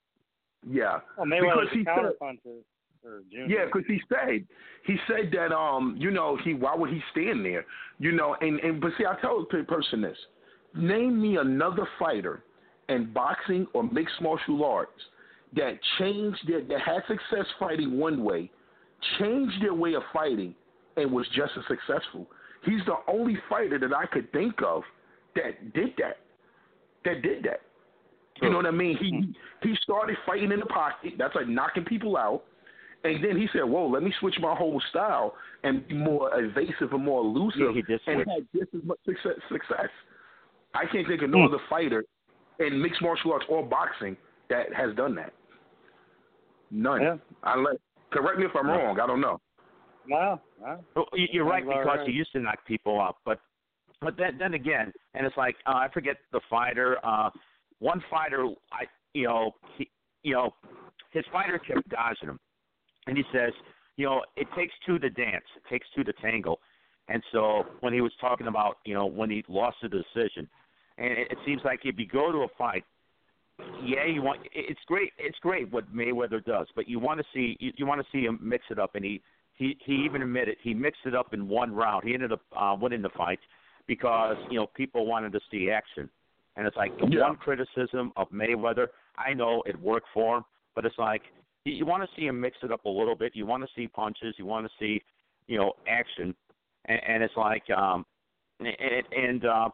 [0.68, 2.58] Yeah, Well, because Mayweather's he a said, counterpuncher
[3.06, 3.22] or.
[3.30, 4.46] Yeah, because he said
[4.84, 7.64] he said that um you know he why would he stand there
[7.98, 10.18] you know and and but see I tell the person this
[10.74, 12.42] name me another fighter
[12.88, 15.00] in boxing or mixed martial arts
[15.54, 18.50] that changed their that had success fighting one way
[19.18, 20.54] changed their way of fighting
[20.96, 22.26] and was just as successful.
[22.64, 24.82] He's the only fighter that I could think of
[25.34, 26.18] that did that.
[27.04, 27.60] That did that.
[28.42, 28.96] You know what I mean?
[28.98, 29.34] He
[29.66, 31.14] he started fighting in the pocket.
[31.18, 32.42] That's like knocking people out.
[33.14, 36.92] And then he said, "Whoa, let me switch my whole style and be more evasive
[36.92, 39.38] and more elusive." Yeah, he did and had just as much success.
[39.50, 39.88] success.
[40.74, 42.04] I can't think of no other fighter
[42.58, 44.16] in mixed martial arts or boxing
[44.50, 45.32] that has done that.
[46.70, 47.00] None.
[47.00, 47.16] Yeah.
[47.44, 47.76] Unless,
[48.12, 48.98] correct me if I'm wrong.
[49.00, 49.40] I don't know.
[50.08, 50.40] Wow.
[50.60, 50.80] wow.
[50.94, 52.06] Well, you- you're right because right.
[52.06, 53.40] he used to knock people up, but
[54.00, 56.98] but then then again, and it's like uh, I forget the fighter.
[57.04, 57.30] Uh,
[57.78, 58.84] one fighter, I
[59.14, 59.88] you know he
[60.22, 60.54] you know
[61.10, 62.40] his fighter kept dodging him,
[63.06, 63.52] and he says,
[63.96, 66.60] you know, it takes two to dance, it takes two to tangle,
[67.08, 70.48] and so when he was talking about you know when he lost the decision,
[70.98, 72.84] and it, it seems like if you go to a fight.
[73.82, 75.12] Yeah, you want it's great.
[75.18, 78.24] It's great what Mayweather does, but you want to see you, you want to see
[78.24, 79.22] him mix it up, and he
[79.54, 82.04] he he even admitted he mixed it up in one round.
[82.04, 83.38] He ended up uh, winning the fight
[83.86, 86.10] because you know people wanted to see action,
[86.56, 87.22] and it's like the Yeah.
[87.22, 88.88] one criticism of Mayweather.
[89.16, 91.22] I know it worked for him, but it's like
[91.66, 93.34] you, you want to see him mix it up a little bit.
[93.34, 94.34] You want to see punches.
[94.38, 95.02] You want to see
[95.46, 96.34] you know action,
[96.86, 98.06] and, and it's like um
[98.60, 99.68] and, and uh,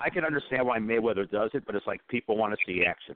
[0.00, 3.14] I can understand why Mayweather does it, but it's like people want to see action.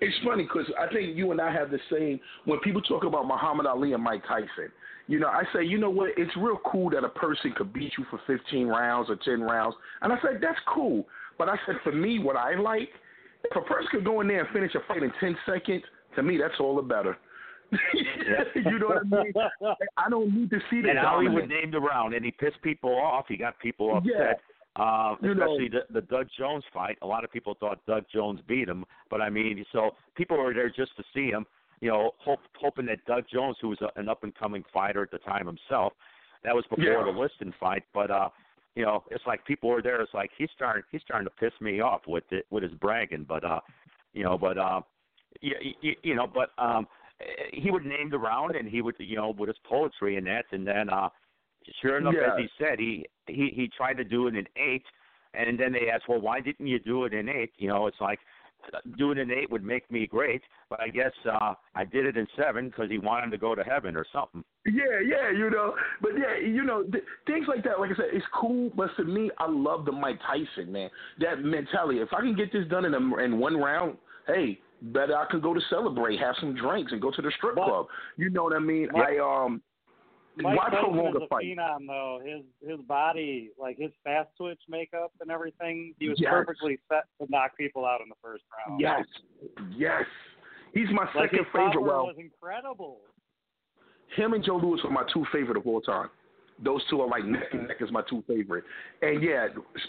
[0.00, 2.20] It's funny because I think you and I have the same.
[2.46, 4.72] When people talk about Muhammad Ali and Mike Tyson,
[5.08, 6.10] you know, I say, you know what?
[6.16, 9.74] It's real cool that a person could beat you for 15 rounds or 10 rounds,
[10.00, 11.04] and I said that's cool.
[11.36, 12.88] But I said for me, what I like,
[13.44, 15.82] if a person could go in there and finish a fight in 10 seconds,
[16.16, 17.16] to me, that's all the better.
[18.54, 19.32] you know what I mean?
[19.96, 21.34] I don't need to see the and Ali dominance.
[21.34, 23.26] would name the and he pissed people off.
[23.28, 24.12] He got people upset.
[24.12, 24.32] Yeah.
[24.82, 26.98] Uh, You know- especially the, the Doug Jones fight.
[27.02, 30.52] A lot of people thought Doug Jones beat him, but I mean, so people were
[30.54, 31.46] there just to see him.
[31.80, 35.02] You know, hope, hoping that Doug Jones, who was a, an up and coming fighter
[35.02, 35.92] at the time himself,
[36.44, 37.04] that was before Yeah.
[37.12, 37.84] the Liston fight.
[37.94, 38.28] But uh,
[38.74, 40.00] you know, it's like people were there.
[40.00, 43.24] It's like he's starting, he's starting to piss me off with it, with his bragging.
[43.28, 43.60] But uh,
[44.12, 44.80] you know, but uh,
[45.40, 46.86] you, you, you know, but um,
[47.52, 50.46] he would name the round, and he would, you know, with his poetry and that,
[50.52, 51.08] and then uh,
[51.82, 52.32] sure enough, Yeah.
[52.34, 54.84] as he said, he he he tried to do it in eight,
[55.34, 57.52] and then they asked, well, why didn't you do it in eight?
[57.58, 58.18] You know, it's like
[58.74, 62.16] uh, doing an eight would make me great, but I guess uh I did it
[62.16, 64.44] in seven because he wanted to go to heaven or something.
[64.66, 67.80] Yeah, yeah, you know, but yeah, you know, th- things like that.
[67.80, 70.90] Like I said, it's cool, but to me, I love the Mike Tyson man.
[71.20, 72.00] That mentality.
[72.00, 73.96] If I can get this done in a, in one round,
[74.26, 77.54] hey, better I can go to celebrate, have some drinks, and go to the strip
[77.56, 77.86] But- club.
[78.16, 78.88] You know what I mean?
[78.92, 79.62] Mike- I um,
[80.36, 81.44] Mike why Tyson prolong a a fight?
[81.44, 82.20] phenom, though.
[82.24, 86.30] His his body, like his fast twitch makeup and everything, he was Yes.
[86.30, 88.80] perfectly set to knock people out in the first round.
[88.80, 89.04] Yes,
[89.76, 90.04] yes.
[90.72, 91.82] He's my like second favorite.
[91.82, 93.00] Well, was incredible.
[94.16, 96.08] him and Joe Louis are my two favorite of all time.
[96.62, 98.64] Those two are like neck and neck as my two favorite.
[99.02, 99.48] And yeah,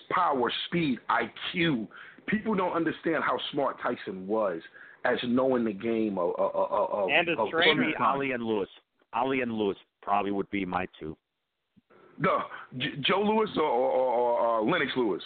[0.10, 1.88] power, speed, IQ.
[2.28, 4.62] People don't understand how smart Tyson was
[5.06, 7.82] as knowing the game of, of, of, of And his of trainer.
[7.88, 8.70] me, Ali and Lewis,
[9.14, 11.18] Ali and Lewis probably would be my two.
[12.20, 12.40] No,
[12.78, 15.24] J- Joe Louis or, or, or, or uh, Lennox Lewis.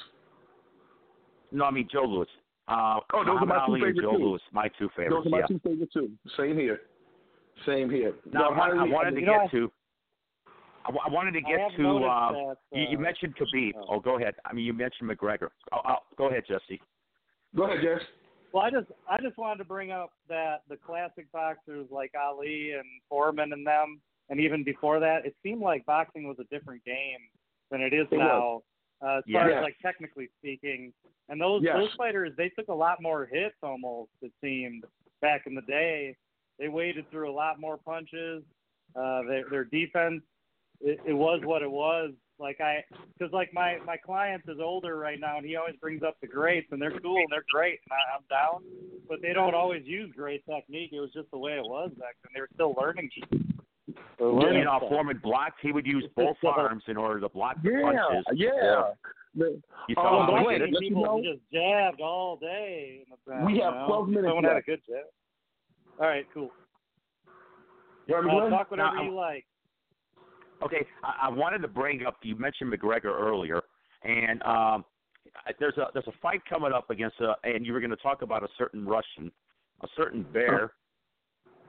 [1.52, 2.28] No, I mean Joe Louis.
[2.68, 4.24] Uh, Oh, those are my two Ali favorite Joe too.
[4.24, 5.16] Lewis, my two favorites.
[5.16, 5.46] Those are my yeah.
[5.48, 6.10] two favorite too.
[6.38, 6.82] Same here.
[7.66, 8.14] Same here.
[8.32, 9.72] Now, I, highly- I wanted to you get to.
[10.86, 11.98] I, I wanted to get to.
[11.98, 13.74] Uh, that, you, you uh, mentioned Khabib.
[13.78, 13.96] oh.
[13.96, 14.36] Oh, go ahead.
[14.46, 15.50] I mean, you mentioned McGregor.
[15.72, 16.82] Oh, oh, go ahead, Jesse.
[17.56, 18.06] Go ahead, Jess.
[18.54, 22.72] Well, I just I just wanted to bring up that the classic boxers like Ali
[22.72, 24.00] and Foreman and them,
[24.30, 27.20] and even before that, it seemed like boxing was a different game
[27.72, 28.62] than it is It now.
[29.06, 30.94] Uh, as far as like technically speaking,
[31.28, 31.76] and those Yes.
[31.78, 34.12] those fighters they took a lot more hits almost.
[34.22, 34.86] It seemed
[35.22, 36.16] back in the day,
[36.58, 38.44] They waded through a lot more punches.
[38.96, 40.22] Uh, their, their defense,
[40.82, 42.12] it, it was what it was.
[42.38, 42.84] Like I,
[43.18, 46.28] because like my my client is older right now, and he always brings up the
[46.28, 48.62] greats, and they're cool and they're great, and I, I'm down.
[49.08, 50.90] But they don't always use great technique.
[50.92, 52.32] It was just the way it was back then.
[52.34, 53.10] They were still learning.
[54.18, 54.90] They're You learning know, stuff.
[54.90, 55.60] Foreman blocked.
[55.62, 58.26] He would use both arms in order to block the Yeah, punches.
[58.34, 58.50] yeah.
[58.52, 58.94] Or-
[59.36, 63.04] The- You saw how but he wait, did you people know- just jabbed all day.
[63.06, 63.88] In the past, We you have know?
[63.88, 65.06] 12 minutes Someone had a good jab.
[66.00, 66.52] All right, cool.
[68.08, 69.46] You Uh, talk whatever Now, you like.
[70.64, 72.18] Okay, I, I wanted to bring up.
[72.24, 73.62] You mentioned McGregor earlier,
[74.04, 74.86] and um,
[75.60, 78.22] there's a there's a fight coming up against a, and you were going to talk
[78.22, 79.32] about a certain Russian,
[79.82, 80.74] a certain bear,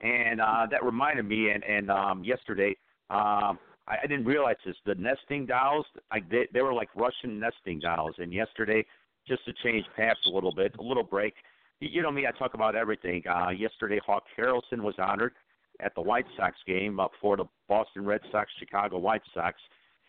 [0.03, 1.51] and uh, that reminded me.
[1.51, 2.77] And and um, yesterday,
[3.11, 3.59] um,
[3.89, 4.77] I, I didn't realize this.
[4.85, 8.15] The nesting dolls, like they they were like Russian nesting dolls.
[8.19, 8.85] And yesterday,
[9.27, 11.35] just to change paths a little bit, a little break.
[11.81, 13.23] You you know me, I talk about everything.
[13.29, 15.33] Uh, yesterday, Hawk Harrelson was honored
[15.81, 19.57] at the White Sox game up for the Boston Red Sox, Chicago White Sox.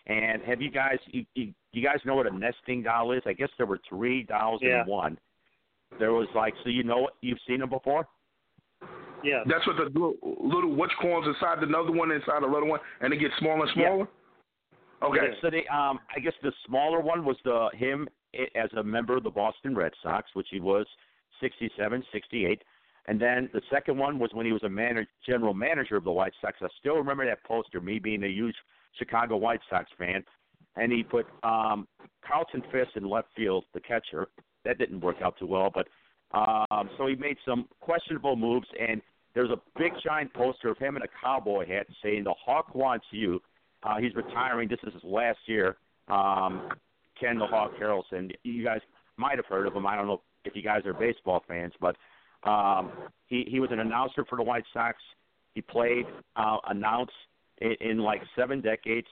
[0.08, 3.22] And have you guys you, you, you guys know what a nesting doll is?
[3.26, 4.82] I guess there were three dolls Yeah.
[4.84, 5.20] in one.
[6.00, 8.08] There was like so you know what you've seen them before?
[9.24, 9.44] Yeah.
[9.48, 13.14] That's what the little, little which corns inside another one inside the little one, and
[13.14, 14.08] it gets smaller and smaller.
[15.04, 15.34] Okay.
[15.42, 18.08] So they um I guess the smaller one was the him
[18.56, 20.86] as a member of the Boston Red Sox, which he was
[21.42, 22.62] 67, 68.
[23.08, 26.12] And then the second one was when he was a man- general manager of the
[26.12, 26.58] White Sox.
[26.62, 28.56] I still remember that poster, me being a huge
[28.98, 30.24] Chicago White Sox fan.
[30.76, 31.88] And he put um,
[32.26, 34.28] Carlton Fisk in left field, the catcher.
[34.66, 35.88] That didn't work out too well, but
[36.38, 38.68] um, so he made some questionable moves.
[38.78, 39.02] And
[39.34, 43.06] there's a big giant poster of him in a cowboy hat saying, "The Hawk wants
[43.12, 43.42] you."
[43.84, 44.68] Uh, he's retiring.
[44.68, 45.78] This is his last year.
[46.10, 46.70] Um,
[47.20, 48.32] Ken the Hawk Harrelson.
[48.44, 48.82] You guys
[49.16, 49.86] might have heard of him.
[49.86, 51.96] I don't know if you guys are baseball fans, but
[52.48, 52.92] um,
[53.28, 54.98] he he was an announcer for the White Sox.
[55.54, 56.06] He played
[56.36, 57.12] uh, announce
[57.60, 59.08] in, in like seven decades.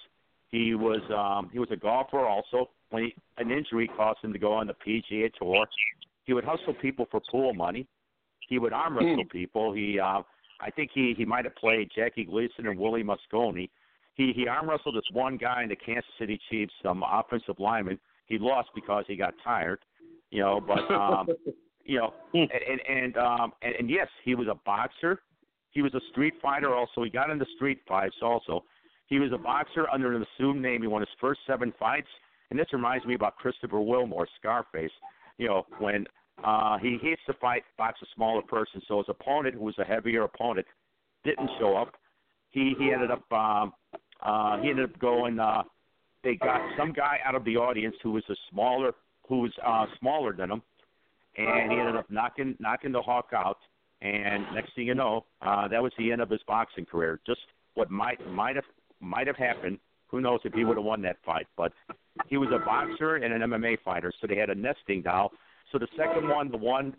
[0.50, 2.70] He was um, he was a golfer also.
[2.92, 5.68] When he, an injury caused him to go on the PGA Tour,
[6.24, 7.88] he would hustle people for pool money.
[8.48, 9.74] He would arm wrestle people.
[9.74, 10.22] He uh,
[10.62, 13.70] I think he he might have played Jackie Gleason and Willie Mosconi.
[14.16, 18.00] He he arm wrestled this one guy in the Kansas City Chiefs, some offensive lineman.
[18.28, 19.80] He lost because he got tired,
[20.32, 20.62] you know.
[20.62, 21.28] But um,
[21.86, 25.22] you know, and and and, um, and and yes, he was a boxer.
[25.72, 27.04] He was a street fighter also.
[27.04, 28.64] He got into street fights also.
[29.08, 30.82] He was a boxer under an assumed name.
[30.82, 32.08] He won his first seven fights,
[32.50, 34.92] and this reminds me about Christopher Wilmore, Scarface.
[35.38, 36.06] You know, when
[36.44, 38.82] uh, he hates to fight, box a smaller person.
[38.88, 40.66] So his opponent, who was a heavier opponent,
[41.24, 41.94] didn't show up.
[42.50, 43.74] He he ended up um,
[44.22, 45.40] uh, he ended up going.
[45.40, 45.64] Uh,
[46.24, 48.94] they got some guy out of the audience who was a smaller,
[49.28, 50.64] who was uh, smaller than him,
[51.38, 53.58] and he ended up knocking knocking the Hawk out.
[54.02, 57.20] And next thing you know, uh, that was the end of his boxing career.
[57.26, 57.42] Just
[57.76, 58.66] what might might have
[59.00, 59.80] might have happened.
[60.08, 61.48] Who knows if he would have won that fight?
[61.58, 61.74] But
[62.28, 65.32] he was a boxer and an MMA fighter, so they had a nesting doll.
[65.72, 66.96] So the second one, the one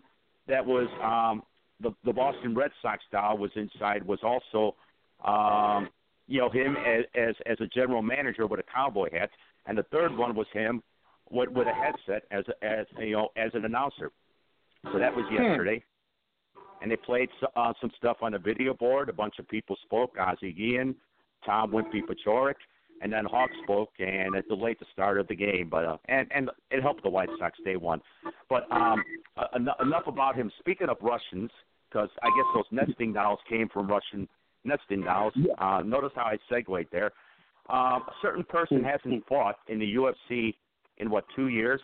[0.47, 1.43] that was um,
[1.79, 4.75] the the Boston Red Sox doll was inside was also
[5.25, 5.89] um,
[6.27, 9.29] you know him as, as as a general manager with a cowboy hat,
[9.65, 10.83] and the third one was him
[11.29, 14.11] with with a headset as as you know as an announcer.
[14.93, 15.83] So that was yesterday,
[16.81, 19.09] and they played uh, some stuff on the video board.
[19.09, 20.95] A bunch of people spoke: Ozzie Guillen,
[21.45, 22.55] Tom Wimpy Paciorek,
[23.01, 25.69] and then Hawk spoke, and it delayed the start of the game.
[25.69, 27.57] But uh, and and it helped the White Sox.
[27.63, 28.01] They won.
[28.49, 29.03] But um,
[29.35, 30.51] uh, en- enough about him.
[30.59, 31.51] Speaking of Russians,
[31.89, 34.27] because I guess those nesting dolls came from Russian
[34.63, 35.33] nesting dolls.
[35.59, 37.11] Uh, notice how I segued there.
[37.69, 40.55] Um, a certain person hasn't fought in the UFC
[40.97, 41.81] in what two years.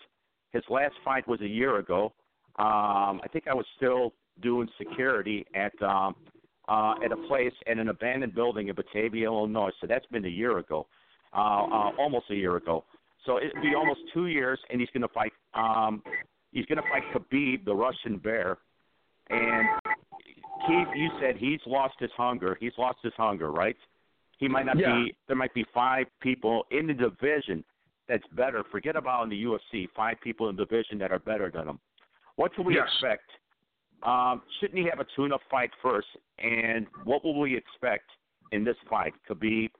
[0.51, 2.13] His last fight was a year ago.
[2.59, 6.15] Um, I think I was still doing security at um,
[6.67, 9.71] uh, at a place in an abandoned building in Batavia, Illinois.
[9.81, 10.87] So that's been a year ago,
[11.33, 12.85] uh, uh, almost a year ago.
[13.25, 15.33] So it'd be almost two years, and he's going to fight.
[15.53, 16.03] Um,
[16.51, 18.57] he's going to fight Khabib, the Russian Bear,
[19.29, 19.67] and
[20.67, 22.57] Keith, you said he's lost his hunger.
[22.59, 23.75] He's lost his hunger, right?
[24.37, 25.03] He might not Yeah.
[25.03, 25.15] be.
[25.27, 27.63] There might be five people in the division
[28.07, 28.63] that's better.
[28.65, 29.87] Forget about in the UFC.
[29.95, 31.79] Five people in the division that are better than him.
[32.35, 32.87] What can we Yes.
[32.93, 33.29] expect?
[34.03, 36.07] Um, shouldn't he have a tune-up fight first?
[36.39, 38.09] And what will we expect
[38.51, 39.13] in this fight?
[39.29, 39.71] Khabib,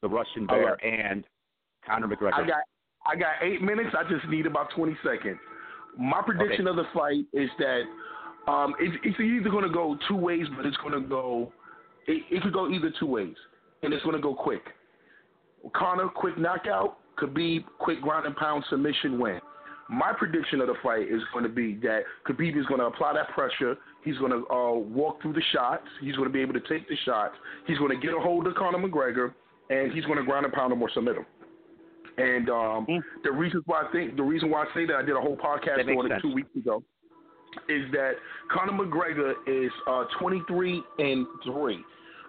[0.00, 0.82] the Russian Bear, right.
[0.84, 1.24] and
[1.84, 2.34] Conor McGregor.
[2.34, 2.62] I got
[3.06, 3.94] I got eight minutes.
[3.94, 5.38] I just need about twenty seconds.
[5.98, 6.70] My prediction Okay.
[6.70, 7.82] of the fight is that
[8.46, 11.52] um, it's, it's either going to go two ways, but it's going to go.
[12.06, 13.36] It, it could go either two ways,
[13.82, 14.62] and it's going to go quick.
[15.74, 16.98] Conor, quick knockout.
[17.18, 19.40] Khabib, quick ground and pound submission win.
[19.90, 23.14] My prediction of the fight is going to be that Khabib is going to apply
[23.14, 23.76] that pressure.
[24.04, 25.86] He's going to uh, walk through the shots.
[26.00, 27.34] He's going to be able to take the shots.
[27.66, 29.32] He's going to get a hold of Conor McGregor,
[29.70, 31.26] and he's going to ground and pound him or submit him.
[32.18, 32.98] And um, Hmm.
[33.22, 35.36] the reason why I think the reason why I say that I did a whole
[35.36, 36.82] podcast on it two weeks ago
[37.68, 38.12] is that
[38.52, 41.82] Conor McGregor is uh, 23 and three.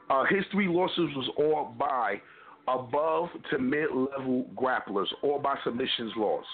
[0.09, 2.21] Uh, his three losses was all by
[2.67, 6.45] above to mid-level grapplers, all by submissions loss.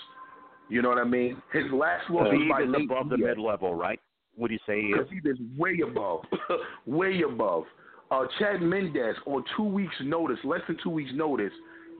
[0.69, 1.41] You know what I mean?
[1.53, 3.99] His last loss was by Nate above the mid level, right?
[4.35, 5.37] What do you say Because he is?
[5.57, 6.21] Way above,
[6.85, 7.63] way above.
[8.11, 11.53] Uh, Chad Mendes on two weeks' notice, less than two weeks' notice,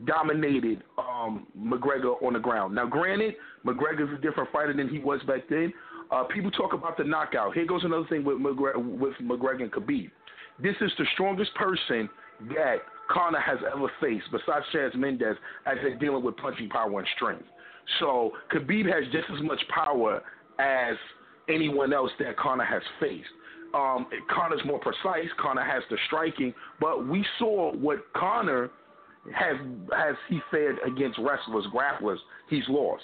[0.05, 2.75] dominated um, McGregor on the ground.
[2.75, 3.35] Now, granted,
[3.65, 5.73] McGregor's a different fighter than he was back then.
[6.11, 7.53] Uh, people talk about the knockout.
[7.53, 10.11] Here goes another thing with McGregor, with McGregor and Khabib.
[10.61, 12.09] This is the strongest person
[12.49, 12.77] that
[13.09, 15.35] Conor has ever faced, besides Chad Mendes,
[15.65, 17.45] as they're dealing with punching power and strength.
[17.99, 20.21] So Khabib has just as much power
[20.59, 20.95] as
[21.49, 23.27] anyone else that Conor has faced.
[23.73, 25.29] Um, Conor's more precise.
[25.39, 28.71] Conor has the striking, but we saw what Conor
[29.33, 29.57] has
[29.91, 32.17] has he fared against wrestlers, grapplers.
[32.49, 33.03] He's lost.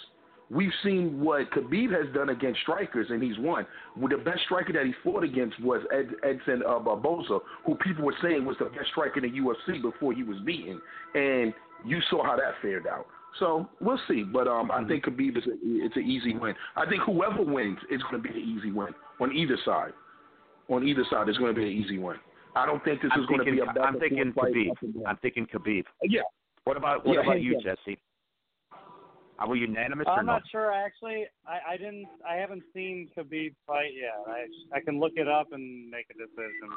[0.49, 3.65] We've seen what Khabib has done against strikers, and he's won.
[3.97, 8.15] The best striker that he fought against was Ed, Edson uh, Barboza, who people were
[8.21, 10.81] saying was the best striker in the UFC before he was beaten,
[11.15, 11.53] and
[11.85, 13.07] you saw how that fared out.
[13.39, 16.53] So we'll see, but um, I think Khabib is a, it's an easy win.
[16.75, 18.89] I think whoever wins is going to be an easy win
[19.19, 19.93] on either side.
[20.69, 22.17] On either side, it's going to be an easy win.
[22.55, 24.71] I don't think this I'm is going to be a back I'm thinking Khabib.
[24.71, 25.03] up and down.
[25.07, 25.83] I'm thinking Khabib.
[26.03, 26.21] Yeah.
[26.65, 27.75] What about what Yeah, about hands you, down.
[27.85, 27.97] Jesse?
[29.39, 30.33] Are we unanimous I'm no?
[30.33, 31.25] not sure actually.
[31.47, 32.05] I, I didn't.
[32.29, 34.13] I haven't seen Khabib fight yet.
[34.27, 34.45] I
[34.77, 36.69] I can look it up and make a decision.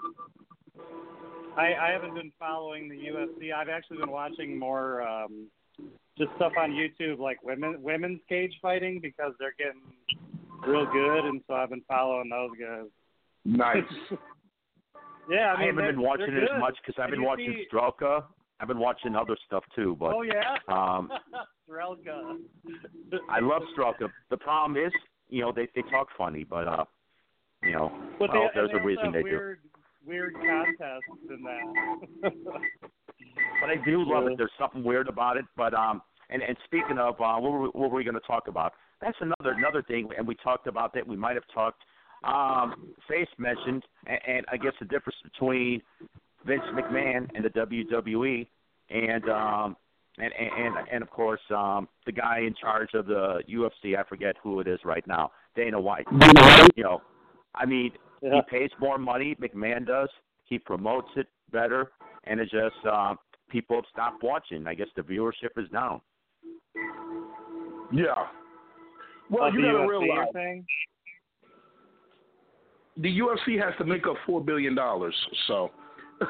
[1.56, 3.52] I I haven't been following the UFC.
[3.52, 5.48] I've actually been watching more um,
[6.18, 9.82] just stuff on YouTube like women women's cage fighting because they're getting
[10.66, 12.86] real good, and so I've been following those guys.
[13.44, 14.10] Nice.
[15.30, 17.54] yeah, I, mean, haven't been watching they're it as much because I've been you watching
[17.54, 18.24] see- Strelka.
[18.60, 20.56] I've been watching other stuff too, but oh yeah.
[20.68, 21.10] um,
[21.68, 22.36] Strelka.
[23.28, 24.08] I love Strelka.
[24.30, 24.92] The problem is,
[25.28, 26.84] you know, they they talk funny, but uh,
[27.62, 29.32] you know, But well, they, there's a reason they have do.
[29.32, 29.58] weird,
[30.06, 32.32] Weird contests in that.
[33.60, 34.32] But I do love Yeah.
[34.32, 34.38] it.
[34.38, 35.44] There's something weird about it.
[35.56, 38.26] But um, and and speaking of, uh, what were we, what were we going to
[38.26, 38.72] talk about?
[39.00, 41.06] That's another another thing, and we talked about that.
[41.06, 41.82] We might have talked.
[42.24, 45.82] Um, Face mentioned, and, and I guess the difference between
[46.46, 48.46] Vince McMahon and the WWE,
[48.90, 49.76] and um,
[50.18, 53.98] and and and of course um, the guy in charge of the UFC.
[53.98, 55.32] I forget who it is right now.
[55.54, 56.06] Dana White.
[56.76, 57.02] You know,
[57.54, 59.36] I mean, he pays more money.
[59.40, 60.08] McMahon does.
[60.44, 61.92] He promotes it better,
[62.24, 63.14] and it just uh,
[63.54, 64.66] people have stopped watching.
[64.66, 66.00] I guess the viewership is down.
[67.92, 68.26] Yeah.
[69.30, 70.62] Well, Like you the got to UFC realize you're
[72.96, 75.14] the UFC has to make up four billion dollars.
[75.46, 75.70] So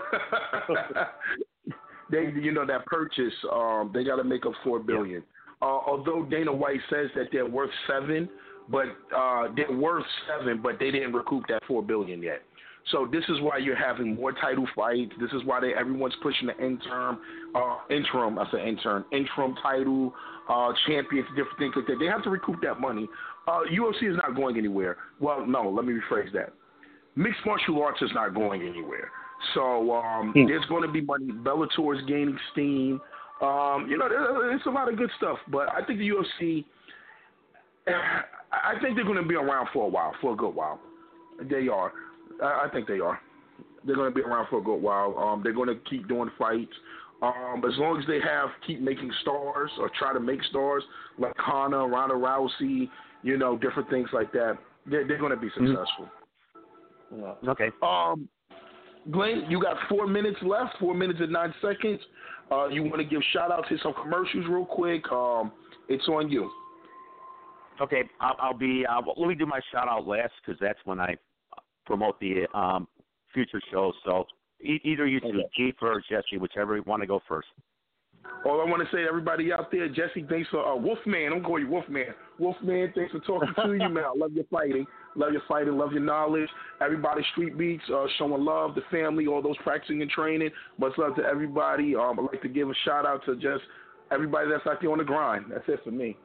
[2.10, 5.22] they, you know, that purchase, um, they got to make up four billion.
[5.62, 8.28] Uh, although Dana White says that they're worth seven,
[8.68, 8.86] but
[9.16, 12.42] uh, they're worth seven, but they didn't recoup that four billion yet.
[12.90, 15.12] So this is why you're having more title fights.
[15.19, 17.19] This is why they, everyone's pushing the interim,
[17.55, 18.39] uh, interim.
[18.39, 20.12] I said interim, interim title,
[20.48, 21.97] uh, champions, different things like that.
[21.98, 23.09] They have to recoup that money.
[23.47, 24.98] Uh, UFC is not going anywhere.
[25.19, 26.52] Well, no, let me rephrase that.
[27.16, 29.11] Mixed martial arts is not going anywhere.
[29.55, 30.47] So um, Hmm.
[30.47, 31.27] there's going to be money.
[31.27, 33.01] Bellator is gaining steam.
[33.40, 34.09] Um, you know,
[34.55, 35.39] it's a lot of good stuff.
[35.48, 36.65] But I think the UFC,
[37.86, 40.81] I think they're going to be around for a while, for a good while.
[41.51, 41.93] They are.
[42.42, 43.20] I I think they are.
[43.84, 45.16] They're going to be around for a good while.
[45.18, 46.72] Um, they're going to keep doing fights.
[47.22, 50.82] Um, as long as they have keep making stars or try to make stars
[51.18, 52.88] like Conor, Ronda Rousey,
[53.22, 56.09] you know, different things like that, they're, they're going to be successful.
[57.48, 57.70] Okay.
[57.82, 58.28] Um,
[59.10, 62.01] Glenn, you got four minutes left, four minutes and nine seconds.
[62.51, 65.10] Uh, you want to give shout outs to some commercials real quick?
[65.12, 65.52] Um,
[65.88, 66.51] it's on you.
[67.80, 68.84] Okay, I'll, I'll be.
[68.86, 71.16] Uh, well, let me do my shout out last because that's when I
[71.86, 72.89] promote the um,
[73.32, 73.94] future shows.
[74.05, 74.24] So
[74.62, 77.48] e- either you two, Keith or Jesse, whichever you want to go first.
[78.47, 81.32] All I want to say to everybody out there, Jesse, thanks for uh, Wolfman.
[81.32, 82.06] I'm calling you Wolfman.
[82.39, 84.05] Wolfman, thanks for talking to you, man.
[84.05, 84.86] I love your fighting.
[85.15, 85.77] Love your fighting.
[85.77, 86.48] Love your knowledge.
[86.81, 90.51] Everybody, Street Beefs, uh, showing love, the family, all those practicing and training.
[90.78, 91.94] Much love to everybody.
[91.97, 93.62] Um, I'd like to give a shout out to just
[94.11, 95.47] everybody that's out there on the grind.
[95.51, 96.16] That's it for me.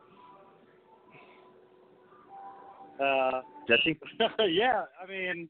[3.02, 4.00] Uh, Jesse.
[4.50, 5.48] yeah, I mean,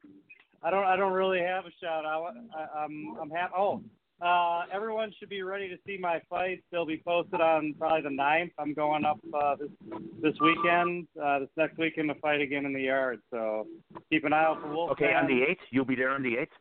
[0.62, 2.34] I don't, I don't really have a shout out.
[2.56, 3.54] I, I'm, I'm happy.
[3.58, 3.82] Oh,
[4.22, 6.62] uh, everyone should be ready to see my fights.
[6.72, 8.52] They'll be posted on probably the ninth.
[8.60, 9.70] I'm going up uh, this
[10.22, 13.22] this weekend, uh, this next weekend to fight again in the yard.
[13.32, 13.66] So
[14.10, 14.92] keep an eye out for Wolf.
[14.92, 16.52] Okay, on the eighth, you'll be there on the eighth.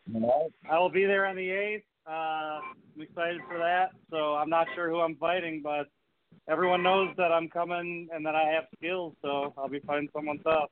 [0.70, 1.84] I will be there on the eighth.
[2.06, 3.90] Uh, I'm excited for that.
[4.10, 5.88] So I'm not sure who I'm fighting, but
[6.48, 9.14] everyone knows that I'm coming and that I have skills.
[9.20, 10.70] So I'll be fighting someone tough.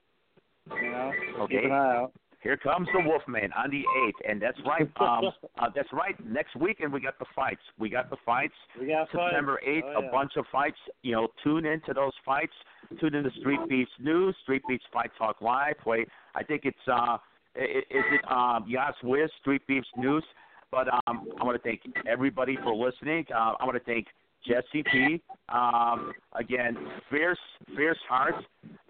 [0.74, 1.12] You know,
[1.42, 1.54] Okay.
[1.56, 2.12] keep an eye out.
[2.42, 4.88] Here comes the Wolfman on the eighth, and that's right.
[5.00, 6.14] Um, uh, that's right.
[6.24, 7.62] Next weekend we got the fights.
[7.78, 8.54] We got the fights.
[8.80, 9.08] We got.
[9.10, 10.08] September eighth, Oh, yeah.
[10.08, 10.76] a bunch of fights.
[11.02, 12.52] You know, tune into those fights.
[13.00, 15.74] Tune into Street Beefs News, Street Beefs Fight Talk Live.
[15.84, 17.18] Wait, I think it's uh,
[17.56, 20.24] is it um, Yas Wiz, Street Beefs News.
[20.70, 23.24] But um, I want to thank everybody for listening.
[23.34, 24.06] Uh, I want to thank
[24.46, 25.22] Jesse P.
[25.48, 26.76] Um, again,
[27.10, 27.38] Fierce
[27.76, 28.34] Fierce Heart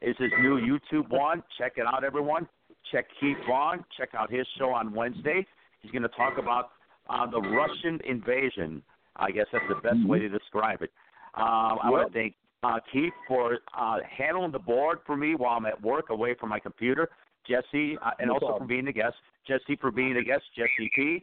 [0.02, 1.42] is his new YouTube one.
[1.58, 2.48] Check it out, everyone.
[2.92, 3.84] Check Keith Vaughn.
[3.98, 5.46] Check out his show on Wednesday.
[5.80, 6.70] He's going to talk about
[7.10, 8.82] uh, the Russian invasion.
[9.16, 10.90] I guess that's the best way to describe it.
[11.34, 15.56] Um, I want to thank uh, Keith for uh, handling the board for me while
[15.56, 17.08] I'm at work away from my computer.
[17.48, 18.64] Jesse, uh, and No also problem.
[18.64, 19.14] for being a guest.
[19.46, 20.42] Jesse for being a guest.
[20.56, 21.20] Jesse P.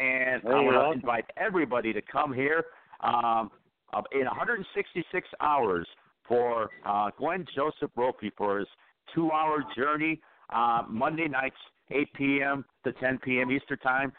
[0.00, 2.64] And I want to invite everybody to come here
[3.00, 3.50] um,
[3.92, 5.86] uh, in 166 hours
[6.26, 8.68] for uh, Glenn Joseph Ropey for his
[9.14, 10.20] two-hour journey
[10.50, 11.56] uh, Monday nights,
[11.90, 12.64] 8 p.m.
[12.84, 13.50] to 10 p.m.
[13.50, 14.12] Eastern Time,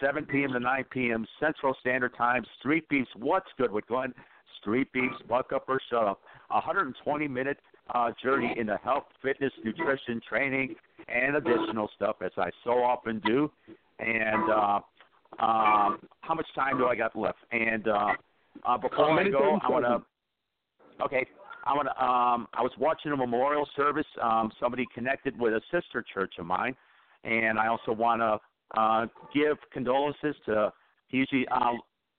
[0.00, 0.52] 7 p.m.
[0.52, 1.26] to 9 p.m.
[1.40, 2.44] Central Standard Time.
[2.58, 4.12] Street Beefs, what's good with Glenn?
[4.60, 6.20] Street Beefs, buck up or shut up.
[6.50, 7.58] A 120-minute
[7.94, 10.74] uh, journey into health, fitness, nutrition, training,
[11.08, 13.50] and additional stuff, as I so often do.
[13.98, 14.80] And uh,
[15.38, 17.38] um, how much time do I got left?
[17.52, 18.12] And uh,
[18.64, 21.04] uh, before I go, I want to.
[21.04, 21.26] Okay,
[21.64, 22.04] I want to.
[22.04, 24.06] Um, I was watching a memorial service.
[24.22, 26.74] Um, somebody connected with a sister church of mine,
[27.24, 30.72] and I also want to uh, give condolences to.
[31.08, 31.72] He usually uh,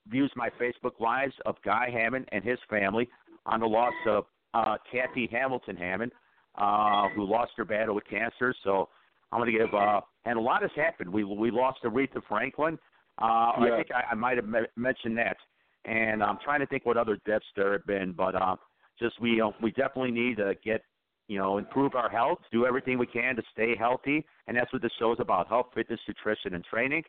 [0.08, 3.10] views my Facebook lives of Guy Hammond and his family
[3.46, 6.12] on the loss of uh, Kathy Hamilton Hammond,
[6.58, 8.54] uh, who lost her battle with cancer.
[8.64, 8.90] So
[9.32, 9.74] I'm going to give.
[9.74, 11.12] Uh, and a lot has happened.
[11.12, 12.78] We we lost Aretha Franklin.
[13.20, 13.74] Uh, Yeah.
[13.74, 15.38] I think I, I might have me- mentioned that.
[15.88, 18.58] And I'm trying to think what other deaths there have been, but uh,
[19.00, 20.82] just we uh, we definitely need to get
[21.28, 24.82] you know improve our health, do everything we can to stay healthy, and that's what
[24.82, 27.04] the show is about: health, fitness, nutrition, and training.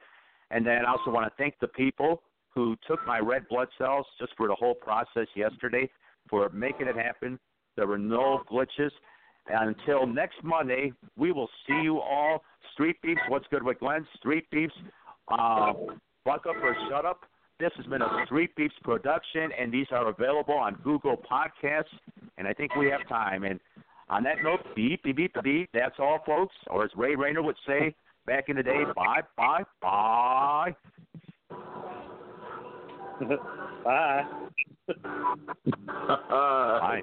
[0.51, 2.23] And then I also want to thank the people
[2.55, 5.91] who took my red blood cells just for the whole process yesterday
[6.31, 7.39] for making it happen.
[7.77, 8.91] There were no glitches.
[9.51, 12.43] And until next Monday, we will see you all.
[12.75, 14.07] Street Beefs, what's good with Glenn?
[14.17, 14.75] Street Beefs,
[15.29, 15.73] uh,
[16.25, 17.21] buck up or shut up.
[17.59, 21.87] This has been a Street Beefs production, and these are available on Google Podcasts.
[22.37, 23.43] And I think we have time.
[23.43, 23.59] And
[24.09, 25.69] on that note, beep, beep, beep, beep.
[25.75, 26.55] That's all, folks.
[26.69, 30.77] Or as Ray Rayner would say back in the day, bye, bye, bye.
[33.85, 34.25] Bye.
[36.07, 37.03] Bye.